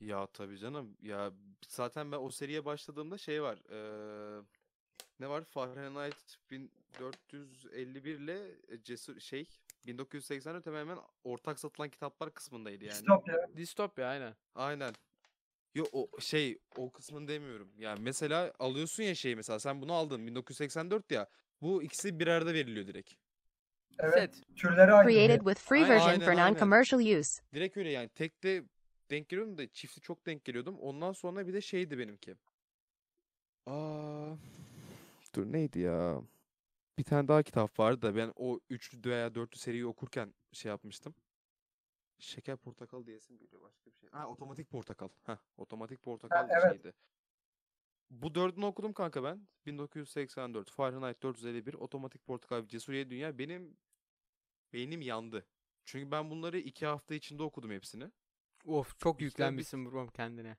Ya 0.00 0.26
tabii 0.26 0.58
canım. 0.58 0.96
Ya 1.02 1.32
zaten 1.68 2.12
ben 2.12 2.18
o 2.18 2.30
seriye 2.30 2.64
başladığımda 2.64 3.18
şey 3.18 3.42
var. 3.42 3.58
eee, 3.70 4.42
ne 5.20 5.28
var? 5.28 5.44
Fahrenheit 5.44 6.36
1451 6.50 8.18
ile 8.18 8.48
e, 8.68 8.82
Cesur 8.82 9.20
şey 9.20 9.48
1984 9.86 10.66
hemen 10.66 10.80
hemen 10.80 10.98
ortak 11.24 11.60
satılan 11.60 11.88
kitaplar 11.88 12.34
kısmındaydı 12.34 12.84
yani. 12.84 12.94
Distopya. 12.94 13.34
Distopya 13.56 14.08
aynen. 14.08 14.34
Aynen. 14.54 14.94
Yo 15.74 15.84
o 15.92 16.08
şey 16.20 16.58
o 16.76 16.92
kısmını 16.92 17.28
demiyorum. 17.28 17.68
Yani 17.78 18.00
mesela 18.02 18.52
alıyorsun 18.58 19.02
ya 19.02 19.14
şeyi 19.14 19.36
mesela 19.36 19.58
sen 19.58 19.82
bunu 19.82 19.92
aldın 19.92 20.26
1984 20.26 21.10
ya. 21.10 21.28
Bu 21.62 21.82
ikisi 21.82 22.20
bir 22.20 22.26
arada 22.26 22.54
veriliyor 22.54 22.86
direkt. 22.86 23.14
Evet. 23.98 24.34
Set. 24.34 24.56
Türleri 24.56 24.92
aynı. 24.92 25.10
Created 25.10 25.38
with 25.38 25.60
free 25.60 25.88
version 25.88 26.08
aynen, 26.08 26.20
for 26.20 26.32
non-commercial 26.32 27.20
use. 27.20 27.42
Direkt 27.54 27.76
öyle 27.76 27.90
yani 27.90 28.08
tek 28.08 28.42
de 28.42 28.64
denk 29.10 29.28
geliyordum 29.28 29.58
da 29.58 29.66
çiftli 29.66 30.00
çok 30.00 30.26
denk 30.26 30.44
geliyordum. 30.44 30.78
Ondan 30.78 31.12
sonra 31.12 31.46
bir 31.46 31.54
de 31.54 31.60
şeydi 31.60 31.98
benimki. 31.98 32.34
Aa, 33.66 34.34
dur 35.34 35.52
neydi 35.52 35.78
ya? 35.78 36.22
Bir 36.98 37.04
tane 37.04 37.28
daha 37.28 37.42
kitap 37.42 37.78
vardı 37.78 38.02
da 38.02 38.16
ben 38.16 38.32
o 38.36 38.60
üçlü 38.70 39.10
veya 39.10 39.34
dörtlü 39.34 39.58
seriyi 39.58 39.86
okurken 39.86 40.34
şey 40.52 40.68
yapmıştım. 40.70 41.14
Şeker 42.18 42.56
portakal 42.56 43.06
diyesim 43.06 43.38
geliyor 43.38 43.62
başka 43.62 43.90
bir 43.90 43.96
şey. 43.96 44.08
Ha 44.10 44.28
otomatik 44.28 44.70
portakal. 44.70 45.08
Ha 45.22 45.38
otomatik 45.56 46.02
portakal 46.02 46.48
evet. 46.50 46.72
şeydi. 46.72 46.94
Bu 48.10 48.34
dördünü 48.34 48.64
okudum 48.64 48.92
kanka 48.92 49.24
ben. 49.24 49.48
1984, 49.66 50.70
Fahrenheit 50.70 51.22
451, 51.22 51.74
Otomatik 51.74 52.26
Portakal 52.26 52.62
ve 52.62 52.68
Cesuriye 52.68 53.10
Dünya. 53.10 53.38
Benim 53.38 53.76
beynim 54.72 55.00
yandı. 55.00 55.46
Çünkü 55.84 56.10
ben 56.10 56.30
bunları 56.30 56.58
iki 56.58 56.86
hafta 56.86 57.14
içinde 57.14 57.42
okudum 57.42 57.70
hepsini. 57.70 58.10
Of 58.64 58.98
çok 58.98 59.14
İşte 59.14 59.18
bir- 59.20 59.24
yüklenmişsin 59.24 59.86
bro 59.86 60.06
kendine. 60.06 60.56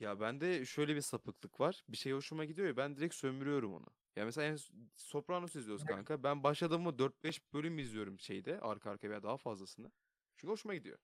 Ya 0.00 0.20
bende 0.20 0.64
şöyle 0.66 0.96
bir 0.96 1.00
sapıklık 1.00 1.60
var. 1.60 1.84
Bir 1.88 1.96
şey 1.96 2.12
hoşuma 2.12 2.44
gidiyor 2.44 2.68
ya 2.68 2.76
ben 2.76 2.96
direkt 2.96 3.14
sömürüyorum 3.14 3.74
onu. 3.74 3.86
Ya 4.16 4.24
mesela 4.24 4.46
en 4.46 4.58
Sopranos 4.94 5.56
izliyoruz 5.56 5.84
kanka. 5.84 6.22
Ben 6.22 6.42
başladığımda 6.42 6.98
4-5 6.98 7.40
bölüm 7.52 7.78
izliyorum 7.78 8.20
şeyde 8.20 8.60
arka 8.60 8.90
arkaya 8.90 9.10
veya 9.10 9.22
daha 9.22 9.36
fazlasını. 9.36 9.92
Çünkü 10.36 10.52
hoşuma 10.52 10.74
gidiyor. 10.74 10.98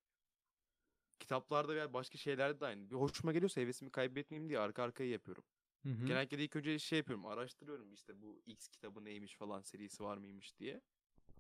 Kitaplarda 1.21 1.75
veya 1.75 1.93
başka 1.93 2.19
şeylerde 2.19 2.61
de 2.61 2.67
aynı. 2.67 2.91
Bir 2.91 2.95
hoşuma 2.97 3.33
geliyorsa 3.33 3.61
hevesimi 3.61 3.91
kaybetmeyeyim 3.91 4.49
diye 4.49 4.59
arka 4.59 4.83
arkaya 4.83 5.11
yapıyorum. 5.11 5.45
Hı 5.83 5.89
hı. 5.89 6.07
Genellikle 6.07 6.39
de 6.39 6.45
ilk 6.45 6.57
önce 6.57 6.79
şey 6.79 6.99
yapıyorum. 6.99 7.27
Araştırıyorum 7.27 7.93
işte 7.93 8.23
bu 8.23 8.43
X 8.47 8.69
kitabı 8.69 9.05
neymiş 9.05 9.37
falan 9.37 9.61
serisi 9.63 10.05
var 10.05 10.17
mıymış 10.17 10.59
diye. 10.59 10.81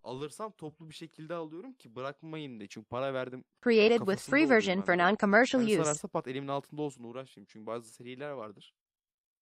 Alırsam 0.04 0.52
toplu 0.52 0.88
bir 0.88 0.94
şekilde 0.94 1.34
alıyorum 1.34 1.72
ki 1.72 1.94
bırakmayayım 1.94 2.58
diye. 2.58 2.68
Çünkü 2.68 2.88
para 2.88 3.14
verdim. 3.14 3.44
Created 3.64 3.98
with 3.98 4.30
free 4.30 4.50
version 4.50 4.82
for 4.82 4.92
non-commercial 4.92 5.64
use. 5.64 5.76
sararsa 5.76 6.08
pat 6.08 6.28
elimin 6.28 6.48
altında 6.48 6.82
olsun 6.82 7.04
uğraşmayayım. 7.04 7.46
Çünkü 7.52 7.66
bazı 7.66 7.94
seriler 7.94 8.30
vardır. 8.30 8.74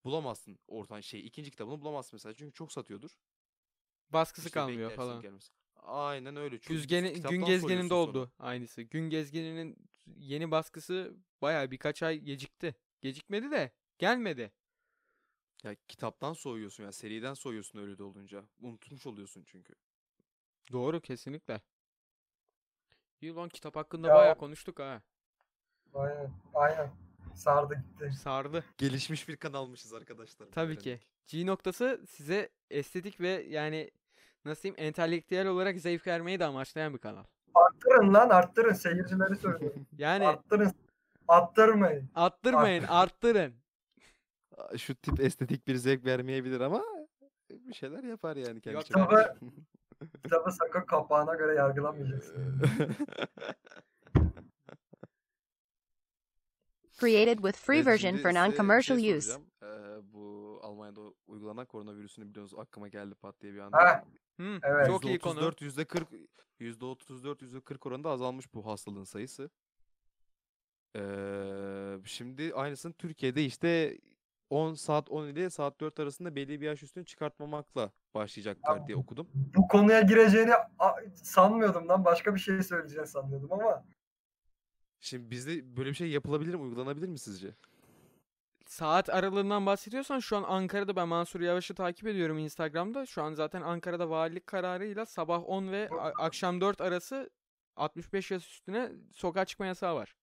Bulamazsın 0.03 0.59
ortadan 0.67 1.01
şey. 1.01 1.27
ikinci 1.27 1.51
kitabını 1.51 1.81
bulamazsın 1.81 2.15
mesela. 2.15 2.33
Çünkü 2.33 2.53
çok 2.53 2.71
satıyordur. 2.71 3.17
Baskısı 4.09 4.47
İşte 4.47 4.59
kalmıyor 4.59 4.91
falan. 4.91 5.21
gelmesi. 5.21 5.51
Aynen 5.75 6.35
öyle. 6.35 6.59
Çünkü 6.59 6.73
Güzgeni, 6.73 7.21
gün 7.21 7.45
gezgeninde 7.45 7.87
sonra. 7.87 7.99
oldu 7.99 8.31
aynısı. 8.39 8.81
Gün 8.81 9.09
gezgeninin 9.09 9.89
yeni 10.05 10.51
baskısı 10.51 11.15
bayağı 11.41 11.71
birkaç 11.71 12.03
ay 12.03 12.19
gecikti. 12.19 12.75
Gecikmedi 13.01 13.51
de 13.51 13.71
gelmedi. 13.97 14.51
Ya 15.63 15.75
kitaptan 15.87 16.33
soğuyorsun 16.33 16.83
ya 16.83 16.91
seriden 16.91 17.33
soğuyorsun 17.33 17.79
öyle 17.79 17.97
de 17.97 18.03
olunca. 18.03 18.45
Unutmuş 18.59 19.05
oluyorsun 19.07 19.43
çünkü. 19.47 19.73
Doğru 20.71 21.01
kesinlikle. 21.01 21.61
İyi 23.21 23.33
lan 23.33 23.49
kitap 23.49 23.75
hakkında 23.75 24.07
Ya- 24.07 24.15
bayağı 24.15 24.37
konuştuk 24.37 24.79
ha. 24.79 25.01
Aynen. 25.93 26.31
Aynen. 26.53 26.91
Sardı 27.35 27.75
gitti. 27.75 28.11
Sardı. 28.19 28.63
Gelişmiş 28.77 29.27
bir 29.29 29.35
kanalmışız 29.37 29.93
arkadaşlar. 29.93 30.47
Tabii 30.51 30.77
ki. 30.77 30.99
G 31.27 31.45
noktası 31.45 32.01
size 32.09 32.49
estetik 32.69 33.19
ve 33.21 33.27
yani 33.49 33.91
nasıl 34.45 34.63
diyeyim 34.63 34.83
entelektüel 34.83 35.47
olarak 35.47 35.79
zevk 35.79 36.07
vermeyi 36.07 36.39
de 36.39 36.45
amaçlayan 36.45 36.93
bir 36.93 36.99
kanal. 36.99 37.23
Arttırın 37.55 38.13
lan 38.13 38.29
arttırın. 38.29 38.73
Seyircileri 38.73 39.35
söylüyorum. 39.35 39.85
Yani 39.97 40.27
Arttırın. 40.27 40.71
Attırmayın. 41.27 42.09
attırmayın, 42.15 42.83
arttırın. 42.83 43.53
Şu 44.77 44.95
tip 44.95 45.19
estetik 45.19 45.67
bir 45.67 45.75
zevk 45.75 46.05
vermeyebilir 46.05 46.59
ama 46.59 46.83
bir 47.49 47.73
şeyler 47.73 48.03
yapar 48.03 48.35
yani 48.35 48.61
kendi. 48.61 48.79
Kitabı, 48.83 49.35
kitabı 50.23 50.51
sakın 50.51 50.81
kapağına 50.85 51.35
göre 51.35 51.55
yargılamayacaksın. 51.55 52.61
Created 57.01 57.37
with 57.37 57.57
free 57.57 57.85
version 57.85 58.17
for 58.17 58.29
bir 58.29 58.35
non-commercial 58.35 58.99
şey 58.99 59.17
use. 59.17 59.31
Ee, 59.63 59.65
bu 60.13 60.59
Almanya'da 60.63 61.01
uygulanan 61.27 61.65
koronavirüsünü 61.65 62.29
biliyorsunuz 62.29 62.61
aklıma 62.61 62.87
geldi 62.87 63.15
pat 63.15 63.41
diye 63.41 63.53
bir 63.53 63.59
anda. 63.59 63.77
Ha, 63.77 64.03
Hı, 64.39 64.59
Evet. 64.63 64.87
Çok 64.87 65.05
iyi 65.05 65.19
konu. 65.19 65.39
%34, 65.39 65.61
%40, 65.61 66.27
%34, 66.59 67.41
%40 67.41 67.87
oranında 67.87 68.09
azalmış 68.09 68.53
bu 68.53 68.65
hastalığın 68.65 69.03
sayısı. 69.03 69.49
Ee, 70.95 71.97
şimdi 72.05 72.53
aynısını 72.55 72.93
Türkiye'de 72.93 73.45
işte 73.45 73.97
10 74.49 74.73
saat 74.73 75.09
10 75.11 75.27
ile 75.27 75.49
saat 75.49 75.79
4 75.81 75.99
arasında 75.99 76.35
belli 76.35 76.61
bir 76.61 76.65
yaş 76.65 76.83
üstünü 76.83 77.05
çıkartmamakla 77.05 77.91
başlayacaklar 78.13 78.87
diye 78.87 78.97
okudum. 78.97 79.27
Bu 79.33 79.67
konuya 79.67 80.01
gireceğini 80.01 80.51
sanmıyordum 81.13 81.87
lan. 81.87 82.05
Başka 82.05 82.35
bir 82.35 82.39
şey 82.39 82.63
söyleyeceğini 82.63 83.07
sanıyordum 83.07 83.51
ama. 83.53 83.85
Şimdi 85.01 85.31
bizde 85.31 85.77
böyle 85.77 85.89
bir 85.89 85.95
şey 85.95 86.09
yapılabilir 86.09 86.55
mi, 86.55 86.61
uygulanabilir 86.61 87.07
mi 87.07 87.19
sizce? 87.19 87.55
Saat 88.65 89.09
aralığından 89.09 89.65
bahsediyorsan 89.65 90.19
şu 90.19 90.37
an 90.37 90.43
Ankara'da 90.43 90.95
ben 90.95 91.07
Mansur 91.07 91.41
Yavaş'ı 91.41 91.75
takip 91.75 92.07
ediyorum 92.07 92.37
Instagram'da. 92.37 93.05
Şu 93.05 93.23
an 93.23 93.33
zaten 93.33 93.61
Ankara'da 93.61 94.09
valilik 94.09 94.47
kararıyla 94.47 95.05
sabah 95.05 95.49
10 95.49 95.71
ve 95.71 95.89
akşam 96.17 96.61
4 96.61 96.81
arası 96.81 97.29
65 97.75 98.31
yaş 98.31 98.47
üstüne 98.47 98.91
sokağa 99.13 99.45
çıkma 99.45 99.65
yasağı 99.65 99.95
var. 99.95 100.15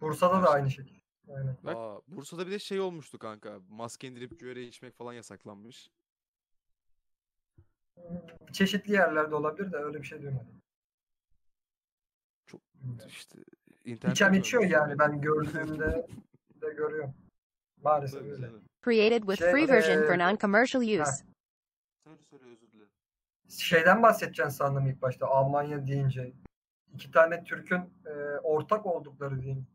Bursa'da 0.00 0.42
da 0.42 0.50
aynı 0.50 0.70
şekilde. 0.70 0.98
Aynen. 1.28 1.56
Bak. 1.62 1.76
Aa, 1.76 2.00
Bursa'da 2.08 2.46
bir 2.46 2.52
de 2.52 2.58
şey 2.58 2.80
olmuştu 2.80 3.18
kanka. 3.18 3.60
Maske 3.68 4.08
indirip 4.08 4.40
güvere 4.40 4.62
içmek 4.62 4.94
falan 4.94 5.12
yasaklanmış. 5.12 5.90
Çeşitli 8.52 8.92
yerlerde 8.92 9.34
olabilir 9.34 9.72
de 9.72 9.76
öyle 9.76 9.98
bir 9.98 10.06
şey 10.06 10.22
duymadım. 10.22 10.62
Çok. 12.46 12.60
İşte 13.08 13.38
internetten 13.88 14.12
İçen 14.12 14.32
içiyor 14.32 14.62
yani 14.64 14.98
ben. 14.98 15.20
gördüğümde 15.20 16.06
de 16.62 16.72
görüyorum. 16.72 17.14
Maalesef 17.82 18.20
Tabii 18.20 18.32
öyle. 18.32 18.46
canım. 18.46 18.62
Created 18.84 19.22
with 19.22 19.38
Şey, 19.38 19.50
free 19.52 19.68
version 19.68 20.02
for 20.06 20.14
eee, 20.14 20.18
non-commercial 20.18 21.02
use. 21.02 21.24
Söyle 22.04 22.22
söyle 22.30 22.44
özür 22.44 22.72
dilerim. 22.72 22.90
Şeyden 23.48 24.02
bahsedeceksin 24.02 24.48
sandım 24.50 24.86
ilk 24.86 25.02
başta 25.02 25.26
Almanya 25.26 25.86
deyince. 25.86 26.32
İki 26.94 27.10
tane 27.10 27.44
Türk'ün 27.44 27.80
e, 28.06 28.10
ortak 28.42 28.86
oldukları 28.86 29.40
diyeyim. 29.42 29.66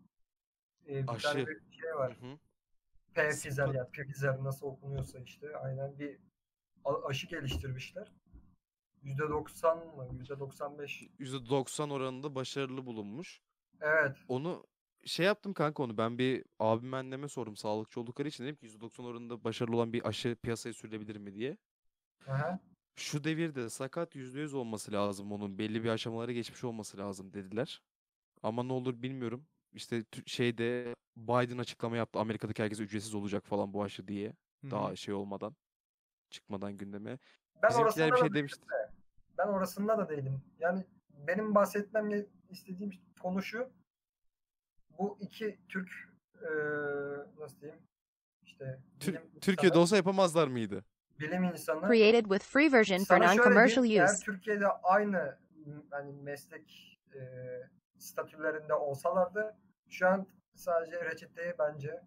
E, 0.87 1.03
bir 1.03 1.09
Aşı. 1.13 1.23
tane 1.27 1.47
bir 1.47 1.59
şey 1.81 1.95
var. 1.95 2.17
Hı 2.21 2.25
hı. 2.25 2.37
Pfizer 3.31 3.67
ya 3.67 3.87
Pfizer 3.89 4.43
nasıl 4.43 4.67
okunuyorsa 4.67 5.19
işte 5.19 5.57
aynen 5.57 5.99
bir 5.99 6.17
a- 6.85 7.07
aşı 7.07 7.27
geliştirmişler. 7.27 8.11
%90 9.03 9.77
mı? 9.95 10.07
%95. 10.19 11.09
%90 11.19 11.89
oranında 11.91 12.35
başarılı 12.35 12.85
bulunmuş. 12.85 13.41
Evet. 13.83 14.17
Onu 14.27 14.65
şey 15.05 15.25
yaptım 15.25 15.53
kanka 15.53 15.83
onu 15.83 15.97
ben 15.97 16.17
bir 16.17 16.45
abim 16.59 16.93
anneme 16.93 17.27
sordum 17.27 17.55
sağlıkçı 17.55 17.99
oldukları 18.01 18.27
için 18.27 18.43
dedim 18.43 18.55
ki 18.55 18.65
%90 18.65 19.05
oranında 19.05 19.43
başarılı 19.43 19.75
olan 19.75 19.93
bir 19.93 20.07
aşı 20.07 20.35
piyasaya 20.35 20.73
sürülebilir 20.73 21.15
mi 21.15 21.33
diye. 21.33 21.57
Aha. 22.27 22.59
Şu 22.95 23.23
devirde 23.23 23.69
sakat 23.69 24.15
%100 24.15 24.55
olması 24.55 24.91
lazım 24.91 25.31
onun 25.31 25.57
belli 25.57 25.83
bir 25.83 25.89
aşamaları 25.89 26.31
geçmiş 26.31 26.63
olması 26.63 26.97
lazım 26.97 27.33
dediler. 27.33 27.81
Ama 28.43 28.63
ne 28.63 28.73
olur 28.73 29.01
bilmiyorum. 29.01 29.45
İşte 29.73 30.05
şeyde 30.25 30.95
Biden 31.17 31.57
açıklama 31.57 31.97
yaptı 31.97 32.19
Amerika'daki 32.19 32.63
herkese 32.63 32.83
ücretsiz 32.83 33.15
olacak 33.15 33.45
falan 33.45 33.73
bu 33.73 33.83
aşı 33.83 34.07
diye. 34.07 34.27
Hı 34.29 34.67
hı. 34.67 34.71
Daha 34.71 34.95
şey 34.95 35.13
olmadan 35.13 35.55
çıkmadan 36.29 36.77
gündeme. 36.77 37.19
Ben 37.63 37.69
Bizimkiler 37.69 37.85
orasında 37.85 38.11
bir 38.11 38.17
şey 38.17 38.33
demişti. 38.33 38.61
de. 38.61 38.91
Ben 39.37 39.47
orasında 39.47 39.97
da 39.97 40.09
değilim. 40.09 40.41
Yani 40.59 40.85
benim 41.27 41.55
bahsetmem 41.55 42.09
istediğim 42.49 42.91
konu 43.21 43.41
şu. 43.43 43.69
Bu 44.99 45.17
iki 45.19 45.59
Türk 45.69 45.89
eee, 46.41 46.49
nasıl 47.39 47.61
diyeyim? 47.61 47.81
İşte 48.45 48.79
Tür- 48.99 49.13
bilim 49.13 49.21
Türkiye'de 49.41 49.67
insanı, 49.73 49.81
olsa 49.81 49.95
yapamazlar 49.95 50.47
mıydı? 50.47 50.83
bilim 51.19 51.43
insanı 51.43 51.87
Created 51.87 52.23
with 52.25 52.45
free 52.45 52.71
version 52.71 53.03
for 53.03 53.15
non-commercial 53.17 53.83
diyeyim, 53.83 54.01
eğer 54.01 54.13
use. 54.13 54.23
Türkiye'de 54.25 54.67
aynı 54.67 55.37
hani 55.89 56.13
meslek 56.13 56.97
e, 57.15 57.21
statülerinde 57.97 58.73
olsalardı 58.73 59.55
şu 59.89 60.07
an 60.07 60.27
sadece 60.55 61.05
reçeteye 61.05 61.55
bence 61.59 62.03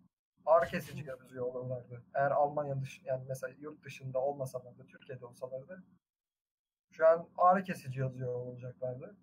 ağrı 0.47 0.67
kesici 0.67 1.05
yazıyor 1.09 1.47
olurlardı. 1.47 2.03
Eğer 2.15 2.31
Almanya 2.31 2.81
dış 2.81 3.01
yani 3.05 3.25
mesela 3.29 3.55
yurt 3.61 3.85
dışında 3.85 4.19
olmasalardı 4.19 4.87
Türkiye'de 4.87 5.27
olsalardı 5.27 5.83
şu 6.97 7.07
an 7.07 7.29
ağrı 7.37 7.65
kesici 7.65 8.01
yazıyor 8.01 8.35
olacaklardı. 8.35 9.17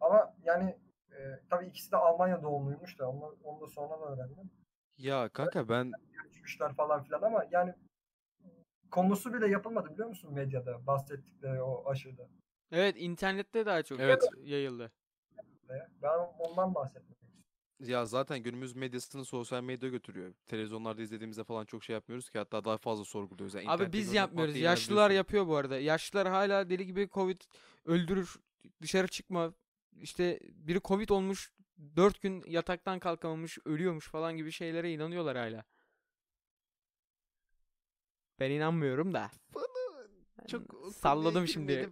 Ama 0.00 0.34
yani 0.44 0.78
e, 1.10 1.40
tabii 1.50 1.66
ikisi 1.66 1.92
de 1.92 1.96
Almanya 1.96 2.42
doğumluymuş 2.42 2.98
da 2.98 3.10
onu, 3.10 3.36
onu 3.44 3.60
da 3.60 3.66
sonradan 3.66 4.12
öğrendim. 4.12 4.50
Ya 4.98 5.28
kanka 5.28 5.68
ben 5.68 5.92
Görüşmüşler 6.12 6.74
falan 6.74 7.02
filan 7.02 7.22
ama 7.22 7.44
yani 7.50 7.74
konusu 8.90 9.34
bile 9.34 9.48
yapılmadı 9.48 9.90
biliyor 9.90 10.08
musun 10.08 10.34
medyada 10.34 10.86
bahsettikleri 10.86 11.62
o 11.62 11.90
aşıda. 11.90 12.28
Evet 12.72 12.96
internette 12.98 13.66
daha 13.66 13.82
çok 13.82 14.00
Evet. 14.00 14.22
yayıldı. 14.42 14.92
Ben 16.02 16.18
ondan 16.38 16.74
bahsetmek 16.74 17.02
istiyorum. 17.02 17.15
Ya 17.80 18.06
zaten 18.06 18.38
günümüz 18.38 18.76
medyasını 18.76 19.24
sosyal 19.24 19.62
medya 19.62 19.88
götürüyor. 19.88 20.32
Televizyonlarda 20.46 21.02
izlediğimizde 21.02 21.44
falan 21.44 21.64
çok 21.64 21.84
şey 21.84 21.94
yapmıyoruz 21.94 22.30
ki 22.30 22.38
hatta 22.38 22.64
daha 22.64 22.76
fazla 22.76 23.04
sorguluyoruz. 23.04 23.54
Yani 23.54 23.70
Abi 23.70 23.92
biz 23.92 24.12
yapmıyoruz. 24.12 24.56
Yaşlılar 24.56 25.10
yapıyor 25.10 25.46
bu 25.46 25.56
arada. 25.56 25.78
Yaşlılar 25.78 26.28
hala 26.28 26.70
deli 26.70 26.86
gibi 26.86 27.08
Covid 27.12 27.40
öldürür. 27.84 28.36
Dışarı 28.82 29.08
çıkma. 29.08 29.52
İşte 30.00 30.40
biri 30.42 30.80
Covid 30.84 31.08
olmuş. 31.08 31.52
Dört 31.96 32.20
gün 32.20 32.44
yataktan 32.46 32.98
kalkamamış. 32.98 33.58
Ölüyormuş 33.64 34.08
falan 34.08 34.36
gibi 34.36 34.52
şeylere 34.52 34.92
inanıyorlar 34.92 35.36
hala. 35.36 35.64
Ben 38.40 38.50
inanmıyorum 38.50 39.14
da. 39.14 39.30
Bana 39.54 39.66
çok 40.48 40.62
salladım 40.94 41.48
şimdi. 41.48 41.90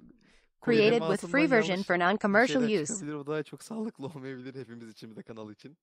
Created 0.65 1.03
with 1.11 1.31
free 1.31 1.51
version 1.51 1.83
for 1.83 1.97
non-commercial 1.97 2.83
use. 2.83 3.17
O 3.17 3.27
daha 3.27 3.43
çok 3.43 3.63
sağlıklı 3.63 4.07
olmayabilir 4.07 4.55
hepimiz 4.55 4.89
için 4.89 5.11
bir 5.11 5.17
de 5.17 5.23
kanal 5.23 5.51
için. 5.51 5.77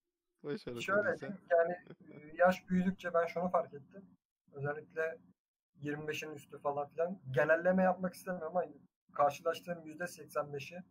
O 0.44 0.58
Şöyle 0.58 0.82
sen. 0.82 1.20
diyeyim, 1.20 1.38
yani 1.52 1.74
e, 2.10 2.36
yaş 2.38 2.70
büyüdükçe 2.70 3.14
ben 3.14 3.26
şunu 3.26 3.50
fark 3.50 3.74
ettim. 3.74 4.06
Özellikle 4.52 5.18
25'in 5.82 6.34
üstü 6.34 6.60
falan 6.60 6.88
filan. 6.90 7.20
Genelleme 7.32 7.84
yapmak 7.84 8.14
istemiyorum 8.14 8.58
ama 8.58 8.66
karşılaştığım 9.14 9.86
%85'i 9.86 10.84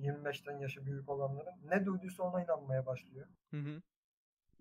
25'ten 0.00 0.58
yaşı 0.58 0.86
büyük 0.86 1.08
olanların 1.08 1.54
ne 1.64 1.86
duyduysa 1.86 2.22
ona 2.22 2.42
inanmaya 2.44 2.86
başlıyor. 2.86 3.26
Hı 3.50 3.56
hı. 3.56 3.82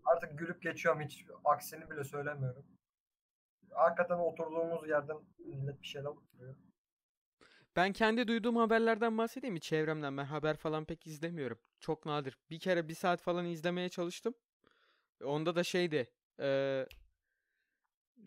Artık 0.05 0.39
gülüp 0.39 0.61
geçiyorum 0.61 1.01
hiç 1.01 1.25
aksini 1.45 1.89
bile 1.89 2.03
söylemiyorum. 2.03 2.65
Hakikaten 3.69 4.17
oturduğumuz 4.17 4.89
yerden 4.89 5.17
millet 5.39 5.81
bir 5.81 5.87
şeyler 5.87 6.09
oturuyor. 6.09 6.55
Ben 7.75 7.93
kendi 7.93 8.27
duyduğum 8.27 8.55
haberlerden 8.55 9.17
bahsedeyim 9.17 9.53
mi? 9.53 9.59
Çevremden 9.61 10.17
ben 10.17 10.25
haber 10.25 10.57
falan 10.57 10.85
pek 10.85 11.07
izlemiyorum. 11.07 11.59
Çok 11.79 12.05
nadir. 12.05 12.37
Bir 12.49 12.59
kere 12.59 12.87
bir 12.87 12.93
saat 12.95 13.21
falan 13.21 13.45
izlemeye 13.45 13.89
çalıştım. 13.89 14.33
Onda 15.23 15.55
da 15.55 15.63
şeydi. 15.63 16.09
eee, 16.39 16.87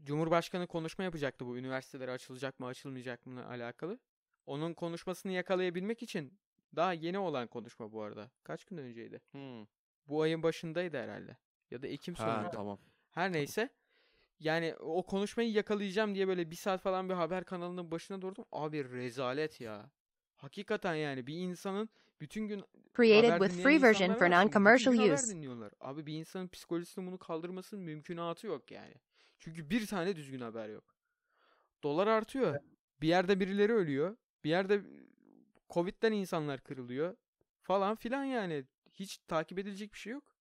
Cumhurbaşkanı 0.04 0.66
konuşma 0.66 1.04
yapacaktı 1.04 1.46
bu 1.46 1.56
üniversiteler 1.58 2.08
açılacak 2.08 2.60
mı 2.60 2.66
açılmayacak 2.66 3.26
mı 3.26 3.46
alakalı. 3.48 3.98
Onun 4.46 4.74
konuşmasını 4.74 5.32
yakalayabilmek 5.32 6.02
için 6.02 6.38
daha 6.76 6.92
yeni 6.92 7.18
olan 7.18 7.46
konuşma 7.46 7.92
bu 7.92 8.02
arada. 8.02 8.30
Kaç 8.42 8.64
gün 8.64 8.76
önceydi? 8.76 9.20
Hmm. 9.32 9.66
Bu 10.08 10.22
ayın 10.22 10.42
başındaydı 10.42 10.96
herhalde. 10.96 11.36
Ya 11.70 11.82
da 11.82 11.86
Ekim 11.86 12.14
Ha 12.14 12.24
sonuydu. 12.24 12.50
tamam. 12.54 12.78
Her 13.10 13.32
neyse. 13.32 13.68
Yani 14.40 14.74
o 14.80 15.06
konuşmayı 15.06 15.52
yakalayacağım 15.52 16.14
diye 16.14 16.28
böyle 16.28 16.50
bir 16.50 16.56
saat 16.56 16.82
falan 16.82 17.08
bir 17.08 17.14
haber 17.14 17.44
kanalının 17.44 17.90
başına 17.90 18.22
durdum. 18.22 18.44
Abi 18.52 18.90
rezalet 18.90 19.60
ya. 19.60 19.90
Hakikaten 20.36 20.94
yani 20.94 21.26
bir 21.26 21.34
insanın 21.34 21.88
bütün 22.20 22.48
gün 22.48 22.64
Created 22.96 23.30
haber 23.30 23.48
with 23.48 23.62
free 23.62 23.82
version 23.82 24.14
for 24.14 24.26
non-commercial 24.26 25.14
use. 25.14 25.34
dinliyorlar. 25.34 25.72
Abi 25.80 26.06
bir 26.06 26.14
insanın 26.14 26.48
psikolojisinin 26.48 27.06
bunu 27.06 27.18
kaldırmasının 27.18 27.82
mümkünatı 27.82 28.46
yok 28.46 28.70
yani. 28.70 28.94
Çünkü 29.38 29.70
bir 29.70 29.86
tane 29.86 30.16
düzgün 30.16 30.40
haber 30.40 30.68
yok. 30.68 30.94
Dolar 31.82 32.06
artıyor. 32.06 32.60
Bir 33.00 33.08
yerde 33.08 33.40
birileri 33.40 33.72
ölüyor. 33.72 34.16
Bir 34.44 34.50
yerde 34.50 34.82
Covid'den 35.70 36.12
insanlar 36.12 36.60
kırılıyor. 36.60 37.16
Falan 37.62 37.96
filan 37.96 38.24
yani. 38.24 38.64
Hiç 38.94 39.18
takip 39.18 39.58
edilecek 39.58 39.92
bir 39.92 39.98
şey 39.98 40.12
yok. 40.12 40.34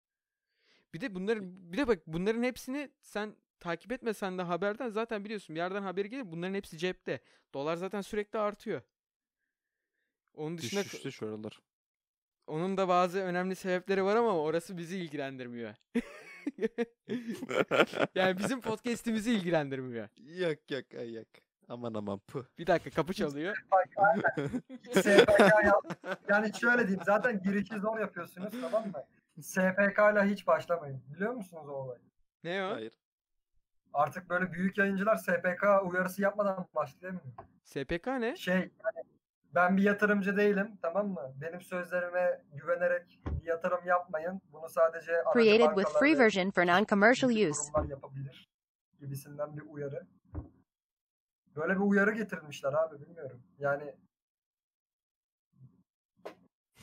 Bir 0.94 1.02
de 1.02 1.16
bunların 1.16 1.72
bir 1.72 1.78
de 1.78 1.88
bak 1.88 2.00
bunların 2.08 2.44
hepsini 2.44 2.90
sen 3.02 3.36
takip 3.60 3.92
etmesen 3.92 4.38
de 4.38 4.42
haberden 4.42 4.90
zaten 4.90 5.26
biliyorsun 5.26 5.56
bir 5.56 5.60
yerden 5.60 5.82
haberi 5.84 6.10
gelir. 6.10 6.32
Bunların 6.32 6.54
hepsi 6.54 6.78
cepte. 6.78 7.20
Dolar 7.54 7.76
zaten 7.76 8.02
sürekli 8.02 8.40
artıyor. 8.40 8.82
Onun 10.34 10.58
dışında 10.58 10.84
Düşüşte 10.84 11.12
şu 11.12 11.28
aralar. 11.28 11.60
onun 12.48 12.78
da 12.78 12.88
bazı 12.88 13.20
önemli 13.20 13.56
sebepleri 13.56 14.04
var 14.04 14.16
ama 14.16 14.38
orası 14.40 14.78
bizi 14.78 14.98
ilgilendirmiyor. 14.98 15.76
yani 18.16 18.38
bizim 18.38 18.62
podcast'imizi 18.62 19.34
ilgilendirmiyor. 19.34 20.10
Yak 20.18 20.72
yak 20.72 20.94
ay 20.94 21.12
yak. 21.12 21.28
Aman 21.68 21.94
aman 21.94 22.20
puh. 22.20 22.44
Bir 22.58 22.68
dakika 22.68 22.90
kapı 22.90 23.14
çalıyor. 23.14 23.58
SPK 24.94 25.40
yani 26.30 26.52
şöyle 26.60 26.80
diyeyim 26.82 27.04
zaten 27.06 27.42
girişi 27.44 27.80
zor 27.80 28.00
yapıyorsunuz 28.00 28.54
tamam 28.62 28.84
mı? 28.88 29.04
SPK 29.42 30.00
ile 30.14 30.32
hiç 30.32 30.48
başlamayın. 30.48 31.02
Biliyor 31.16 31.34
musunuz 31.34 31.68
o 31.70 31.72
olayı? 31.72 32.02
Ne 32.44 32.66
o? 32.66 32.74
Hayır. 32.74 32.94
Artık 33.98 34.30
böyle 34.30 34.54
büyük 34.54 34.78
yayıncılar 34.78 35.16
SPK 35.16 35.64
uyarısı 35.84 36.22
yapmadan 36.22 36.68
başlayamıyor. 36.76 37.26
SPK 37.64 38.08
ne? 38.08 38.36
Şey 38.36 38.56
yani 38.56 38.72
ben 39.56 39.78
bir 39.78 39.84
yatırımcı 39.84 40.38
değilim 40.38 40.78
tamam 40.82 41.08
mı? 41.08 41.34
Benim 41.42 41.62
sözlerime 41.62 42.42
güvenerek 42.54 43.20
bir 43.42 43.46
yatırım 43.46 43.86
yapmayın. 43.86 44.42
Bunu 44.52 44.70
sadece 44.70 45.12
Created 45.34 45.76
with 45.76 46.00
free 46.00 46.16
ve 46.16 46.20
version 46.20 46.52
for 46.52 46.64
non-commercial 46.64 47.50
use. 47.50 47.72
yapabilir 47.90 48.50
gibisinden 49.00 49.58
bir 49.58 49.62
uyarı. 49.62 50.08
Böyle 51.56 51.74
bir 51.74 51.80
uyarı 51.80 52.12
getirmişler 52.12 52.74
abi 52.74 53.02
bilmiyorum. 53.02 53.44
Yani 53.60 53.96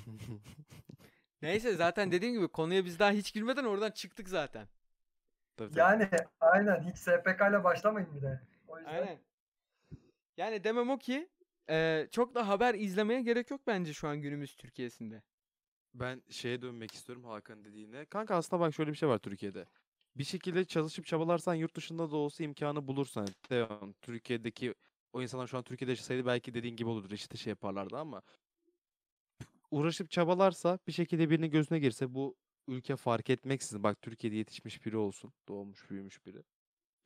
Neyse 1.43 1.75
zaten 1.75 2.13
dediğim 2.13 2.35
gibi 2.35 2.49
konuya 2.49 2.85
biz 2.85 2.99
daha 2.99 3.11
hiç 3.11 3.33
girmeden 3.35 3.65
oradan 3.65 3.91
çıktık 3.91 4.29
zaten. 4.29 4.69
Tabii, 5.57 5.69
tabii. 5.71 5.79
yani 5.79 6.09
aynen 6.41 6.91
hiç 6.91 6.99
SPK 6.99 7.49
ile 7.51 7.65
başlamayın 7.65 8.09
bir 8.17 8.23
de. 8.23 8.41
O 8.69 8.79
yüzden 8.79 8.93
Aynen. 8.93 9.19
Yani 10.37 10.65
demem 10.65 10.91
o 10.91 10.99
ki 10.99 11.29
eee, 11.69 12.09
çok 12.11 12.35
da 12.35 12.49
haber 12.49 12.75
izlemeye 12.75 13.23
gerek 13.23 13.51
yok 13.51 13.61
bence 13.67 13.93
şu 13.93 14.09
an 14.09 14.21
günümüz 14.21 14.57
Türkiye'sinde. 14.57 15.23
Ben 15.95 16.23
şeye 16.31 16.63
dönmek 16.63 16.95
istiyorum 16.95 17.25
Hakan 17.25 17.65
dediğine. 17.65 18.05
Kanka 18.07 18.37
aslında 18.37 18.61
bak 18.61 18.75
şöyle 18.75 18.91
bir 18.91 18.97
şey 18.97 19.09
var 19.09 19.19
Türkiye'de. 19.19 19.67
Bir 20.17 20.25
şekilde 20.25 20.65
çalışıp 20.65 21.07
çabalarsan 21.07 21.55
yurt 21.55 21.77
dışında 21.77 22.11
da 22.11 22.17
olsa 22.17 22.45
imkanı 22.45 22.87
bulursan. 22.87 23.27
Devam. 23.51 23.93
Türkiye'deki 23.93 24.75
o 25.13 25.23
insanlar 25.23 25.47
şu 25.47 25.59
an 25.59 25.63
Türkiye'de 25.63 25.93
yaşasaydı 25.93 26.27
belki 26.27 26.55
dediğin 26.55 26.77
gibi 26.77 26.89
olurdu. 26.89 27.15
İşte 27.15 27.37
şey 27.37 27.51
yaparlardı 27.51 27.97
ama 27.97 28.23
uğraşıp 29.71 30.11
çabalarsa 30.11 30.79
bir 30.87 30.93
şekilde 30.93 31.31
birinin 31.31 31.51
gözüne 31.51 31.79
girse 31.79 32.15
bu 32.15 32.37
ülke 32.69 32.97
fark 32.97 33.31
etmeksizin 33.31 33.83
bak 33.83 34.03
Türkiye'de 34.03 34.37
yetişmiş 34.37 34.87
biri 34.87 34.97
olsun. 34.97 35.33
Doğmuş 35.49 35.91
büyümüş 35.91 36.27
biri. 36.27 36.43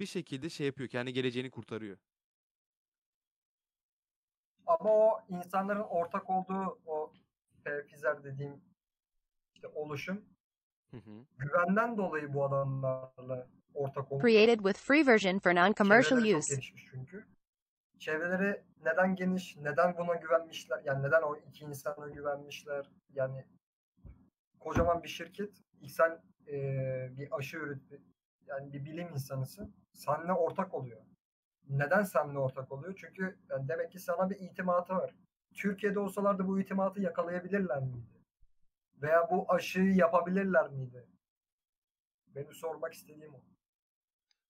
Bir 0.01 0.07
şekilde 0.07 0.51
şey 0.51 0.67
yapıyor. 0.67 0.89
Kendi 0.89 1.13
geleceğini 1.13 1.51
kurtarıyor. 1.51 1.99
Ama 4.67 4.91
o 4.91 5.21
insanların 5.29 5.83
ortak 5.83 6.31
olduğu 6.31 6.79
o 6.87 7.13
fizer 7.87 8.25
dediğim 8.25 8.61
işte 9.55 9.69
oluşum 9.69 10.25
Hı 10.91 10.97
hı. 10.97 11.25
güvenden 11.39 11.97
dolayı 11.97 12.35
bu 12.35 12.45
adamlarla 12.45 13.49
ortak 13.75 14.13
oluyor. 14.13 14.29
Created 14.29 14.59
with 14.59 14.79
free 14.79 15.07
version 15.07 15.39
for 15.39 15.51
non-commercial 15.51 16.39
use. 16.39 16.55
gelişmiş 16.55 16.87
çünkü. 16.91 17.27
Çevreleri 17.99 18.63
neden 18.85 19.17
geniş, 19.17 19.57
neden 19.57 19.97
buna 19.99 20.15
güvenmişler, 20.15 20.83
yani 20.85 21.03
neden 21.03 21.23
o 21.23 21.37
iki 21.37 21.65
insana 21.65 22.09
güvenmişler, 22.09 22.91
yani 23.15 23.45
kocaman 24.61 25.03
bir 25.03 25.09
şirket, 25.09 25.53
ilk 25.81 25.91
sen 25.91 26.23
eee, 26.47 27.13
bir 27.19 27.37
aşı 27.37 27.57
üretti, 27.57 28.03
yani 28.47 28.73
bir 28.73 28.85
bilim 28.85 29.09
insanısın, 29.09 29.75
seninle 29.93 30.33
ortak 30.33 30.75
oluyor. 30.75 31.01
Neden 31.69 32.03
seninle 32.03 32.39
ortak 32.39 32.73
oluyor? 32.73 32.95
Çünkü 32.97 33.39
yani 33.51 33.69
demek 33.69 33.93
ki 33.93 33.99
sana 33.99 34.31
bir 34.31 34.37
itimatı 34.41 34.95
var. 34.95 35.15
Türkiye'de 35.55 35.99
olsalardı 35.99 36.47
bu 36.47 36.61
itimatı 36.61 37.01
yakalayabilirler 37.01 37.83
miydi? 37.83 38.19
Veya 39.03 39.31
bu 39.31 39.53
aşıyı 39.53 39.95
yapabilirler 39.95 40.69
miydi? 40.69 41.07
Benim 42.27 42.53
sormak 42.53 42.95
istediğim 42.95 43.35
o. 43.35 43.41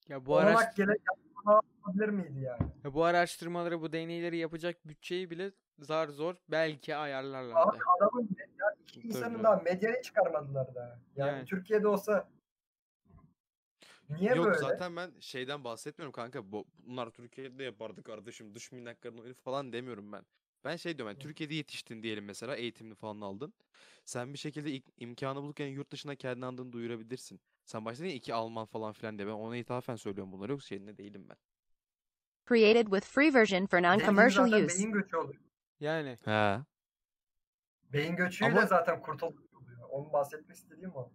Ya 0.08 0.26
bu 0.26 0.32
Olarak 0.32 0.76
gerek 0.76 1.00
yapabilir 1.46 2.08
miydi 2.08 2.40
yani? 2.40 2.72
ya 2.84 2.94
bu 2.94 3.04
araştırmaları, 3.04 3.80
bu 3.80 3.92
deneyleri 3.92 4.36
yapacak 4.36 4.88
bütçeyi 4.88 5.30
bile 5.30 5.50
zar 5.78 6.08
zor 6.08 6.34
belki 6.48 6.96
Abi 6.96 7.02
ayarlarlardı. 7.02 7.78
adamın 7.96 8.22
ya 8.22 8.26
iki 8.26 8.34
Tabii 8.34 8.37
insanın 9.04 9.44
daha 9.44 9.56
medyayı 9.56 10.02
çıkarmadılar 10.02 10.74
daha. 10.74 11.00
Yani, 11.16 11.28
Yani. 11.30 11.44
Türkiye'de 11.44 11.88
olsa 11.88 12.28
niye 14.10 14.34
Yok 14.34 14.46
böyle? 14.46 14.58
zaten 14.58 14.96
ben 14.96 15.12
şeyden 15.20 15.64
bahsetmiyorum 15.64 16.12
kanka. 16.12 16.52
Bu, 16.52 16.64
bunlar 16.78 17.10
Türkiye'de 17.10 17.64
yapardı 17.64 18.02
kardeşim. 18.02 18.54
Dış 18.54 18.72
minnakların 18.72 19.18
oyunu 19.18 19.34
falan 19.34 19.72
demiyorum 19.72 20.12
ben. 20.12 20.24
Ben 20.64 20.76
şey 20.76 20.98
diyorum 20.98 21.12
yani 21.14 21.22
Türkiye'de 21.22 21.54
yetiştin 21.54 22.02
diyelim 22.02 22.24
mesela 22.24 22.56
eğitimini 22.56 22.94
falan 22.94 23.20
aldın. 23.20 23.54
Sen 24.04 24.32
bir 24.32 24.38
şekilde 24.38 24.70
ilk 24.70 24.84
imkanı 24.98 25.42
bulurken 25.42 25.66
yurt 25.66 25.90
dışına 25.92 26.14
kendi 26.14 26.46
adını 26.46 26.72
duyurabilirsin. 26.72 27.40
Sen 27.64 27.84
başta 27.84 28.06
ya, 28.06 28.12
iki 28.12 28.34
Alman 28.34 28.66
falan 28.66 28.92
filan 28.92 29.18
diye. 29.18 29.28
Ben 29.28 29.32
ona 29.32 29.56
ithafen 29.56 29.96
söylüyorum 29.96 30.32
bunları 30.32 30.52
yoksa 30.52 30.66
şeyinde 30.66 30.96
değilim 30.98 31.26
ben. 31.28 31.36
Created 32.48 32.86
with 32.86 33.06
free 33.06 33.34
version 33.34 33.66
for 33.66 33.78
non-commercial 33.78 34.48
zaten 34.50 34.64
use. 34.64 34.78
beyin 34.78 34.92
göçü 34.92 35.16
oluyor. 35.16 35.40
Yani 35.80 36.16
He. 36.24 36.58
Beyin 37.92 38.16
göçüyle 38.16 38.50
Ama- 38.50 38.66
zaten 38.66 39.02
kurtulmuş 39.02 39.44
oluyor. 39.54 39.88
Onu 39.90 40.12
bahsetmek 40.12 40.56
istediğim 40.56 40.94
o. 40.94 41.12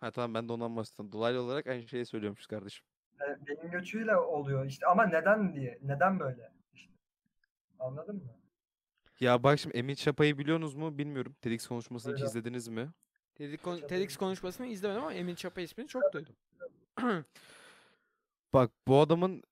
Ha 0.00 0.10
tamam 0.10 0.34
ben 0.34 0.48
de 0.48 0.52
ondan 0.52 0.76
bahsettim. 0.76 1.12
Dolaylı 1.12 1.42
olarak 1.42 1.66
aynı 1.66 1.88
şeyi 1.88 2.06
söylüyormuş 2.06 2.46
kardeşim. 2.46 2.86
E, 3.20 3.46
beyin 3.46 3.70
göçüyle 3.70 4.16
oluyor 4.16 4.66
işte 4.66 4.86
ama 4.86 5.06
neden 5.06 5.54
diye? 5.54 5.78
Neden 5.82 6.20
böyle? 6.20 6.52
İşte. 6.74 6.92
Anladın 7.78 8.16
mı? 8.16 8.36
Ya 9.20 9.42
bak 9.42 9.58
şimdi 9.58 9.76
Emin 9.76 9.94
Çapa'yı 9.94 10.38
biliyorsunuz 10.38 10.74
mu 10.74 10.98
bilmiyorum. 10.98 11.36
TEDx 11.40 11.66
konuşmasını 11.66 12.12
hiç 12.12 12.20
Öyle. 12.20 12.28
izlediniz 12.30 12.68
mi? 12.68 12.90
TEDx, 13.34 13.62
kon- 13.62 13.80
TEDx 13.88 14.16
konuşmasını 14.16 14.66
izlemedim 14.66 15.02
ama 15.02 15.12
Emin 15.14 15.34
Çapa 15.34 15.60
ismini 15.60 15.88
çok 15.88 16.12
duydum. 16.12 16.34
Bak 18.52 18.70
bu 18.88 19.00
adamın 19.00 19.42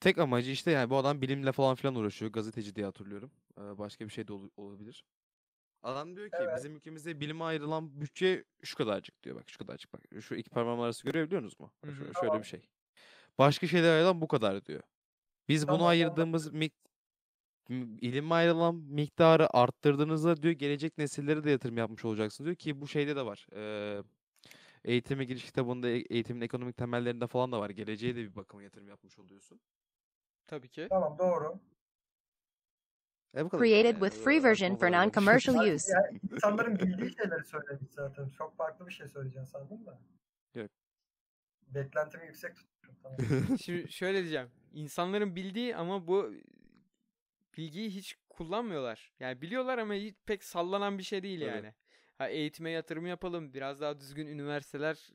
tek 0.00 0.18
amacı 0.18 0.50
işte 0.50 0.70
yani 0.70 0.90
bu 0.90 0.96
adam 0.96 1.20
bilimle 1.22 1.52
falan 1.52 1.74
filan 1.74 1.94
uğraşıyor. 1.94 2.32
Gazeteci 2.32 2.74
diye 2.74 2.86
hatırlıyorum. 2.86 3.30
Ee, 3.58 3.78
başka 3.78 4.04
bir 4.04 4.10
şey 4.12 4.28
de 4.28 4.32
ol- 4.32 4.50
olabilir. 4.56 5.04
Adam 5.82 6.16
diyor 6.16 6.30
ki 6.30 6.36
Evet. 6.40 6.56
bizim 6.56 6.76
ülkemizde 6.76 7.20
bilime 7.20 7.44
ayrılan 7.44 8.00
bütçe 8.00 8.44
şu 8.62 8.76
kadarcık 8.76 9.22
diyor. 9.22 9.36
Bak 9.36 9.48
şu 9.50 9.58
kadarcık 9.58 9.92
bak. 9.92 10.00
Şu 10.22 10.34
iki 10.34 10.50
parmağım 10.50 10.80
arası 10.80 11.04
görebiliyor 11.04 11.42
musunuz 11.42 11.60
mu? 11.60 11.72
Hı 11.84 11.90
hı. 11.90 11.94
Şö- 11.94 12.04
şöyle 12.04 12.14
Tamam. 12.14 12.38
bir 12.42 12.46
şey. 12.46 12.62
Başka 13.38 13.66
şeylere 13.66 13.92
ayrılan 13.92 14.20
bu 14.20 14.28
kadar 14.28 14.64
diyor. 14.64 14.82
Biz 15.48 15.60
Tamam, 15.66 15.78
bunu 15.80 15.88
anladım. 15.88 16.06
ayırdığımız 16.06 16.52
mik 16.52 16.74
m- 17.68 17.98
ilime 18.00 18.34
ayrılan 18.34 18.74
miktarı 18.74 19.56
arttırdığınızda 19.56 20.42
diyor 20.42 20.54
gelecek 20.54 20.98
nesillere 20.98 21.44
de 21.44 21.50
yatırım 21.50 21.76
yapmış 21.78 22.04
olacaksınız 22.04 22.46
diyor 22.46 22.56
ki 22.56 22.80
bu 22.80 22.88
şeyde 22.88 23.16
de 23.16 23.26
var. 23.26 23.46
Ee, 23.56 24.02
eğitime 24.84 25.24
giriş 25.24 25.44
kitabında 25.44 25.88
e- 25.88 26.04
eğitimin 26.10 26.40
ekonomik 26.40 26.76
temellerinde 26.76 27.26
falan 27.26 27.52
da 27.52 27.60
var. 27.60 27.70
Geleceğe 27.70 28.16
de 28.16 28.20
bir 28.20 28.36
bakıma 28.36 28.62
yatırım 28.62 28.88
yapmış 28.88 29.18
oluyorsun. 29.18 29.60
Tabii 30.46 30.68
ki. 30.68 30.86
Tamam 30.90 31.18
doğru. 31.18 31.60
E 33.36 33.44
bu 33.44 33.48
kadar 33.48 33.64
işte 33.64 33.74
Created 33.76 34.00
yani. 34.00 34.10
with 34.10 34.24
free 34.24 34.42
version 34.42 34.76
for 34.76 34.86
non-commercial 34.88 35.74
use. 35.74 35.92
ya 35.92 36.10
insanların 36.32 36.78
bildiği 36.78 37.14
şeyleri 37.16 37.44
söylemiş 37.44 37.90
zaten. 37.90 38.28
Çok 38.28 38.56
farklı 38.56 38.86
bir 38.86 38.92
şey 38.92 39.08
söyleyeceğim 39.08 39.46
sandım 39.46 39.86
da. 39.86 39.98
Yok. 40.54 40.70
Beklentimi 41.66 42.26
yüksek 42.26 42.56
tutmuşum. 42.56 42.96
Tamam. 43.02 43.58
Şimdi 43.64 43.92
şöyle 43.92 44.18
diyeceğim. 44.20 44.50
İnsanların 44.72 45.36
bildiği 45.36 45.76
ama 45.76 46.06
bu 46.06 46.32
bilgiyi 47.56 47.90
hiç 47.90 48.16
kullanmıyorlar. 48.28 49.12
Yani 49.20 49.42
biliyorlar 49.42 49.78
ama 49.78 49.94
hiç 49.94 50.14
pek 50.26 50.44
sallanan 50.44 50.98
bir 50.98 51.02
şey 51.02 51.22
değil 51.22 51.40
Tabii. 51.40 51.50
yani. 51.50 51.74
Ha 52.18 52.28
eğitime 52.28 52.70
yatırım 52.70 53.06
yapalım. 53.06 53.54
Biraz 53.54 53.80
daha 53.80 54.00
düzgün 54.00 54.26
üniversiteler 54.26 55.10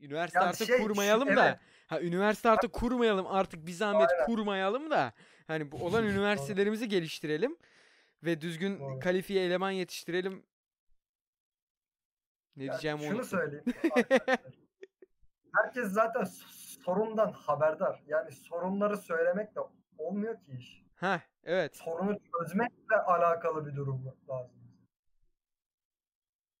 üniversite 0.00 0.38
Ya 0.38 0.44
artık 0.46 0.66
şey, 0.66 0.78
kurmayalım 0.78 1.36
da. 1.36 1.48
evet. 1.48 1.58
Ha 1.86 2.00
üniversite 2.00 2.48
artık 2.50 2.72
kurmayalım. 2.72 3.26
Artık 3.26 3.66
bir 3.66 3.72
zahmet 3.72 4.08
kurmayalım 4.26 4.90
da. 4.90 5.12
Hani 5.46 5.72
bu 5.72 5.84
olan 5.84 6.04
üniversitelerimizi 6.08 6.88
geliştirelim 6.88 7.56
ve 8.22 8.40
düzgün 8.40 8.80
Doğru. 8.80 9.00
kalifiye 9.00 9.44
eleman 9.46 9.70
yetiştirelim. 9.70 10.42
Ne 12.56 12.64
Ya 12.64 12.72
diyeceğimi 12.72 13.00
şunu 13.00 13.10
unuttum. 13.10 13.24
söyleyeyim. 13.28 13.64
Herkes 15.56 15.88
zaten 15.92 16.24
sorundan 16.84 17.32
haberdar. 17.32 18.02
Yani 18.06 18.32
sorunları 18.32 18.96
söylemek 18.96 19.54
de 19.56 19.60
olmuyor 19.98 20.40
ki 20.40 20.52
iş. 20.52 20.84
Ha 20.96 21.20
evet. 21.44 21.76
Sorunu 21.76 22.18
çözmekle 22.38 22.96
alakalı 22.96 23.66
bir 23.66 23.76
durum 23.76 24.04
lazım. 24.28 24.54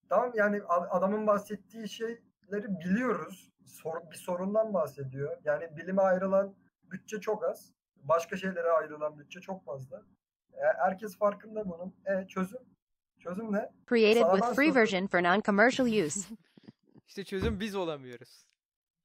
Tamam 0.08 0.32
yani 0.34 0.62
adamın 0.66 1.26
bahsettiği 1.26 1.88
şeyleri 1.88 2.78
biliyoruz. 2.80 3.52
Sor- 3.66 4.10
bir 4.10 4.16
sorundan 4.16 4.74
bahsediyor. 4.74 5.36
Yani 5.44 5.76
bilime 5.76 6.02
ayrılan 6.02 6.56
bütçe 6.82 7.20
çok 7.20 7.44
az. 7.44 7.73
Başka 8.04 8.36
şeylere 8.36 8.70
ayrılan 8.70 9.18
bütçe 9.18 9.40
çok 9.40 9.64
fazla. 9.64 10.02
E, 10.52 10.60
herkes 10.78 11.18
farkında 11.18 11.68
bunun. 11.68 11.94
E 12.06 12.26
çözüm? 12.26 12.60
Çözüm 13.18 13.52
ne? 13.52 13.72
Created 13.88 14.40
with 14.40 14.54
free 14.56 14.74
version 14.74 15.06
for 15.06 15.18
non-commercial 15.18 16.06
use. 16.06 16.20
İşte 17.08 17.24
çözüm 17.24 17.60
biz 17.60 17.74
olamıyoruz. 17.74 18.46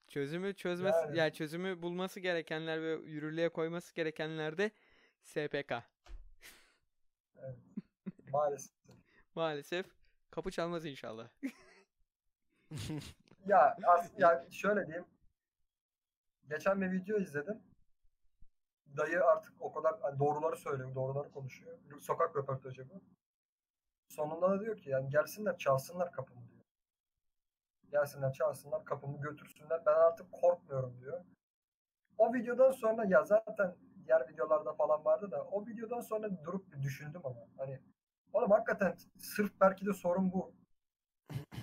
Çözümü 0.07 0.55
çözmesi 0.55 0.97
Yani. 0.97 1.17
yani 1.17 1.33
çözümü 1.33 1.81
bulması 1.81 2.19
gerekenler 2.19 2.81
ve 2.81 2.91
yürürlüğe 2.91 3.49
koyması 3.49 3.95
gerekenler 3.95 4.57
de 4.57 4.71
SPK. 5.23 5.73
Maalesef. 8.31 8.71
Maalesef 9.35 9.85
kapı 10.31 10.51
çalmaz 10.51 10.85
inşallah. 10.85 11.27
Ya, 13.47 13.77
as, 13.87 14.11
ya 14.17 14.45
şöyle 14.51 14.87
diyeyim. 14.87 15.05
Geçen 16.49 16.81
bir 16.81 16.91
video 16.91 17.19
izledim. 17.19 17.59
Dayı 18.97 19.23
artık 19.23 19.53
o 19.59 19.73
kadar 19.73 19.99
hani 20.01 20.19
doğruları 20.19 20.55
söylüyor, 20.55 20.95
doğruları 20.95 21.31
konuşuyor. 21.31 21.77
Sokak 21.99 22.35
röportajı 22.35 22.89
bu. 22.89 23.01
Sonunda 24.07 24.49
da 24.49 24.61
diyor 24.61 24.77
ki 24.77 24.89
yani 24.89 25.09
gelsinler 25.09 25.57
çalsınlar 25.57 26.11
kapımı 26.11 26.47
diyor. 26.49 26.63
Gelsinler 27.91 28.33
çalsınlar 28.33 28.85
kapımı 28.85 29.21
götürsünler. 29.21 29.85
Ben 29.85 29.93
artık 29.93 30.31
korkmuyorum 30.31 30.99
diyor. 31.01 31.25
O 32.17 32.33
videodan 32.33 32.71
sonra 32.71 33.05
ya 33.05 33.23
zaten 33.23 33.75
diğer 34.05 34.29
videolarda 34.29 34.73
falan 34.73 35.05
vardı 35.05 35.31
da 35.31 35.43
o 35.43 35.65
videodan 35.65 36.01
sonra 36.01 36.43
durup 36.43 36.71
bir 36.71 36.81
düşündüm 36.81 37.21
ama 37.23 37.47
hani 37.57 37.79
oğlum 38.33 38.51
hakikaten 38.51 38.95
sırf 39.17 39.51
belki 39.61 39.85
de 39.85 39.93
sorun 39.93 40.31
bu. 40.31 40.53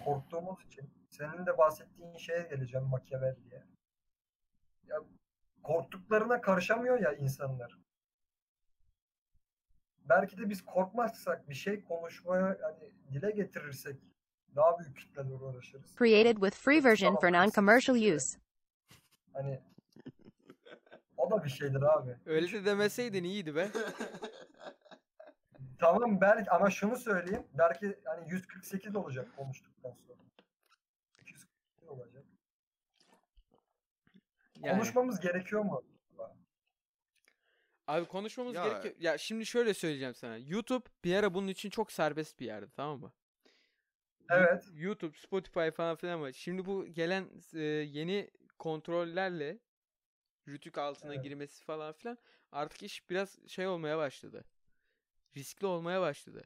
Korktuğumuz 0.05 0.66
için. 0.66 0.91
Senin 1.09 1.47
de 1.47 1.59
bahsettiğin 1.59 2.16
şeye 2.16 2.43
geleceğim 2.43 2.87
Machiavelli'ye. 2.87 3.64
Ya 4.87 4.97
korktuklarına 6.07 6.40
karışamıyor 6.40 7.00
ya 7.00 7.12
insanlar. 7.12 7.78
Belki 10.09 10.38
de 10.38 10.50
biz 10.50 10.64
korkmazsak 10.64 11.48
bir 11.48 11.54
şey 11.54 11.84
konuşmaya 11.84 12.59
hani 12.62 12.92
dile 13.12 13.30
getirirsek 13.30 13.96
daha 14.57 14.78
büyük 14.78 14.98
kitleler 14.98 15.40
uğraşırız. 15.40 15.96
Created 15.98 16.36
with 16.36 16.57
free 16.57 16.84
version 16.84 17.16
for 17.16 17.28
non-commercial 17.28 18.16
use. 18.16 18.38
Hani 19.32 19.61
o 21.16 21.30
da 21.30 21.44
bir 21.44 21.48
şeydir 21.48 21.82
abi. 21.82 22.16
Öyle 22.26 22.52
de 22.52 22.64
demeseydin 22.64 23.24
iyiydi 23.24 23.54
be. 23.54 23.68
Tamam 25.78 26.20
belki 26.20 26.50
ama 26.50 26.70
şunu 26.70 26.96
söyleyeyim. 26.96 27.46
Belki 27.54 27.98
hani 28.04 28.30
148 28.30 28.96
olacak 28.96 29.36
konuştuktan 29.36 29.92
sonra. 30.07 30.18
248 31.20 31.88
olacak. 31.88 32.24
Yani. 34.61 34.74
Konuşmamız 34.74 35.20
gerekiyor 35.20 35.62
mu? 35.62 35.82
Abi 37.87 38.05
konuşmamız 38.07 38.55
Ya- 38.55 38.68
gerekiyor. 38.68 38.95
Ya 38.99 39.18
şimdi 39.18 39.47
şöyle 39.47 39.74
söyleyeceğim 39.74 40.14
sana. 40.14 40.37
YouTube 40.37 40.84
bir 41.05 41.14
ara 41.16 41.34
bunun 41.34 41.49
için 41.49 41.70
çok 41.70 41.93
serbest 41.93 42.41
bir 42.41 42.47
yerdi 42.47 42.70
tamam 42.76 43.01
mı? 43.01 43.12
Evet. 44.30 44.64
YouTube, 44.74 45.16
Spotify 45.18 45.68
falan 45.70 45.97
filan 45.97 46.12
ama 46.14 46.32
şimdi 46.32 46.66
bu 46.66 46.87
gelen 46.87 47.28
e, 47.55 47.61
yeni 47.62 48.30
kontrollerle 48.59 49.59
rütük 50.49 50.78
altına 50.78 51.14
Evet. 51.14 51.24
girmesi 51.24 51.64
falan 51.64 51.93
filan 51.93 52.18
artık 52.53 52.82
iş 52.82 53.11
biraz 53.11 53.39
şey 53.49 53.66
olmaya 53.66 53.99
başladı. 53.99 54.45
Riskli 55.37 55.66
olmaya 55.66 56.01
başladı. 56.01 56.43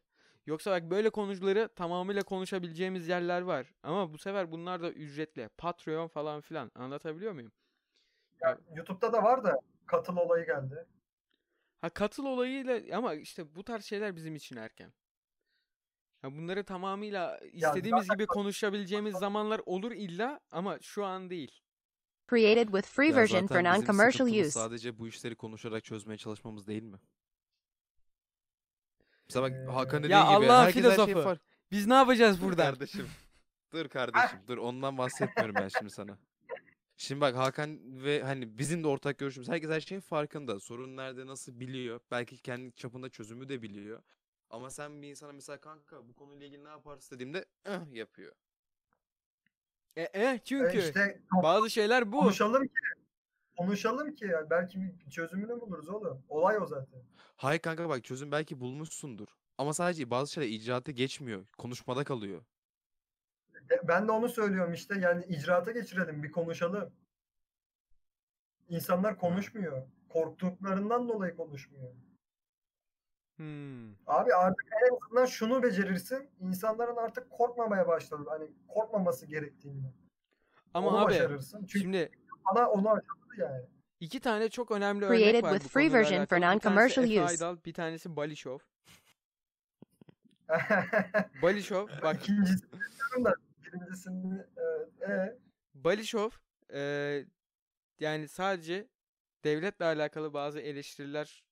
Yoksa 0.47 0.71
bak 0.71 0.91
böyle 0.91 1.11
konuları 1.11 1.69
tamamıyla 1.69 2.23
konuşabileceğimiz 2.23 3.09
yerler 3.09 3.41
var. 3.41 3.75
Ama 3.83 4.13
bu 4.13 4.19
sefer 4.19 4.53
bunlar 4.53 4.83
da 4.83 4.91
ücretli. 4.91 5.49
Patreon 5.59 6.09
falan 6.09 6.41
filan. 6.41 6.71
Anlatabiliyor 6.75 7.33
muyum? 7.33 7.53
Ya, 8.43 8.59
YouTube'da 8.75 9.13
da 9.13 9.23
var 9.23 9.45
da 9.45 9.61
katıl 9.87 10.17
olayı 10.17 10.47
geldi. 10.47 10.87
Ha 11.81 11.91
katıl 11.91 12.25
olayıyla 12.25 12.97
ama 12.99 13.15
işte 13.15 13.55
bu 13.55 13.65
tarz 13.65 13.85
şeyler 13.85 14.17
bizim 14.17 14.35
için 14.37 14.57
erken. 14.57 14.93
Ya 16.23 16.33
bunları 16.37 16.65
tamamıyla 16.65 17.39
istediğimiz 17.53 18.09
gibi 18.09 18.27
konuşabileceğimiz 18.27 19.15
zamanlar 19.19 19.61
olur 19.67 19.93
illa 19.93 20.41
ama 20.51 20.79
şu 20.83 21.05
an 21.05 21.31
değil. 21.31 21.61
Created 22.31 22.67
with 22.67 22.89
free 22.89 23.17
version 23.17 23.47
for 23.47 23.55
non-commercial 23.55 24.41
use. 24.41 24.51
Sadece 24.51 24.99
bu 24.99 25.09
işleri 25.09 25.35
konuşarak 25.37 25.85
çözmeye 25.85 26.17
çalışmamız 26.17 26.67
değil 26.67 26.83
mi? 26.83 26.99
Mesela 29.29 29.51
bak 29.51 29.75
Hakan 29.75 30.03
dediği 30.03 30.13
Ya 30.13 30.21
gibi 30.23 30.29
Allah'ın 30.47 30.65
herkes 30.65 30.85
her 30.85 30.91
şeyi 30.97 31.07
filozofu. 31.07 31.29
far- 31.29 31.39
Biz 31.71 31.87
ne 31.87 31.95
yapacağız 31.95 32.41
Dur 32.41 32.47
burada? 32.47 32.63
kardeşim. 32.65 33.09
Dur 33.73 33.89
kardeşim. 33.89 34.39
Dur 34.49 34.59
ondan 34.59 34.99
bahsetmiyorum 34.99 35.55
ben 35.55 35.69
şimdi 35.69 35.91
sana. 35.91 36.19
Şimdi 37.01 37.21
bak 37.21 37.37
Hakan 37.37 37.79
ve 38.05 38.23
hani 38.23 38.59
bizim 38.59 38.85
de 38.85 38.89
ortak 38.89 39.19
görüşümüz. 39.19 39.49
Herkes 39.49 39.71
her 39.71 39.81
şeyin 39.81 40.01
farkında. 40.01 40.61
Sorun 40.61 40.97
nerede 40.97 41.27
nasıl 41.27 41.61
biliyor. 41.61 42.01
Belki 42.11 42.39
kendi 42.39 42.75
çapında 42.75 43.09
çözümü 43.09 43.49
de 43.49 43.63
biliyor. 43.63 44.03
Ama 44.51 44.71
sen 44.71 45.03
bir 45.03 45.09
insana 45.09 45.33
mesela 45.33 45.61
kanka 45.61 46.09
bu 46.09 46.15
konuyla 46.15 46.47
ilgili 46.47 46.65
ne 46.65 46.69
yaparsın 46.69 47.15
dediğimde 47.15 47.45
"ıh" 47.69 47.93
yapıyor. 47.95 48.33
E, 49.97 50.03
e, 50.03 50.41
çünkü 50.45 50.79
E 50.79 50.89
işte 50.89 51.21
bazı 51.43 51.71
şeyler 51.71 52.13
bu. 52.13 52.19
konuşalım 52.21 52.65
ki 52.67 52.73
konuşalım 53.59 54.15
ki 54.15 54.25
ya. 54.25 54.51
belki 54.51 54.81
bir 54.83 55.11
çözümünü 55.11 55.61
buluruz 55.61 55.89
oğlum. 55.89 56.23
Olay 56.29 56.59
o 56.59 56.67
zaten. 56.67 57.03
Hayır 57.37 57.61
kanka 57.61 57.89
bak 57.89 58.05
çözüm 58.05 58.33
belki 58.33 58.61
bulmuşsundur. 58.61 59.29
Ama 59.59 59.75
sadece 59.75 60.11
bazı 60.11 60.33
şeyler 60.33 60.49
icraata 60.49 60.93
geçmiyor. 60.93 61.47
Konuşmada 61.59 62.05
kalıyor. 62.05 62.43
E, 63.71 63.89
Ben 63.89 64.09
de 64.09 64.13
onu 64.13 64.29
söylüyorum 64.29 64.73
işte 64.73 64.99
yani 64.99 65.25
icraata 65.25 65.71
geçirelim 65.71 66.23
bir 66.23 66.33
konuşalım. 66.33 66.93
İnsanlar 68.69 69.19
konuşmuyor. 69.19 69.83
Korktuklarından 70.09 71.09
dolayı 71.09 71.37
konuşmuyor. 71.37 71.93
Hmm. 73.37 73.93
Abi 74.07 74.35
artık 74.35 74.69
en 74.83 74.97
azından 74.97 75.27
şunu 75.27 75.63
becerirsin. 75.63 76.31
İnsanların 76.41 76.97
artık 76.97 77.31
korkmamaya 77.31 77.89
başladı. 77.89 78.25
Hani 78.29 78.51
korkmaması 78.69 79.27
gerektiğini. 79.27 79.93
Ama 80.75 80.89
onu 80.89 80.99
abi 80.99 81.05
başarırsın. 81.05 81.59
Çünkü 81.59 81.79
şimdi 81.79 82.11
bana 82.47 82.71
onu 82.71 82.91
aşıladı 82.91 83.35
yani. 83.39 83.65
iki 84.01 84.21
tane 84.21 84.49
çok 84.49 84.71
önemli 84.71 85.07
Created 85.07 85.29
örnek 85.29 85.43
var 85.43 85.53
with 85.53 85.65
bu 85.65 85.69
free 85.69 85.93
version 85.93 86.25
for 86.25 86.37
alakalı. 86.37 86.71
Bir 86.73 86.75
tanesi 86.75 87.01
non-commercial 87.01 87.25
use. 87.25 87.31
Aydal, 87.31 87.57
bir 87.65 87.75
tanesi 87.75 88.17
Balişov. 88.17 88.59
Balişov 91.43 91.89
bak 92.03 92.17
İkincisi 92.17 92.73
da 93.25 93.35
birincisini 93.73 94.43
evet. 95.01 95.33
E, 95.35 95.39
Balişov 95.75 96.31
eee, 96.73 97.27
yani 98.01 98.29
sadece 98.29 98.89
devletle 99.45 99.85
alakalı 99.85 100.35
bazı 100.35 100.61
eleştiriler 100.61 101.45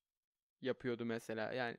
yapıyordu 0.61 1.05
mesela. 1.05 1.53
Yani 1.53 1.77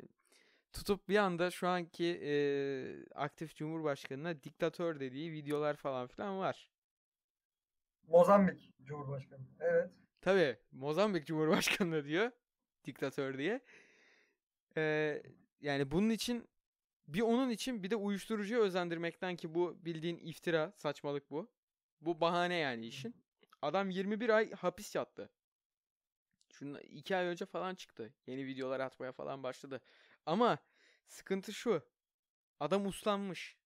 tutup 0.73 1.09
bir 1.09 1.17
anda 1.17 1.51
şu 1.51 1.69
anki 1.69 2.05
eee, 2.05 3.07
aktif 3.15 3.57
cumhurbaşkanına 3.57 4.43
diktatör 4.43 5.01
dediği 5.01 5.33
videolar 5.33 5.77
falan 5.77 6.07
filan 6.09 6.39
var. 6.39 6.71
Mozambik 8.09 8.73
Cumhurbaşkanı. 8.85 9.41
Evet. 9.61 9.91
Tabii 10.21 10.57
Mozambik 10.73 11.27
Cumhurbaşkanı 11.27 12.05
diyor 12.05 12.31
diktatör 12.85 13.39
diye. 13.39 13.61
Eee, 14.77 15.23
yani 15.61 15.91
bunun 15.91 16.11
için 16.11 16.49
bir 17.15 17.21
onun 17.21 17.51
için 17.51 17.83
bir 17.83 17.91
de 17.91 17.97
uyuşturucuya 17.97 18.61
özendirmekten 18.61 19.37
ki 19.37 19.55
bu 19.55 19.79
bildiğin 19.85 20.17
iftira, 20.19 20.73
saçmalık 20.77 21.31
bu. 21.31 21.51
Bu 22.01 22.21
bahane 22.21 22.55
yani 22.55 22.87
işin. 22.87 23.17
Adam 23.63 23.91
21 23.91 24.29
ay 24.29 24.53
hapis 24.53 24.95
yattı. 24.95 25.31
Şunun 26.53 26.79
2 26.79 27.17
ay 27.17 27.27
önce 27.27 27.47
falan 27.47 27.75
çıktı. 27.75 28.15
Yeni 28.27 28.47
videolar 28.47 28.81
atmaya 28.81 29.13
falan 29.13 29.43
başladı. 29.43 29.81
Ama 30.27 30.59
sıkıntı 31.09 31.53
şu. 31.53 31.83
Adam 32.61 32.87
uslanmış. 32.87 33.57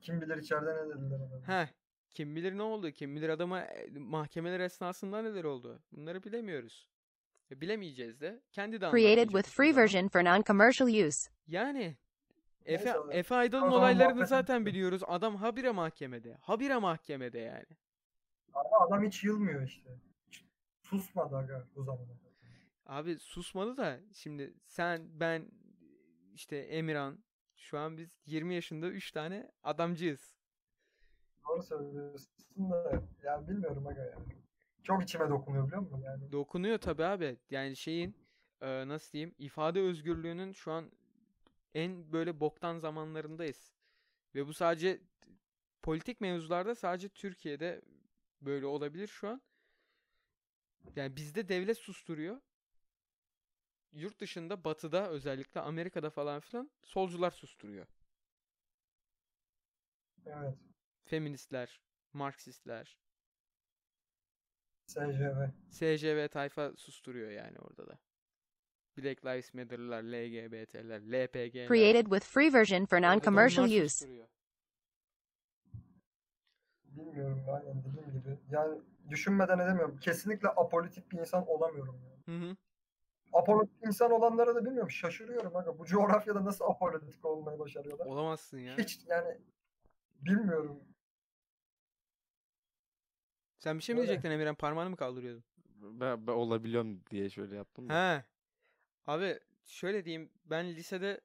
Kim 0.00 0.20
bilir 0.20 0.36
içeride 0.36 0.70
ne 0.70 0.88
dediler 0.88 1.16
adama. 1.16 1.48
Heh. 1.48 1.68
Kim 2.10 2.36
bilir 2.36 2.58
ne 2.58 2.62
oldu? 2.62 2.90
Kim 2.90 3.16
bilir 3.16 3.28
adama 3.28 3.60
e, 3.60 3.90
mahkemeler 3.98 4.60
esnasında 4.60 5.22
neler 5.22 5.44
oldu? 5.44 5.82
Bunları 5.92 6.22
bilemiyoruz. 6.22 6.88
E, 7.50 7.60
Bilemeyeceğiz 7.60 8.20
de. 8.20 8.40
Kendi 8.52 8.80
de 8.80 8.90
Created 8.90 9.28
with 9.28 9.48
free 9.48 9.72
zaman. 9.72 9.82
version 9.82 10.08
for 10.08 10.20
non-commercial 10.20 11.06
use. 11.08 11.30
Yani 11.46 11.96
Efe. 12.64 12.94
Efe 13.10 13.34
Aydal'ın 13.34 13.70
O 13.70 13.74
olaylarını 13.76 14.26
zaten 14.26 14.66
biliyoruz. 14.66 15.02
Adam 15.06 15.36
habire 15.36 15.70
mahkemede. 15.70 16.34
Habire 16.40 16.76
mahkemede 16.78 17.38
yani. 17.38 17.66
Ama 18.52 18.86
adam 18.86 19.04
hiç 19.04 19.24
yılmıyor 19.24 19.62
işte. 19.62 19.90
Hiç 20.28 20.44
susmadı 20.82 21.36
aga 21.36 21.66
bu 21.76 21.82
zamana 21.84 22.06
kadar. 22.06 22.26
Abi 22.86 23.18
susmadı 23.18 23.76
da 23.76 24.00
şimdi 24.12 24.54
sen 24.66 25.20
ben 25.20 25.50
işte 26.34 26.56
Emirhan 26.56 27.24
şu 27.56 27.78
an 27.78 27.96
biz 27.98 28.10
20 28.26 28.54
yaşında 28.54 28.88
3 28.88 29.12
tane 29.12 29.50
adamcıyız. 29.62 30.36
Doğru 31.48 31.62
söylüyorsun 31.62 32.70
da 32.70 33.02
yani 33.24 33.48
bilmiyorum 33.48 33.86
aga 33.86 34.02
yani. 34.02 34.45
Çok 34.86 35.02
içime 35.02 35.30
dokunuyor 35.30 35.66
biliyor 35.66 35.82
musun? 35.82 36.02
Yani 36.04 36.32
Dokunuyor 36.32 36.78
tabii 36.78 37.04
abi. 37.04 37.36
Yani 37.50 37.76
şeyin 37.76 38.16
e, 38.60 38.88
nasıl 38.88 39.12
diyeyim 39.12 39.34
ifade 39.38 39.80
özgürlüğünün 39.80 40.52
şu 40.52 40.72
an 40.72 40.92
en 41.74 42.12
böyle 42.12 42.40
boktan 42.40 42.78
zamanlarındayız. 42.78 43.72
Ve 44.34 44.46
bu 44.46 44.54
sadece 44.54 45.00
politik 45.82 46.20
mevzularda 46.20 46.74
sadece 46.74 47.08
Türkiye'de 47.08 47.82
böyle 48.40 48.66
olabilir 48.66 49.06
şu 49.06 49.28
an. 49.28 49.42
Yani 50.96 51.16
bizde 51.16 51.48
devlet 51.48 51.78
susturuyor. 51.78 52.40
Yurt 53.92 54.20
dışında 54.20 54.64
batıda 54.64 55.10
özellikle 55.10 55.60
Amerika'da 55.60 56.10
falan 56.10 56.40
filan 56.40 56.70
solcular 56.82 57.30
susturuyor. 57.30 57.86
evet. 60.26 60.54
Feministler, 61.04 61.80
Marksistler, 62.12 62.98
SCV. 64.86 65.48
SCV 65.70 66.28
tayfa 66.28 66.72
susturuyor 66.76 67.30
yani 67.30 67.58
orada 67.58 67.86
da. 67.86 67.98
Black 68.98 69.24
Lives 69.24 69.54
Matter'lar, 69.54 70.02
LGBT'ler, 70.02 71.00
LPG'ler. 71.00 71.68
Created 71.68 72.06
with 72.06 72.24
free 72.24 72.52
version 72.52 72.86
for 72.86 72.98
non-commercial 72.98 73.84
use. 73.84 74.06
Bilmiyorum 76.84 77.44
aynen 77.48 77.84
dediğim 77.84 78.12
gibi. 78.12 78.38
Yani 78.50 78.80
düşünmeden 79.10 79.58
edemiyorum. 79.58 79.98
Kesinlikle 79.98 80.48
apolitik 80.48 81.12
bir 81.12 81.18
insan 81.18 81.46
olamıyorum. 81.48 82.00
Yani. 82.04 82.40
Hı 82.40 82.46
hı. 82.46 82.56
Apolitik 83.32 83.86
insan 83.86 84.10
olanlara 84.10 84.54
da 84.54 84.64
bilmiyorum. 84.64 84.90
Şaşırıyorum 84.90 85.56
aga. 85.56 85.78
Bu 85.78 85.86
coğrafyada 85.86 86.44
nasıl 86.44 86.64
apolitik 86.64 87.24
olmayı 87.24 87.58
başarıyorlar? 87.58 88.06
Olamazsın 88.06 88.58
ya. 88.58 88.78
Hiç 88.78 89.00
yani 89.06 89.38
bilmiyorum. 90.20 90.80
Sen 93.66 93.78
bir 93.78 93.82
şey 93.82 93.94
mi 93.94 93.98
Öyle. 94.00 94.08
diyecektin 94.08 94.30
Emirhan? 94.30 94.54
Parmağını 94.54 94.90
mı 94.90 94.96
kaldırıyordun? 94.96 95.44
Ben, 95.80 96.26
ben 96.26 96.32
olabiliyorum 96.32 97.00
diye 97.10 97.30
şöyle 97.30 97.56
yaptım. 97.56 97.88
da. 97.88 98.14
He. 98.16 98.24
Abi 99.06 99.40
şöyle 99.64 100.04
diyeyim. 100.04 100.30
Ben 100.44 100.66
lisede 100.66 101.20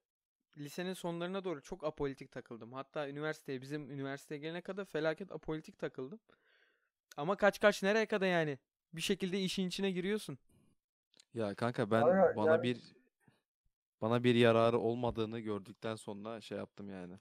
lisenin 0.57 0.93
sonlarına 0.93 1.43
doğru 1.43 1.61
çok 1.61 1.83
apolitik 1.83 2.31
takıldım. 2.31 2.73
Hatta 2.73 3.09
üniversiteye 3.09 3.61
bizim 3.61 3.91
üniversiteye 3.91 4.41
gelene 4.41 4.61
kadar 4.61 4.85
felaket 4.85 5.31
apolitik 5.31 5.79
takıldım. 5.79 6.19
Ama 7.17 7.35
kaç 7.35 7.59
kaç 7.59 7.83
nereye 7.83 8.05
kadar 8.05 8.27
yani? 8.27 8.59
Bir 8.93 9.01
şekilde 9.01 9.39
işin 9.41 9.67
içine 9.67 9.91
giriyorsun. 9.91 10.37
Ya 11.33 11.55
kanka 11.55 11.91
ben 11.91 12.01
Aga, 12.01 12.33
bana 12.35 12.51
yani- 12.51 12.63
bir 12.63 12.81
bana 14.01 14.23
bir 14.23 14.35
yararı 14.35 14.79
olmadığını 14.79 15.39
gördükten 15.39 15.95
sonra 15.95 16.41
şey 16.41 16.57
yaptım 16.57 16.89
yani. 16.89 17.13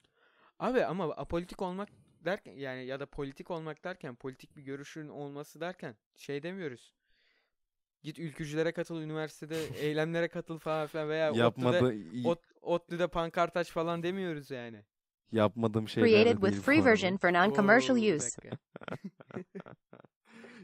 Abi 0.59 0.85
ama 0.85 1.05
apolitik 1.05 1.63
olmak 1.63 1.89
derken 2.25 2.53
yani 2.53 2.87
ya 2.87 3.01
da 3.01 3.07
politik 3.07 3.51
olmak 3.51 3.85
derken 3.85 4.15
politik 4.15 4.57
bir 4.57 4.63
görüşün 4.63 5.09
olması 5.09 5.61
derken 5.61 5.97
şey 6.17 6.43
demiyoruz. 6.43 6.95
Git 8.03 8.19
ülkücülere 8.19 8.73
katıl 8.73 9.03
üniversitede 9.03 9.65
eylemlere 9.87 10.29
katıl 10.29 10.59
falan 10.59 10.87
filan 10.87 11.09
veya 11.09 11.33
Yapmadı 11.35 11.95
ODTÜ'de, 12.63 13.05
Ot, 13.05 13.13
pankart 13.13 13.57
aç 13.57 13.71
falan 13.71 14.03
demiyoruz 14.03 14.51
yani. 14.51 14.85
yapmadığım 15.33 15.89
şeyler 15.89 16.09
Created 16.09 16.41
with 16.41 16.61
free 16.61 16.85
version 16.85 17.17
for 17.17 17.29
non-commercial 17.29 18.17
use. 18.17 18.41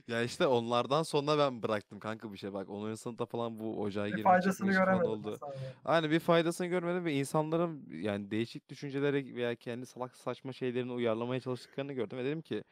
Ya 0.08 0.22
işte 0.22 0.46
onlardan 0.46 1.02
sonra 1.02 1.38
ben 1.38 1.62
bıraktım 1.62 1.98
kanka 1.98 2.32
bir 2.32 2.38
şey 2.38 2.52
bak 2.52 2.68
10. 2.70 2.96
sınıfta 2.96 3.26
falan 3.26 3.58
bu 3.58 3.80
ocağa 3.82 4.04
Bir 4.06 4.10
girme 4.10 4.22
faydasını 4.22 4.72
falan 4.72 4.84
göremedim. 4.86 5.10
oldu. 5.10 5.30
mesela. 5.30 5.74
Aynı 5.84 6.10
bir 6.10 6.20
faydasını 6.20 6.66
görmedim 6.66 7.04
ve 7.04 7.12
insanların 7.12 7.86
yani 7.90 8.30
değişik 8.30 8.68
düşüncelere 8.68 9.34
veya 9.34 9.54
kendi 9.54 9.86
salak 9.86 10.16
saçma 10.16 10.52
şeylerini 10.52 10.92
uyarlamaya 10.92 11.40
çalıştıklarını 11.40 11.92
gördüm 11.92 12.18
ve 12.18 12.24
dedim 12.24 12.42
ki 12.42 12.64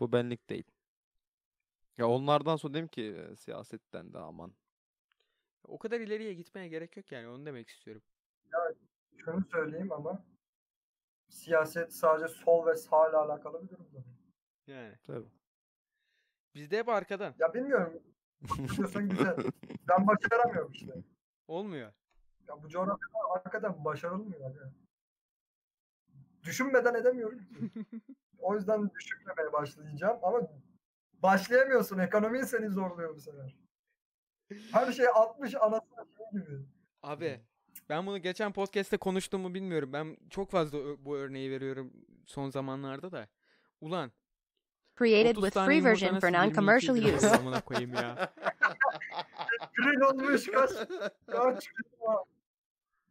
bu 0.00 0.12
benlik 0.12 0.50
değil. 0.50 0.64
Ya 1.98 2.08
onlardan 2.08 2.56
sonra 2.56 2.74
dedim 2.74 2.88
ki 2.88 3.02
"E, 3.32 3.36
siyasetten 3.36 4.12
de 4.12 4.18
aman. 4.18 4.52
O 5.64 5.78
kadar 5.78 6.00
ileriye 6.00 6.34
gitmeye 6.34 6.68
gerek 6.68 6.96
yok 6.96 7.12
yani 7.12 7.28
onu 7.28 7.46
demek 7.46 7.68
istiyorum. 7.68 8.02
Şunu 9.16 9.44
söyleyeyim 9.44 9.92
ama 9.92 10.24
siyaset 11.28 11.92
sadece 11.94 12.28
sol 12.34 12.66
ve 12.66 12.74
sağ 12.74 13.08
ile 13.08 13.16
alakalı 13.16 13.62
bir 13.62 13.68
durum 13.68 13.86
zaten. 13.92 14.12
Yani. 14.66 14.94
Tabii. 15.06 15.26
Bizde 16.54 16.78
hep 16.78 16.88
arkadan. 16.88 17.34
Ya 17.38 17.54
bilmiyorum. 17.54 18.02
Diyorsan 18.76 19.08
güzel. 19.08 19.36
Ben 19.88 20.06
başaramıyorum 20.06 20.72
işte. 20.72 20.92
Olmuyor. 21.48 21.92
Ya 22.48 22.62
bu 22.62 22.68
coğrafyada 22.68 23.18
hakikaten 23.30 23.84
başarılmıyor. 23.84 24.40
Yani. 24.40 24.72
Düşünmeden 26.42 26.94
edemiyorum 26.94 27.38
ki. 27.38 27.54
O 28.38 28.54
yüzden 28.54 28.90
düşünmemeye 28.90 29.52
başlayacağım 29.52 30.18
ama 30.22 30.40
başlayamıyorsun. 31.22 31.98
Ekonomi 31.98 32.46
seni 32.46 32.70
zorluyor 32.70 33.14
bu 33.14 33.20
sefer. 33.20 33.56
Her 34.72 34.92
şey 34.92 35.06
60 35.14 35.54
anasını 35.54 36.06
şey 36.16 36.40
gibi. 36.40 36.66
Abi 37.02 37.40
ben 37.88 38.06
bunu 38.06 38.18
geçen 38.18 38.52
podcast'te 38.52 38.96
konuştum 38.96 39.40
mu 39.40 39.54
bilmiyorum. 39.54 39.92
Ben 39.92 40.16
çok 40.30 40.50
fazla 40.50 40.78
bu 41.04 41.16
örneği 41.16 41.50
veriyorum 41.50 41.92
son 42.26 42.50
zamanlarda 42.50 43.12
da. 43.12 43.28
Ulan 43.80 44.12
Created 45.02 45.36
30 45.36 45.42
with 45.42 45.64
free 45.64 45.84
version 45.84 46.20
for 46.20 46.28
22 46.28 46.32
non-commercial 46.32 47.14
use. 47.16 47.30
amına 47.30 47.60
koyayım 47.60 47.94
ya. 47.94 48.32
Grill 49.76 50.00
olmuş 50.00 50.46
kaç 50.46 50.70
kaç. 51.26 51.68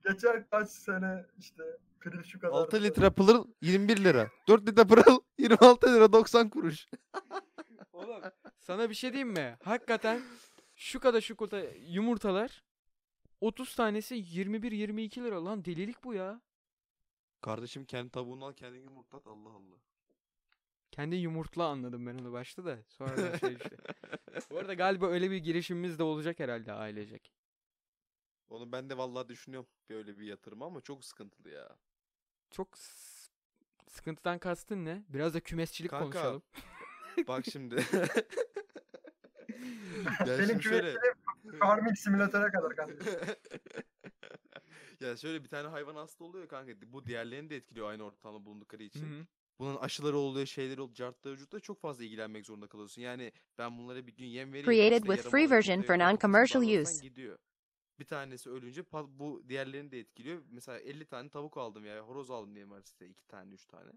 Geçen 0.06 0.46
kaç 0.52 0.70
sene 0.70 1.26
işte 1.40 1.64
grill 2.02 2.24
şu 2.24 2.40
kadar. 2.40 2.54
6 2.54 2.84
litre 2.84 3.10
pırıl 3.10 3.48
21 3.62 4.04
lira. 4.04 4.30
4 4.48 4.68
litre 4.68 4.84
pırıl 4.88 5.20
26 5.38 5.94
lira 5.96 6.14
90 6.14 6.50
kuruş. 6.50 6.86
Oğlum 7.94 8.22
sana 8.60 8.90
bir 8.90 8.96
şey 8.96 9.12
diyeyim 9.14 9.30
mi? 9.34 9.58
Hakikaten 9.64 10.22
şu 10.76 11.00
kadar 11.00 11.22
şu 11.22 11.36
kadar 11.36 11.66
yumurtalar 11.88 12.64
30 13.42 13.76
tanesi 13.76 14.16
21-22 14.16 15.24
lira 15.24 15.46
lan 15.46 15.66
delilik 15.66 16.04
bu 16.04 16.14
ya. 16.14 16.42
Kardeşim 17.42 17.86
kendi 17.86 18.10
tavuğunu 18.10 18.46
al 18.46 18.54
kendin 18.54 18.82
yumurtlat 18.84 19.28
Allah 19.28 19.50
Allah. 19.50 19.76
Kendi 20.92 21.16
yumurtla 21.16 21.66
anladım 21.68 22.08
ben 22.08 22.18
onu 22.18 22.32
başta 22.32 22.66
da 22.66 22.80
sonradan 22.88 23.38
şey 23.38 23.54
işte. 23.54 23.78
Bu 24.52 24.58
arada 24.58 24.74
galiba 24.74 25.08
öyle 25.08 25.32
bir 25.32 25.38
girişimimiz 25.38 26.00
de 26.00 26.04
olacak 26.04 26.40
herhalde 26.40 26.74
ailecek. 26.74 27.34
Onu 28.50 28.72
ben 28.72 28.90
de 28.90 28.98
vallahi 28.98 29.30
düşünüyorum 29.30 29.70
böyle 29.90 30.18
bir 30.18 30.26
yatırım 30.26 30.62
ama 30.62 30.82
çok 30.82 31.06
sıkıntılı 31.06 31.50
ya. 31.50 31.78
Çok 32.52 32.78
sıkıntıdan 33.88 34.40
kastın 34.40 34.86
ne? 34.86 35.04
Biraz 35.10 35.34
da 35.34 35.40
kümesçilik 35.40 35.92
Kanka, 35.92 36.04
konuşalım. 36.04 36.44
Bak 37.28 37.46
şimdi. 37.52 37.82
Senin 40.26 40.48
şimdi 40.48 40.64
şöyle. 40.64 40.96
farming 41.60 41.98
simülatöre 41.98 42.52
kadar 42.52 42.76
kardeşim. 42.76 43.14
Ya 45.00 45.18
şöyle 45.18 45.44
bir 45.44 45.50
tane 45.50 45.68
hayvan 45.68 45.96
hasta 45.96 46.24
oluyor 46.24 46.48
kanka. 46.48 46.72
Bu 46.86 47.06
diğerlerini 47.06 47.50
de 47.50 47.56
etkiliyor 47.56 47.90
aynı 47.90 48.04
ortamda 48.04 48.46
bulundukları 48.46 48.84
Hı 48.84 48.88
için. 48.88 49.06
hı. 49.12 49.26
Bunun 49.60 49.76
aşıları 49.76 50.18
oluyor, 50.18 50.46
şeyleri 50.46 50.82
oluyor, 50.82 50.96
cartları 50.96 51.34
vücutta 51.34 51.60
çok 51.60 51.82
fazla 51.82 52.04
ilgilenmek 52.04 52.46
zorunda 52.46 52.68
kalıyorsun. 52.68 53.02
Yani 53.02 53.32
ben 53.58 53.78
bunlara 53.78 54.08
bir 54.08 54.16
gün 54.16 54.26
yem 54.26 54.54
vereyim. 54.54 54.66
Created 54.72 55.04
with 55.06 55.30
free 55.30 55.50
version 55.50 55.82
for 55.82 55.94
non-commercial 55.96 56.82
use. 56.82 57.02
Gidiyor. 57.02 57.38
Bir 58.00 58.06
tanesi 58.06 58.50
ölünce 58.50 58.84
bu 58.92 59.44
diğerlerini 59.50 59.92
de 59.92 60.00
etkiliyor. 60.00 60.44
Mesela 60.50 60.80
50 60.80 61.06
tane 61.06 61.30
tavuk 61.30 61.58
aldım 61.58 61.86
ya 61.86 62.00
horoz 62.02 62.32
aldım 62.32 62.56
diye 62.56 62.66
Maris'te 62.66 63.08
2 63.08 63.28
tane 63.28 63.54
3 63.54 63.66
tane. 63.66 63.92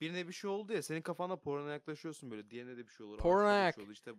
Birine 0.00 0.28
bir 0.28 0.32
şey 0.32 0.50
oldu 0.50 0.72
ya 0.72 0.82
senin 0.82 1.02
kafana 1.02 1.36
porno 1.36 1.68
yaklaşıyorsun 1.68 2.30
böyle. 2.30 2.50
Diğerine 2.50 2.76
de 2.76 2.86
bir 2.86 2.92
şey 2.92 3.06
olur. 3.06 3.18
bir 3.18 3.22
Pornoyak. 3.22 3.74
şey. 3.74 3.84
İşte. 3.92 4.12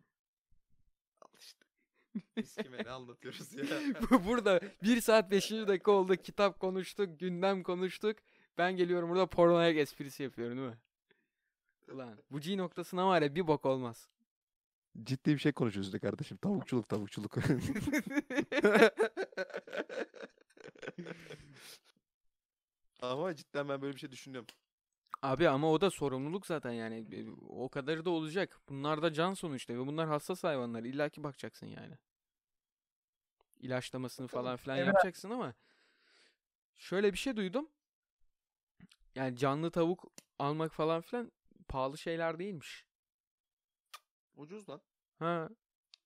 Biz 2.37 2.55
kime 2.55 2.77
ne 2.77 2.89
anlatıyoruz 2.89 3.53
ya. 3.53 3.65
Bu- 4.11 4.25
burada 4.25 4.59
1 4.83 5.01
saat 5.01 5.31
5. 5.31 5.51
dakika 5.51 5.91
oldu. 5.91 6.15
Kitap 6.15 6.59
konuştuk, 6.59 7.19
gündem 7.19 7.63
konuştuk. 7.63 8.17
Ben 8.57 8.77
geliyorum 8.77 9.09
burada 9.09 9.25
pornoya 9.25 9.69
esprisi 9.69 10.23
yapıyorum 10.23 10.57
değil 10.57 10.69
mi? 10.69 10.77
Ulan 11.91 12.17
bu 12.31 12.39
G 12.39 12.57
noktasına 12.57 13.07
var 13.07 13.21
ya 13.21 13.35
bir 13.35 13.47
bok 13.47 13.65
olmaz. 13.65 14.09
Ciddi 15.03 15.33
bir 15.33 15.39
şey 15.39 15.51
konuşuyoruz 15.51 15.93
de 15.93 15.99
kardeşim. 15.99 16.37
Tavukçuluk 16.37 16.89
tavukçuluk. 16.89 17.35
Ama 23.01 23.35
cidden 23.35 23.69
ben 23.69 23.81
böyle 23.81 23.93
bir 23.93 23.99
şey 23.99 24.11
düşünüyorum. 24.11 24.47
Abi 25.21 25.49
ama 25.49 25.71
o 25.71 25.81
da 25.81 25.89
sorumluluk 25.89 26.47
zaten 26.47 26.71
yani. 26.71 27.05
O 27.49 27.69
kadarı 27.69 28.05
da 28.05 28.09
olacak. 28.09 28.59
Bunlar 28.69 29.01
da 29.01 29.13
can 29.13 29.33
sonuçta 29.33 29.73
ve 29.73 29.77
bunlar 29.77 30.07
hassas 30.07 30.43
hayvanlar. 30.43 30.83
İlla 30.83 31.09
ki 31.09 31.23
bakacaksın 31.23 31.67
yani. 31.67 31.97
İlaçlamasını 33.59 34.27
falan 34.27 34.57
filan 34.57 34.77
Evet. 34.77 34.87
yapacaksın 34.87 35.29
ama 35.29 35.53
şöyle 36.75 37.13
bir 37.13 37.17
şey 37.17 37.35
duydum. 37.37 37.69
Yani 39.15 39.37
canlı 39.37 39.71
tavuk 39.71 40.11
almak 40.39 40.73
falan 40.73 41.01
filan 41.01 41.31
pahalı 41.67 41.97
şeyler 41.97 42.39
değilmiş. 42.39 42.85
Ucuz 44.35 44.69
lan. 44.69 44.81
Ha. 45.19 45.49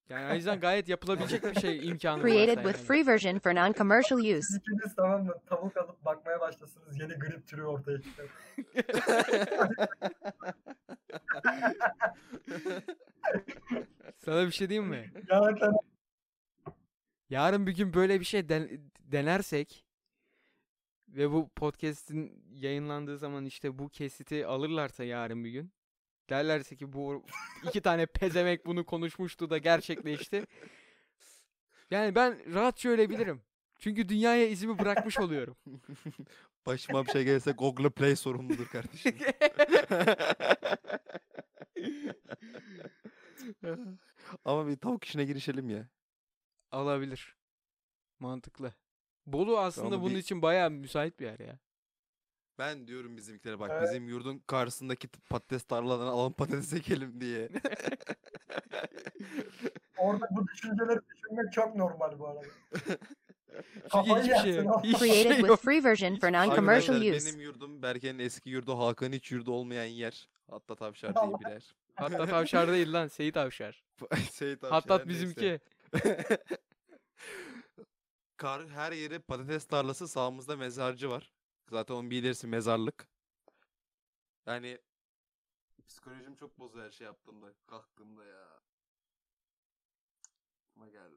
Yani 0.08 0.32
o 0.32 0.34
yüzden 0.34 0.60
gayet 0.60 0.88
yapılabilecek 0.88 1.44
bir 1.44 1.60
şey 1.60 1.78
imkanı 1.88 2.22
Created 2.22 2.56
varsa 2.56 2.62
with 2.72 2.78
yani. 2.78 2.86
free 2.86 3.06
version 3.12 3.38
for 3.38 3.50
non-commercial 3.50 4.18
use. 4.38 4.42
Siz 4.42 4.56
ikiniz 4.56 4.94
tamam 4.96 5.24
mı? 5.24 5.34
Tavuk 5.46 5.76
alıp 5.76 6.04
bakmaya 6.04 6.40
başlasınız. 6.40 7.00
Yeni 7.00 7.14
grip 7.14 7.48
türü 7.48 7.62
ortaya 7.62 7.98
çıkar. 8.02 8.26
Sana 14.18 14.46
bir 14.46 14.50
şey 14.52 14.68
diyeyim 14.68 14.90
mi? 14.90 15.12
Gerçekten 15.28 15.72
Yarın 17.30 17.66
bir 17.66 17.76
gün 17.76 17.94
böyle 17.94 18.20
bir 18.20 18.24
şey 18.24 18.48
den- 18.48 18.90
denersek 18.98 19.84
ve 21.16 21.30
bu 21.30 21.48
podcast'in 21.48 22.44
yayınlandığı 22.52 23.18
zaman 23.18 23.44
işte 23.44 23.78
bu 23.78 23.88
kesiti 23.88 24.46
alırlarsa 24.46 25.04
yarın 25.04 25.44
bir 25.44 25.50
gün 25.50 25.72
derlerse 26.30 26.76
ki 26.76 26.92
bu 26.92 27.26
iki 27.68 27.80
tane 27.80 28.06
pezemek 28.06 28.66
bunu 28.66 28.86
konuşmuştu 28.86 29.50
da 29.50 29.58
gerçekleşti. 29.58 30.46
Yani 31.90 32.14
ben 32.14 32.54
rahatça 32.54 32.88
ölebilirim. 32.88 33.42
Çünkü 33.78 34.08
dünyaya 34.08 34.48
izimi 34.48 34.78
bırakmış 34.78 35.18
oluyorum. 35.18 35.56
Başıma 36.66 37.06
bir 37.06 37.10
şey 37.12 37.24
gelirse 37.24 37.52
Google 37.52 37.90
Play 37.90 38.16
sorumludur 38.16 38.66
kardeşim. 38.66 39.16
Ama 44.44 44.68
bir 44.68 44.76
tavuk 44.76 45.04
işine 45.04 45.24
girişelim 45.24 45.70
ya. 45.70 45.88
Alabilir. 46.70 47.36
Mantıklı. 48.18 48.74
Bolu 49.32 49.58
aslında 49.58 49.86
Ama 49.94 50.02
bunun 50.02 50.14
bir- 50.14 50.18
için 50.20 50.42
bayağı 50.42 50.70
müsait 50.70 51.20
bir 51.20 51.24
yer 51.26 51.38
ya. 51.38 51.58
Ben 52.58 52.86
diyorum 52.86 53.16
bizimkilere 53.16 53.58
bak 53.60 53.70
Evet. 53.74 53.82
bizim 53.88 54.08
yurdun 54.08 54.38
karşısındaki 54.46 55.08
t- 55.08 55.20
patates 55.30 55.62
tarlalarına 55.62 56.10
alalım 56.10 56.32
patates 56.32 56.72
ekelim 56.72 57.20
diye. 57.20 57.48
orada 59.98 60.28
bu 60.30 60.46
düşünceleri 60.48 60.98
düşünmek 61.14 61.52
çok 61.52 61.76
normal 61.76 62.18
bu 62.18 62.28
arada. 62.28 62.42
Çünkü 62.72 63.88
Kafayı 63.90 64.16
hiçbir 64.24 64.34
şey 64.36 64.52
yersin 64.52 64.64
yok. 64.68 64.74
oğlum. 64.76 64.84
Hiçbir 64.84 64.98
Created 64.98 65.22
şey 65.22 65.30
with 65.32 65.48
yok. 65.48 65.60
free 65.60 65.84
version 65.84 66.16
for 66.16 66.28
non-commercial 66.28 66.50
Arkadaşlar 66.94 67.16
use. 67.16 67.26
benim 67.26 67.40
yurdum 67.40 67.82
Berke'nin 67.82 68.18
eski 68.18 68.50
yurdu 68.50 68.78
Hakan'ın 68.78 69.12
hiç 69.12 69.32
yurdu 69.32 69.52
olmayan 69.52 69.84
yer. 69.84 70.28
Hatta 70.50 70.74
tavşar 70.74 71.14
diye 71.14 71.24
Allah. 71.24 71.40
bir 71.40 71.50
yer. 71.50 71.74
Hatta 71.94 72.26
tavşar 72.26 72.68
değil 72.72 72.92
lan 72.92 73.06
Seyit 73.08 73.36
Avşar. 73.36 73.84
şey 74.38 74.56
tavşar 74.56 74.70
Hatta 74.80 74.96
neyse. 74.96 75.08
bizimki. 75.08 75.60
Kar, 78.40 78.68
her 78.68 78.92
yeri 78.92 79.18
patates 79.18 79.64
tarlası 79.66 80.08
sağımızda 80.08 80.56
mezarcı 80.56 81.10
var. 81.10 81.32
Zaten 81.68 81.94
onu 81.94 82.10
bilirsin 82.10 82.50
mezarlık. 82.50 83.08
Yani 84.46 84.78
psikolojim 85.88 86.36
çok 86.36 86.58
bozuyor 86.58 86.86
her 86.86 86.90
şey 86.90 87.04
yaptığımda. 87.04 87.52
Kalktığımda 87.66 88.24
ya. 88.24 88.60
Ama 90.76 90.88
geldi. 90.88 91.16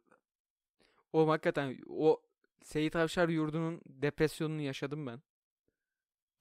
O 1.13 1.28
hakikaten 1.28 1.78
o 1.89 2.21
Seyit 2.63 2.95
Avşar 2.95 3.30
yurdunun 3.30 3.82
depresyonunu 3.86 4.61
yaşadım 4.61 5.07
ben. 5.07 5.21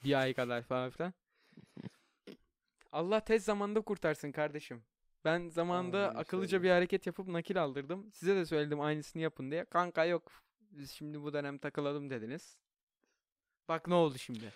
Bir 0.04 0.20
ay 0.20 0.34
kadar 0.34 0.62
falan 0.62 0.90
filan. 0.90 1.12
Allah 2.92 3.24
tez 3.24 3.44
zamanda 3.44 3.80
kurtarsın 3.80 4.32
kardeşim. 4.32 4.84
Ben 5.24 5.48
zamanında 5.48 6.08
Amin 6.08 6.18
akıllıca 6.18 6.62
bir 6.62 6.70
hareket 6.70 7.06
yapıp 7.06 7.28
nakil 7.28 7.62
aldırdım. 7.62 8.12
Size 8.12 8.36
de 8.36 8.46
söyledim 8.46 8.80
aynısını 8.80 9.22
yapın 9.22 9.50
diye. 9.50 9.64
Kanka 9.64 10.04
yok. 10.04 10.42
Biz 10.72 10.90
şimdi 10.90 11.22
bu 11.22 11.32
dönem 11.32 11.58
takılalım 11.58 12.10
dediniz. 12.10 12.58
Bak 13.68 13.88
ne 13.88 13.94
oldu 13.94 14.18
şimdi. 14.18 14.52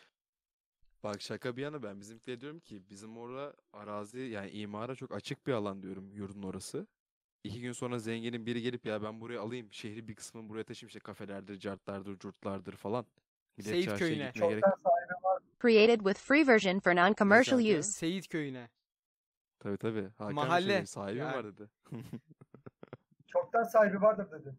Bak 1.03 1.23
şaka 1.23 1.57
bir 1.57 1.63
yana 1.63 1.83
ben 1.83 2.01
bizimkilere 2.01 2.41
diyorum 2.41 2.61
ki 2.61 2.83
bizim 2.91 3.17
orada 3.19 3.55
arazi 3.73 4.21
yani 4.21 4.51
imara 4.51 4.95
çok 4.95 5.13
açık 5.15 5.47
bir 5.47 5.53
alan 5.53 5.83
diyorum 5.83 6.13
yurdun 6.13 6.43
orası. 6.43 6.87
İki 7.45 7.61
gün 7.61 7.73
sonra 7.73 7.99
zenginin 7.99 8.47
biri 8.47 8.63
gelip 8.63 8.87
ya 8.87 9.03
ben 9.03 9.21
buraya 9.21 9.41
alayım 9.41 9.73
şehri 9.73 10.09
bir 10.09 10.15
kısmını 10.15 10.49
buraya 10.49 10.65
taşıyayım 10.65 10.89
işte 10.89 11.01
kafelerdir, 11.01 11.59
cartlardır, 11.59 12.19
curtlardır 12.19 12.77
falan. 12.77 13.07
Millet 13.57 13.71
Seyit 13.71 13.99
köyüne. 13.99 14.33
gerek 14.35 14.35
Çoktan 14.35 14.71
sahibi 14.71 15.25
var. 15.25 15.43
Created 15.63 15.99
with 15.99 16.21
free 16.21 16.47
version 16.47 16.79
for 16.79 16.93
non-commercial 16.93 17.79
use. 17.79 17.83
Seyit 17.93 18.29
köyüne. 18.29 18.71
Tabii 19.59 19.77
tabii. 19.77 20.09
Hakan 20.19 20.35
Mahalle. 20.35 20.67
Mahalle. 20.67 20.87
Sahibi 20.87 21.19
Yani. 21.19 21.37
var 21.37 21.45
dedi. 21.45 21.71
Çoktan 23.27 23.63
sahibi 23.63 24.01
vardır 24.01 24.31
dedi. 24.31 24.55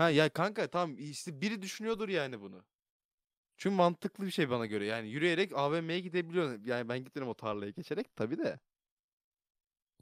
Ha 0.00 0.10
ya 0.10 0.28
kanka 0.28 0.66
tamam 0.70 0.96
işte 0.98 1.40
biri 1.40 1.62
düşünüyordur 1.62 2.08
yani 2.08 2.40
bunu. 2.40 2.64
Çünkü 3.56 3.76
mantıklı 3.76 4.26
bir 4.26 4.30
şey 4.30 4.50
bana 4.50 4.66
göre. 4.66 4.86
Yani 4.86 5.08
yürüyerek 5.08 5.52
AVM'ye 5.56 6.00
gidebiliyorsun. 6.00 6.62
Yani 6.64 6.88
ben 6.88 7.04
gittim 7.04 7.28
o 7.28 7.34
tarlaya 7.34 7.70
geçerek 7.70 8.16
tabii 8.16 8.38
de. 8.38 8.58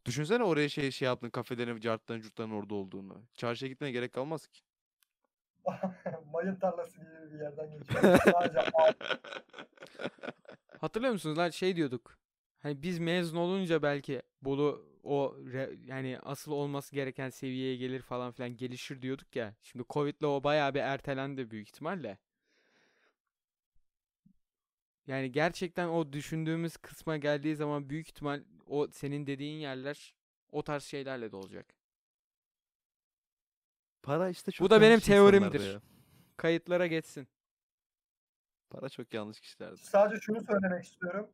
Düşünsene 0.05 0.45
oraya 0.45 0.69
şey 0.69 0.91
şey 0.91 1.07
yaptın 1.07 1.31
kafelerin, 1.31 1.81
cartların, 1.81 2.21
curtların 2.21 2.51
orada 2.51 2.75
olduğunu. 2.75 3.23
Çarşıya 3.35 3.69
gitmeye 3.69 3.91
gerek 3.91 4.13
kalmaz 4.13 4.47
ki. 4.47 4.61
Mayın 6.33 6.57
tarlası 6.57 7.01
gibi 7.01 7.33
bir 7.33 7.41
yerden 7.41 7.79
geçiyor. 7.79 8.19
Sadece 8.33 8.71
Hatırlıyor 10.81 11.13
musunuz 11.13 11.39
lan 11.39 11.51
şey 11.51 11.77
diyorduk. 11.77 12.19
Hani 12.61 12.83
biz 12.83 12.99
mezun 12.99 13.37
olunca 13.39 13.83
belki 13.83 14.23
Bolu 14.43 14.89
o 15.03 15.37
re- 15.39 15.79
yani 15.87 16.19
asıl 16.23 16.53
olması 16.53 16.95
gereken 16.95 17.31
seviyeye 17.31 17.77
gelir 17.77 18.03
falan 18.03 18.33
filan 18.33 18.57
gelişir 18.57 19.03
diyorduk 19.03 19.37
ya. 19.37 19.55
Şimdi 19.63 19.85
Covid'le 19.91 20.23
o 20.25 20.45
bayağı 20.45 20.75
bir 20.75 20.81
ertelendi 20.81 21.51
büyük 21.51 21.69
ihtimalle. 21.69 22.19
Yani 25.07 25.33
gerçekten 25.33 25.89
o 25.89 26.13
düşündüğümüz 26.13 26.77
kısma 26.77 27.17
geldiği 27.17 27.57
zaman 27.57 27.91
büyük 27.91 28.09
ihtimal 28.09 28.45
o 28.67 28.89
senin 28.93 29.27
dediğin 29.27 29.59
yerler 29.61 30.15
o 30.53 30.63
tarz 30.63 30.83
şeylerle 30.85 31.33
de 31.33 31.37
olacak. 31.37 31.67
Para 34.03 34.29
işte 34.31 34.53
çok 34.53 34.65
Bu 34.67 34.71
da 34.71 34.81
benim 34.81 35.01
teorimdir. 35.01 35.73
ya. 35.73 35.81
Kayıtlara 36.37 36.87
geçsin. 36.87 37.29
Para 38.71 38.89
çok 38.89 39.15
yanlış 39.15 39.41
kişilerde. 39.41 39.77
Sadece 39.77 40.21
şunu 40.21 40.41
söylemek 40.41 40.85
istiyorum. 40.85 41.31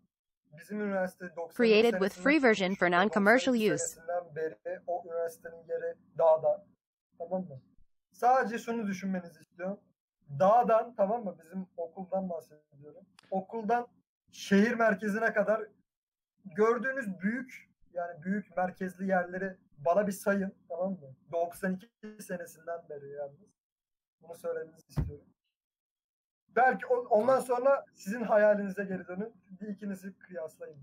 Bizim 0.59 0.81
üniversite 0.81 1.37
92 1.37 1.57
Created 1.57 1.93
with 1.93 2.21
free 2.23 2.43
version 2.43 2.75
for 2.75 2.87
non-commercial 2.91 3.55
92 3.55 3.75
use. 3.75 3.85
senesinden 3.87 4.35
beri 4.37 4.81
o 4.87 5.03
üniversitenin 5.07 5.65
yeri 5.69 5.95
dağda. 6.19 6.67
Tamam 7.19 7.41
mı? 7.43 7.61
Sadece 8.13 8.59
şunu 8.59 8.87
düşünmenizi 8.87 9.41
istiyorum. 9.41 9.81
Dağdan 10.39 10.95
tamam 10.97 11.25
mı? 11.25 11.37
Bizim 11.45 11.67
okuldan 11.77 12.31
bahsediyorum. 12.31 13.05
Okuldan 13.31 13.87
şehir 14.33 14.75
merkezine 14.75 15.33
kadar 15.33 15.63
gördüğünüz 16.45 17.21
büyük 17.21 17.71
yani 17.93 18.23
büyük 18.23 18.57
merkezli 18.57 19.07
yerleri 19.07 19.57
bana 19.79 20.07
bir 20.07 20.13
sayın 20.13 20.53
tamam 20.69 20.93
mı? 20.93 21.15
92 21.33 21.89
senesinden 22.21 22.89
beri 22.91 23.11
yalnız. 23.11 23.39
Bunu 24.23 24.35
söylemenizi 24.35 24.89
istiyorum. 24.89 25.27
Belki 26.57 26.87
ondan 26.87 27.41
sonra 27.41 27.85
sizin 27.95 28.23
hayalinize 28.23 28.85
geri 28.85 29.09
dönün. 29.09 29.33
Bir 29.61 29.69
ikinizi 29.69 30.19
kıyaslayın. 30.19 30.77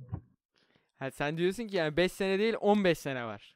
Ha, 0.99 1.11
sen 1.11 1.38
diyorsun 1.38 1.68
ki 1.68 1.76
yani 1.76 1.98
5 1.98 2.11
sene 2.11 2.39
değil 2.39 2.56
15 2.61 2.99
sene 2.99 3.26
var. 3.26 3.56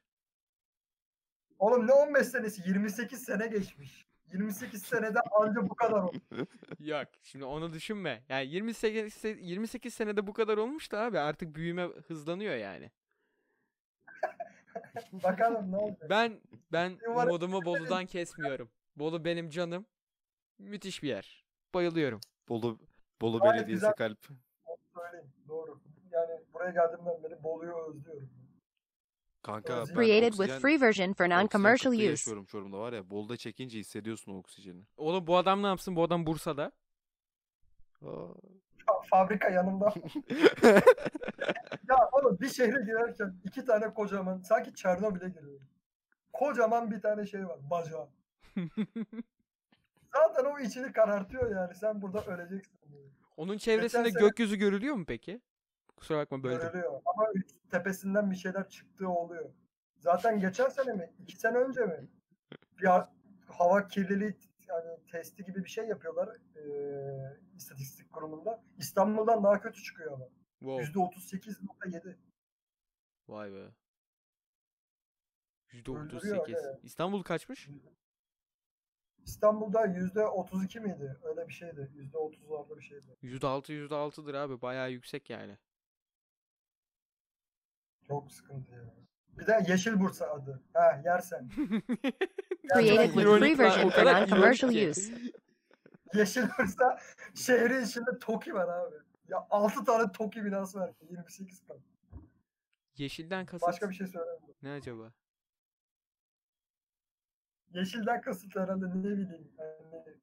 Oğlum 1.59 1.87
ne 1.87 1.93
15 1.93 2.27
senesi? 2.27 2.69
28 2.69 3.23
sene 3.23 3.47
geçmiş. 3.47 4.05
28 4.33 4.83
senede 4.83 5.19
anca 5.19 5.69
bu 5.69 5.75
kadar 5.75 6.01
oldu. 6.01 6.17
Yok 6.79 7.07
şimdi 7.23 7.45
onu 7.45 7.73
düşünme. 7.73 8.23
Yani 8.29 8.47
28 8.47 9.13
se- 9.25 9.39
28 9.39 9.93
senede 9.93 10.27
bu 10.27 10.33
kadar 10.33 10.57
olmuş 10.57 10.91
da 10.91 10.99
abi 11.01 11.19
artık 11.19 11.55
büyüme 11.55 11.83
hızlanıyor 12.07 12.55
yani. 12.55 12.91
Bakalım 15.11 15.71
ne 15.71 15.77
olacak. 15.77 16.09
Ben 16.09 16.41
ben 16.71 16.97
modumu 17.05 17.61
Bolu'dan 17.65 18.05
kesmiyorum. 18.05 18.69
Bolu 18.95 19.25
benim 19.25 19.49
canım. 19.49 19.85
Müthiş 20.59 21.03
bir 21.03 21.07
yer. 21.07 21.44
Bayılıyorum. 21.79 22.21
Bolu 22.49 22.79
Bolu 23.21 23.39
Gayet 23.39 23.55
Belediyesi 23.55 23.73
güzel. 23.81 23.93
kalp. 23.93 24.17
Söyleyeyim. 24.95 25.31
Doğru. 25.47 25.79
Yani 26.11 26.31
buraya 26.53 26.71
geldiğimden 26.71 27.23
beri 27.23 27.43
Bolu'yu 27.43 27.73
özlüyorum. 27.89 28.29
Kanka 29.43 29.77
ben 29.77 29.85
Created 29.85 30.33
with 30.33 30.59
free 30.59 30.81
version 30.81 31.13
for 31.13 31.25
non-commercial 31.25 31.93
use. 31.95 32.03
yaşıyorum 32.03 32.45
Çorum'da 32.45 32.79
var 32.79 32.93
ya. 32.93 33.09
Bolu'da 33.09 33.37
çekince 33.37 33.79
hissediyorsun 33.79 34.31
o 34.31 34.37
oksijeni. 34.37 34.81
Oğlum 34.97 35.27
bu 35.27 35.37
adam 35.37 35.63
ne 35.63 35.67
yapsın? 35.67 35.95
Bu 35.95 36.03
adam 36.03 36.25
Bursa'da. 36.25 36.71
Fa- 38.01 39.07
Fabrika 39.09 39.49
yanımda. 39.49 39.93
ya 41.89 42.09
oğlum 42.11 42.37
bir 42.41 42.49
şehre 42.49 42.81
girerken 42.85 43.35
iki 43.43 43.65
tane 43.65 43.93
kocaman 43.93 44.41
sanki 44.41 44.73
Çernobil'e 44.75 45.29
giriyorum. 45.29 45.67
Kocaman 46.33 46.91
bir 46.91 47.01
tane 47.01 47.25
şey 47.25 47.47
var. 47.47 47.59
Bacağı. 47.69 48.07
Zaten 50.15 50.45
o 50.45 50.59
içini 50.59 50.91
karartıyor 50.93 51.51
yani. 51.55 51.75
Sen 51.75 52.01
burada 52.01 52.25
öleceksin. 52.25 52.79
Onun 53.37 53.57
çevresinde 53.57 54.11
sene- 54.11 54.19
gökyüzü 54.19 54.55
görülüyor 54.55 54.95
mu 54.95 55.05
peki? 55.07 55.41
Kusura 55.97 56.17
bakma 56.17 56.43
böldüm. 56.43 56.59
Görülüyor. 56.59 57.01
Ama 57.05 57.27
tepesinden 57.71 58.31
bir 58.31 58.35
şeyler 58.35 58.69
çıktığı 58.69 59.09
oluyor. 59.09 59.49
Zaten 59.97 60.39
geçen 60.39 60.69
sene 60.69 60.93
mi? 60.93 61.13
iki 61.19 61.37
sene 61.37 61.57
önce 61.57 61.81
mi? 61.85 62.07
Bir 62.81 62.85
ha- 62.85 63.13
hava 63.47 63.87
kirliliği 63.87 64.37
yani 64.67 64.99
testi 65.11 65.43
gibi 65.45 65.63
bir 65.63 65.69
şey 65.69 65.87
yapıyorlar 65.87 66.37
eee 66.55 67.37
istatistik 67.55 68.11
kurumunda. 68.11 68.63
İstanbul'dan 68.77 69.43
daha 69.43 69.61
kötü 69.61 69.83
çıkıyor 69.83 70.11
ama. 70.13 70.25
Wow. 70.59 70.83
%38.7. 70.85 72.17
Vay 73.27 73.51
be. 73.53 73.71
Öldürüyor, 75.73 76.47
%38. 76.47 76.49
evet. 76.65 76.79
İstanbul 76.83 77.23
kaçmış? 77.23 77.69
İstanbul'da 79.25 79.85
%32 79.85 80.79
miydi? 80.79 81.17
Öyle 81.23 81.47
bir 81.47 81.53
şeydi. 81.53 81.91
%30'larda 82.13 82.77
bir 82.77 82.81
şeydi. 82.81 83.17
%6 83.23 83.73
%6'dır 83.73 84.33
abi. 84.33 84.61
Bayağı 84.61 84.91
yüksek 84.91 85.29
yani. 85.29 85.57
Çok 88.07 88.31
sıkıntı 88.31 88.71
ya. 88.71 88.93
Bir 89.37 89.47
de 89.47 89.65
Yeşil 89.67 89.99
Bursa 89.99 90.25
adı. 90.25 90.63
Ha 90.73 91.01
yersen. 91.05 91.49
Created 92.73 93.13
with 93.13 93.39
free 93.39 93.57
version 93.57 93.89
for 93.89 94.01
non-commercial 94.01 94.89
use. 94.89 95.11
Yeşil 96.13 96.43
Bursa 96.59 96.99
şehrin 97.35 97.85
içinde 97.85 98.19
TOKİ 98.19 98.53
var 98.53 98.67
abi. 98.67 98.95
Ya 99.27 99.47
6 99.49 99.83
tane 99.85 100.11
TOKİ 100.11 100.45
binası 100.45 100.79
var. 100.79 100.91
28 101.09 101.63
kat. 101.67 101.77
Yeşilden 102.97 103.45
kasıt 103.45 103.67
Başka 103.67 103.89
bir 103.89 103.95
şey 103.95 104.07
söylemiyorum. 104.07 104.55
ne 104.61 104.71
acaba? 104.71 105.11
Yeşilden 107.75 108.21
kasıt 108.21 108.55
herhalde 108.55 108.89
ne 108.89 109.03
bileyim. 109.03 109.51
Yani 109.59 110.17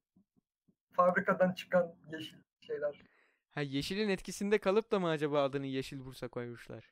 fabrikadan 0.91 1.53
çıkan 1.53 1.95
yeşil 2.11 2.37
şeyler. 2.59 3.01
Ha 3.49 3.61
yeşilin 3.61 4.09
etkisinde 4.09 4.57
kalıp 4.57 4.91
da 4.91 4.99
mı 4.99 5.07
acaba 5.07 5.43
adını 5.43 5.65
Yeşil 5.65 6.05
Bursa 6.05 6.27
koymuşlar? 6.27 6.91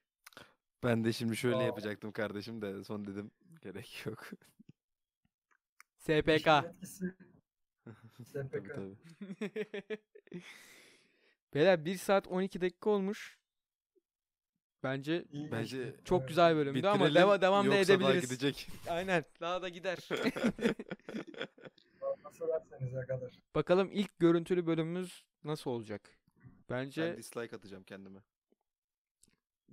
Ben 0.84 1.04
de 1.04 1.14
şimdi 1.14 1.38
şöyle 1.38 1.56
Aa. 1.56 1.64
yapacaktım 1.64 2.12
kardeşim 2.12 2.62
de 2.62 2.84
son 2.84 3.08
dedim 3.08 3.32
gerek 3.62 4.06
yok. 4.06 4.30
SPK. 5.98 6.48
Etkisi. 6.48 7.16
tabii 8.34 8.48
SPK. 8.48 8.76
tabii. 8.76 8.98
Beyler 11.54 11.86
1 11.86 11.96
saat 11.96 12.28
12 12.28 12.62
dakika 12.62 12.90
olmuş. 12.90 13.38
Bence 14.84 15.26
İyi 15.32 15.52
Bence 15.52 15.96
çok 16.06 16.20
Evet. 16.20 16.28
güzel 16.30 16.56
bölümdü 16.56 16.88
ama 16.88 17.06
Bitirelim, 17.06 17.22
deva 17.22 17.42
devam 17.42 17.72
da 17.72 17.76
yoksa 17.76 18.00
daha 18.00 18.10
edebiliriz. 18.10 18.30
gidecek. 18.30 18.68
Aynen. 18.90 19.26
Daha 19.42 19.62
da 19.62 19.70
gider. 19.70 19.98
Nasıl. 22.26 22.48
Bakalım 23.56 23.90
ilk 23.92 24.20
görüntülü 24.20 24.68
bölümümüz 24.68 25.24
nasıl 25.44 25.72
olacak? 25.72 26.02
Bence 26.70 27.02
Ben 27.02 27.18
dislike 27.18 27.56
atacağım 27.56 27.84
kendime. 27.84 28.20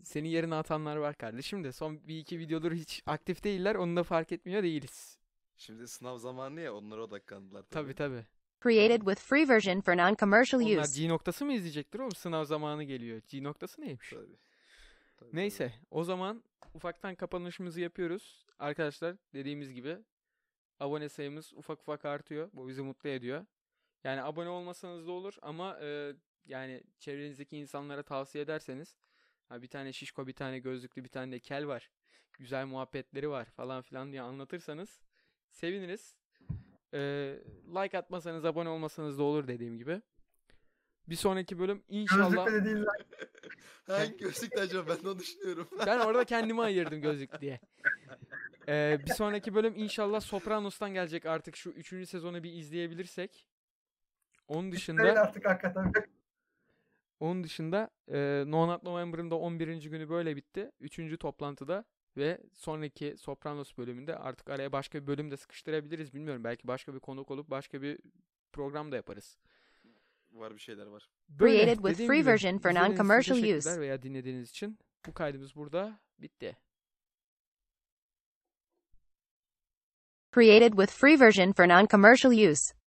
senin 0.02 0.28
yerine 0.28 0.54
atanlar 0.54 0.96
var 0.96 1.14
kardeşim 1.14 1.64
de 1.64 1.72
son 1.72 2.08
bir 2.08 2.18
iki 2.18 2.38
videodur 2.38 2.72
hiç 2.72 3.02
aktif 3.06 3.44
değiller. 3.44 3.74
Onu 3.74 3.96
da 3.96 4.02
fark 4.02 4.32
etmiyor 4.32 4.62
değiliz. 4.62 5.18
Şimdi 5.56 5.88
sınav 5.88 6.18
zamanı 6.18 6.60
ya 6.60 6.74
onlara 6.74 7.02
odaklandılar 7.02 7.62
Tabi 7.62 7.94
tabi. 7.94 8.26
Created 8.62 9.00
with 9.00 9.20
free 9.20 9.48
version 9.48 9.80
for 9.80 9.92
non-commercial 9.92 10.62
Onlar 10.72 10.82
use. 10.82 11.02
G 11.02 11.08
noktası 11.08 11.44
mı 11.44 11.52
izleyecektir 11.52 11.98
oğlum? 11.98 12.12
Sınav 12.14 12.44
zamanı 12.44 12.84
geliyor. 12.84 13.22
G 13.28 13.42
noktası 13.42 13.80
neymiş? 13.80 14.10
Tabii. 14.10 14.36
Tabii, 15.18 15.36
Neyse 15.36 15.72
o 15.90 16.04
zaman 16.04 16.44
ufaktan 16.74 17.14
kapanışımızı 17.14 17.80
yapıyoruz. 17.80 18.46
Arkadaşlar 18.58 19.16
dediğimiz 19.34 19.72
gibi 19.72 19.98
abone 20.80 21.08
sayımız 21.08 21.52
ufak 21.54 21.80
ufak 21.80 22.04
artıyor. 22.04 22.50
Bu 22.52 22.68
bizi 22.68 22.82
mutlu 22.82 23.10
ediyor. 23.10 23.46
Yani 24.04 24.22
abone 24.22 24.48
olmasanız 24.48 25.06
da 25.06 25.12
olur 25.12 25.36
ama 25.42 25.78
e, 25.80 26.12
yani 26.46 26.82
çevrenizdeki 26.98 27.56
insanlara 27.56 28.02
tavsiye 28.02 28.44
ederseniz 28.44 28.96
ha 29.48 29.62
bir 29.62 29.68
tane 29.68 29.92
şişko, 29.92 30.26
bir 30.26 30.32
tane 30.32 30.58
gözlüklü, 30.58 31.04
bir 31.04 31.08
tane 31.08 31.32
de 31.32 31.38
kel 31.40 31.66
var. 31.66 31.90
Güzel 32.32 32.66
muhabbetleri 32.66 33.30
var 33.30 33.44
falan 33.44 33.82
filan 33.82 34.12
diye 34.12 34.22
anlatırsanız 34.22 35.00
seviniriz. 35.50 36.16
E, 36.94 36.98
like 37.66 37.98
atmasanız, 37.98 38.44
abone 38.44 38.68
olmasanız 38.68 39.18
da 39.18 39.22
olur 39.22 39.48
dediğim 39.48 39.78
gibi. 39.78 40.02
Bir 41.08 41.16
sonraki 41.16 41.58
bölüm 41.58 41.82
inşallah 41.88 42.46
Gözlükle 42.46 42.52
de 42.52 42.64
değil 42.64 42.86
lan. 42.86 42.94
Hangi 43.86 44.16
gözlükle 44.16 44.60
acaba 44.60 44.88
ben 44.88 45.04
de 45.04 45.08
onu 45.08 45.18
düşünüyorum. 45.18 45.68
Ben 45.86 45.98
orada 45.98 46.24
kendimi 46.34 46.62
ayırdım 46.62 47.00
gözlük 47.00 47.40
diye. 47.40 47.60
Ee, 48.68 48.98
bir 49.06 49.10
sonraki 49.10 49.54
bölüm 49.54 49.74
inşallah 49.76 50.20
Sopranos'tan 50.20 50.94
gelecek 50.94 51.26
artık 51.26 51.56
şu 51.56 51.70
3. 51.70 52.08
sezonu 52.08 52.42
bir 52.42 52.52
izleyebilirsek. 52.52 53.46
Onun 54.48 54.72
dışında 54.72 55.02
artık 55.02 55.44
hakikaten. 55.44 55.92
onun 57.20 57.44
dışında 57.44 57.90
e, 58.08 58.44
No 58.46 58.68
Nut 58.68 58.82
November'ın 58.82 59.30
da 59.30 59.34
11. 59.34 59.82
günü 59.82 60.08
böyle 60.08 60.36
bitti. 60.36 60.70
3. 60.80 61.18
toplantıda 61.18 61.84
ve 62.16 62.38
sonraki 62.54 63.14
Sopranos 63.18 63.76
bölümünde 63.78 64.16
artık 64.16 64.50
araya 64.50 64.72
başka 64.72 65.02
bir 65.02 65.06
bölüm 65.06 65.30
de 65.30 65.36
sıkıştırabiliriz 65.36 66.14
bilmiyorum. 66.14 66.44
Belki 66.44 66.68
başka 66.68 66.94
bir 66.94 67.00
konuk 67.00 67.30
olup 67.30 67.50
başka 67.50 67.82
bir 67.82 67.98
program 68.52 68.92
da 68.92 68.96
yaparız. 68.96 69.38
Var 70.40 70.54
bir 70.54 70.60
şeyler 70.60 70.86
var. 70.86 71.08
Böyle, 71.28 71.56
Created 71.58 71.76
with 71.78 72.06
free 72.06 72.18
gibi, 72.18 72.26
version 72.26 72.58
for 72.58 72.70
non-commercial 72.70 73.56
use. 73.58 73.80
veya 73.80 74.02
dinlediğiniz 74.02 74.50
için 74.50 74.78
bu 75.06 75.14
kaydımız 75.14 75.54
burada 75.56 76.00
bitti. 76.18 76.56
Created 80.34 80.72
with 80.76 80.90
free 80.92 81.16
version 81.16 81.52
for 81.52 81.64
non-commercial 81.66 82.32
use. 82.50 82.77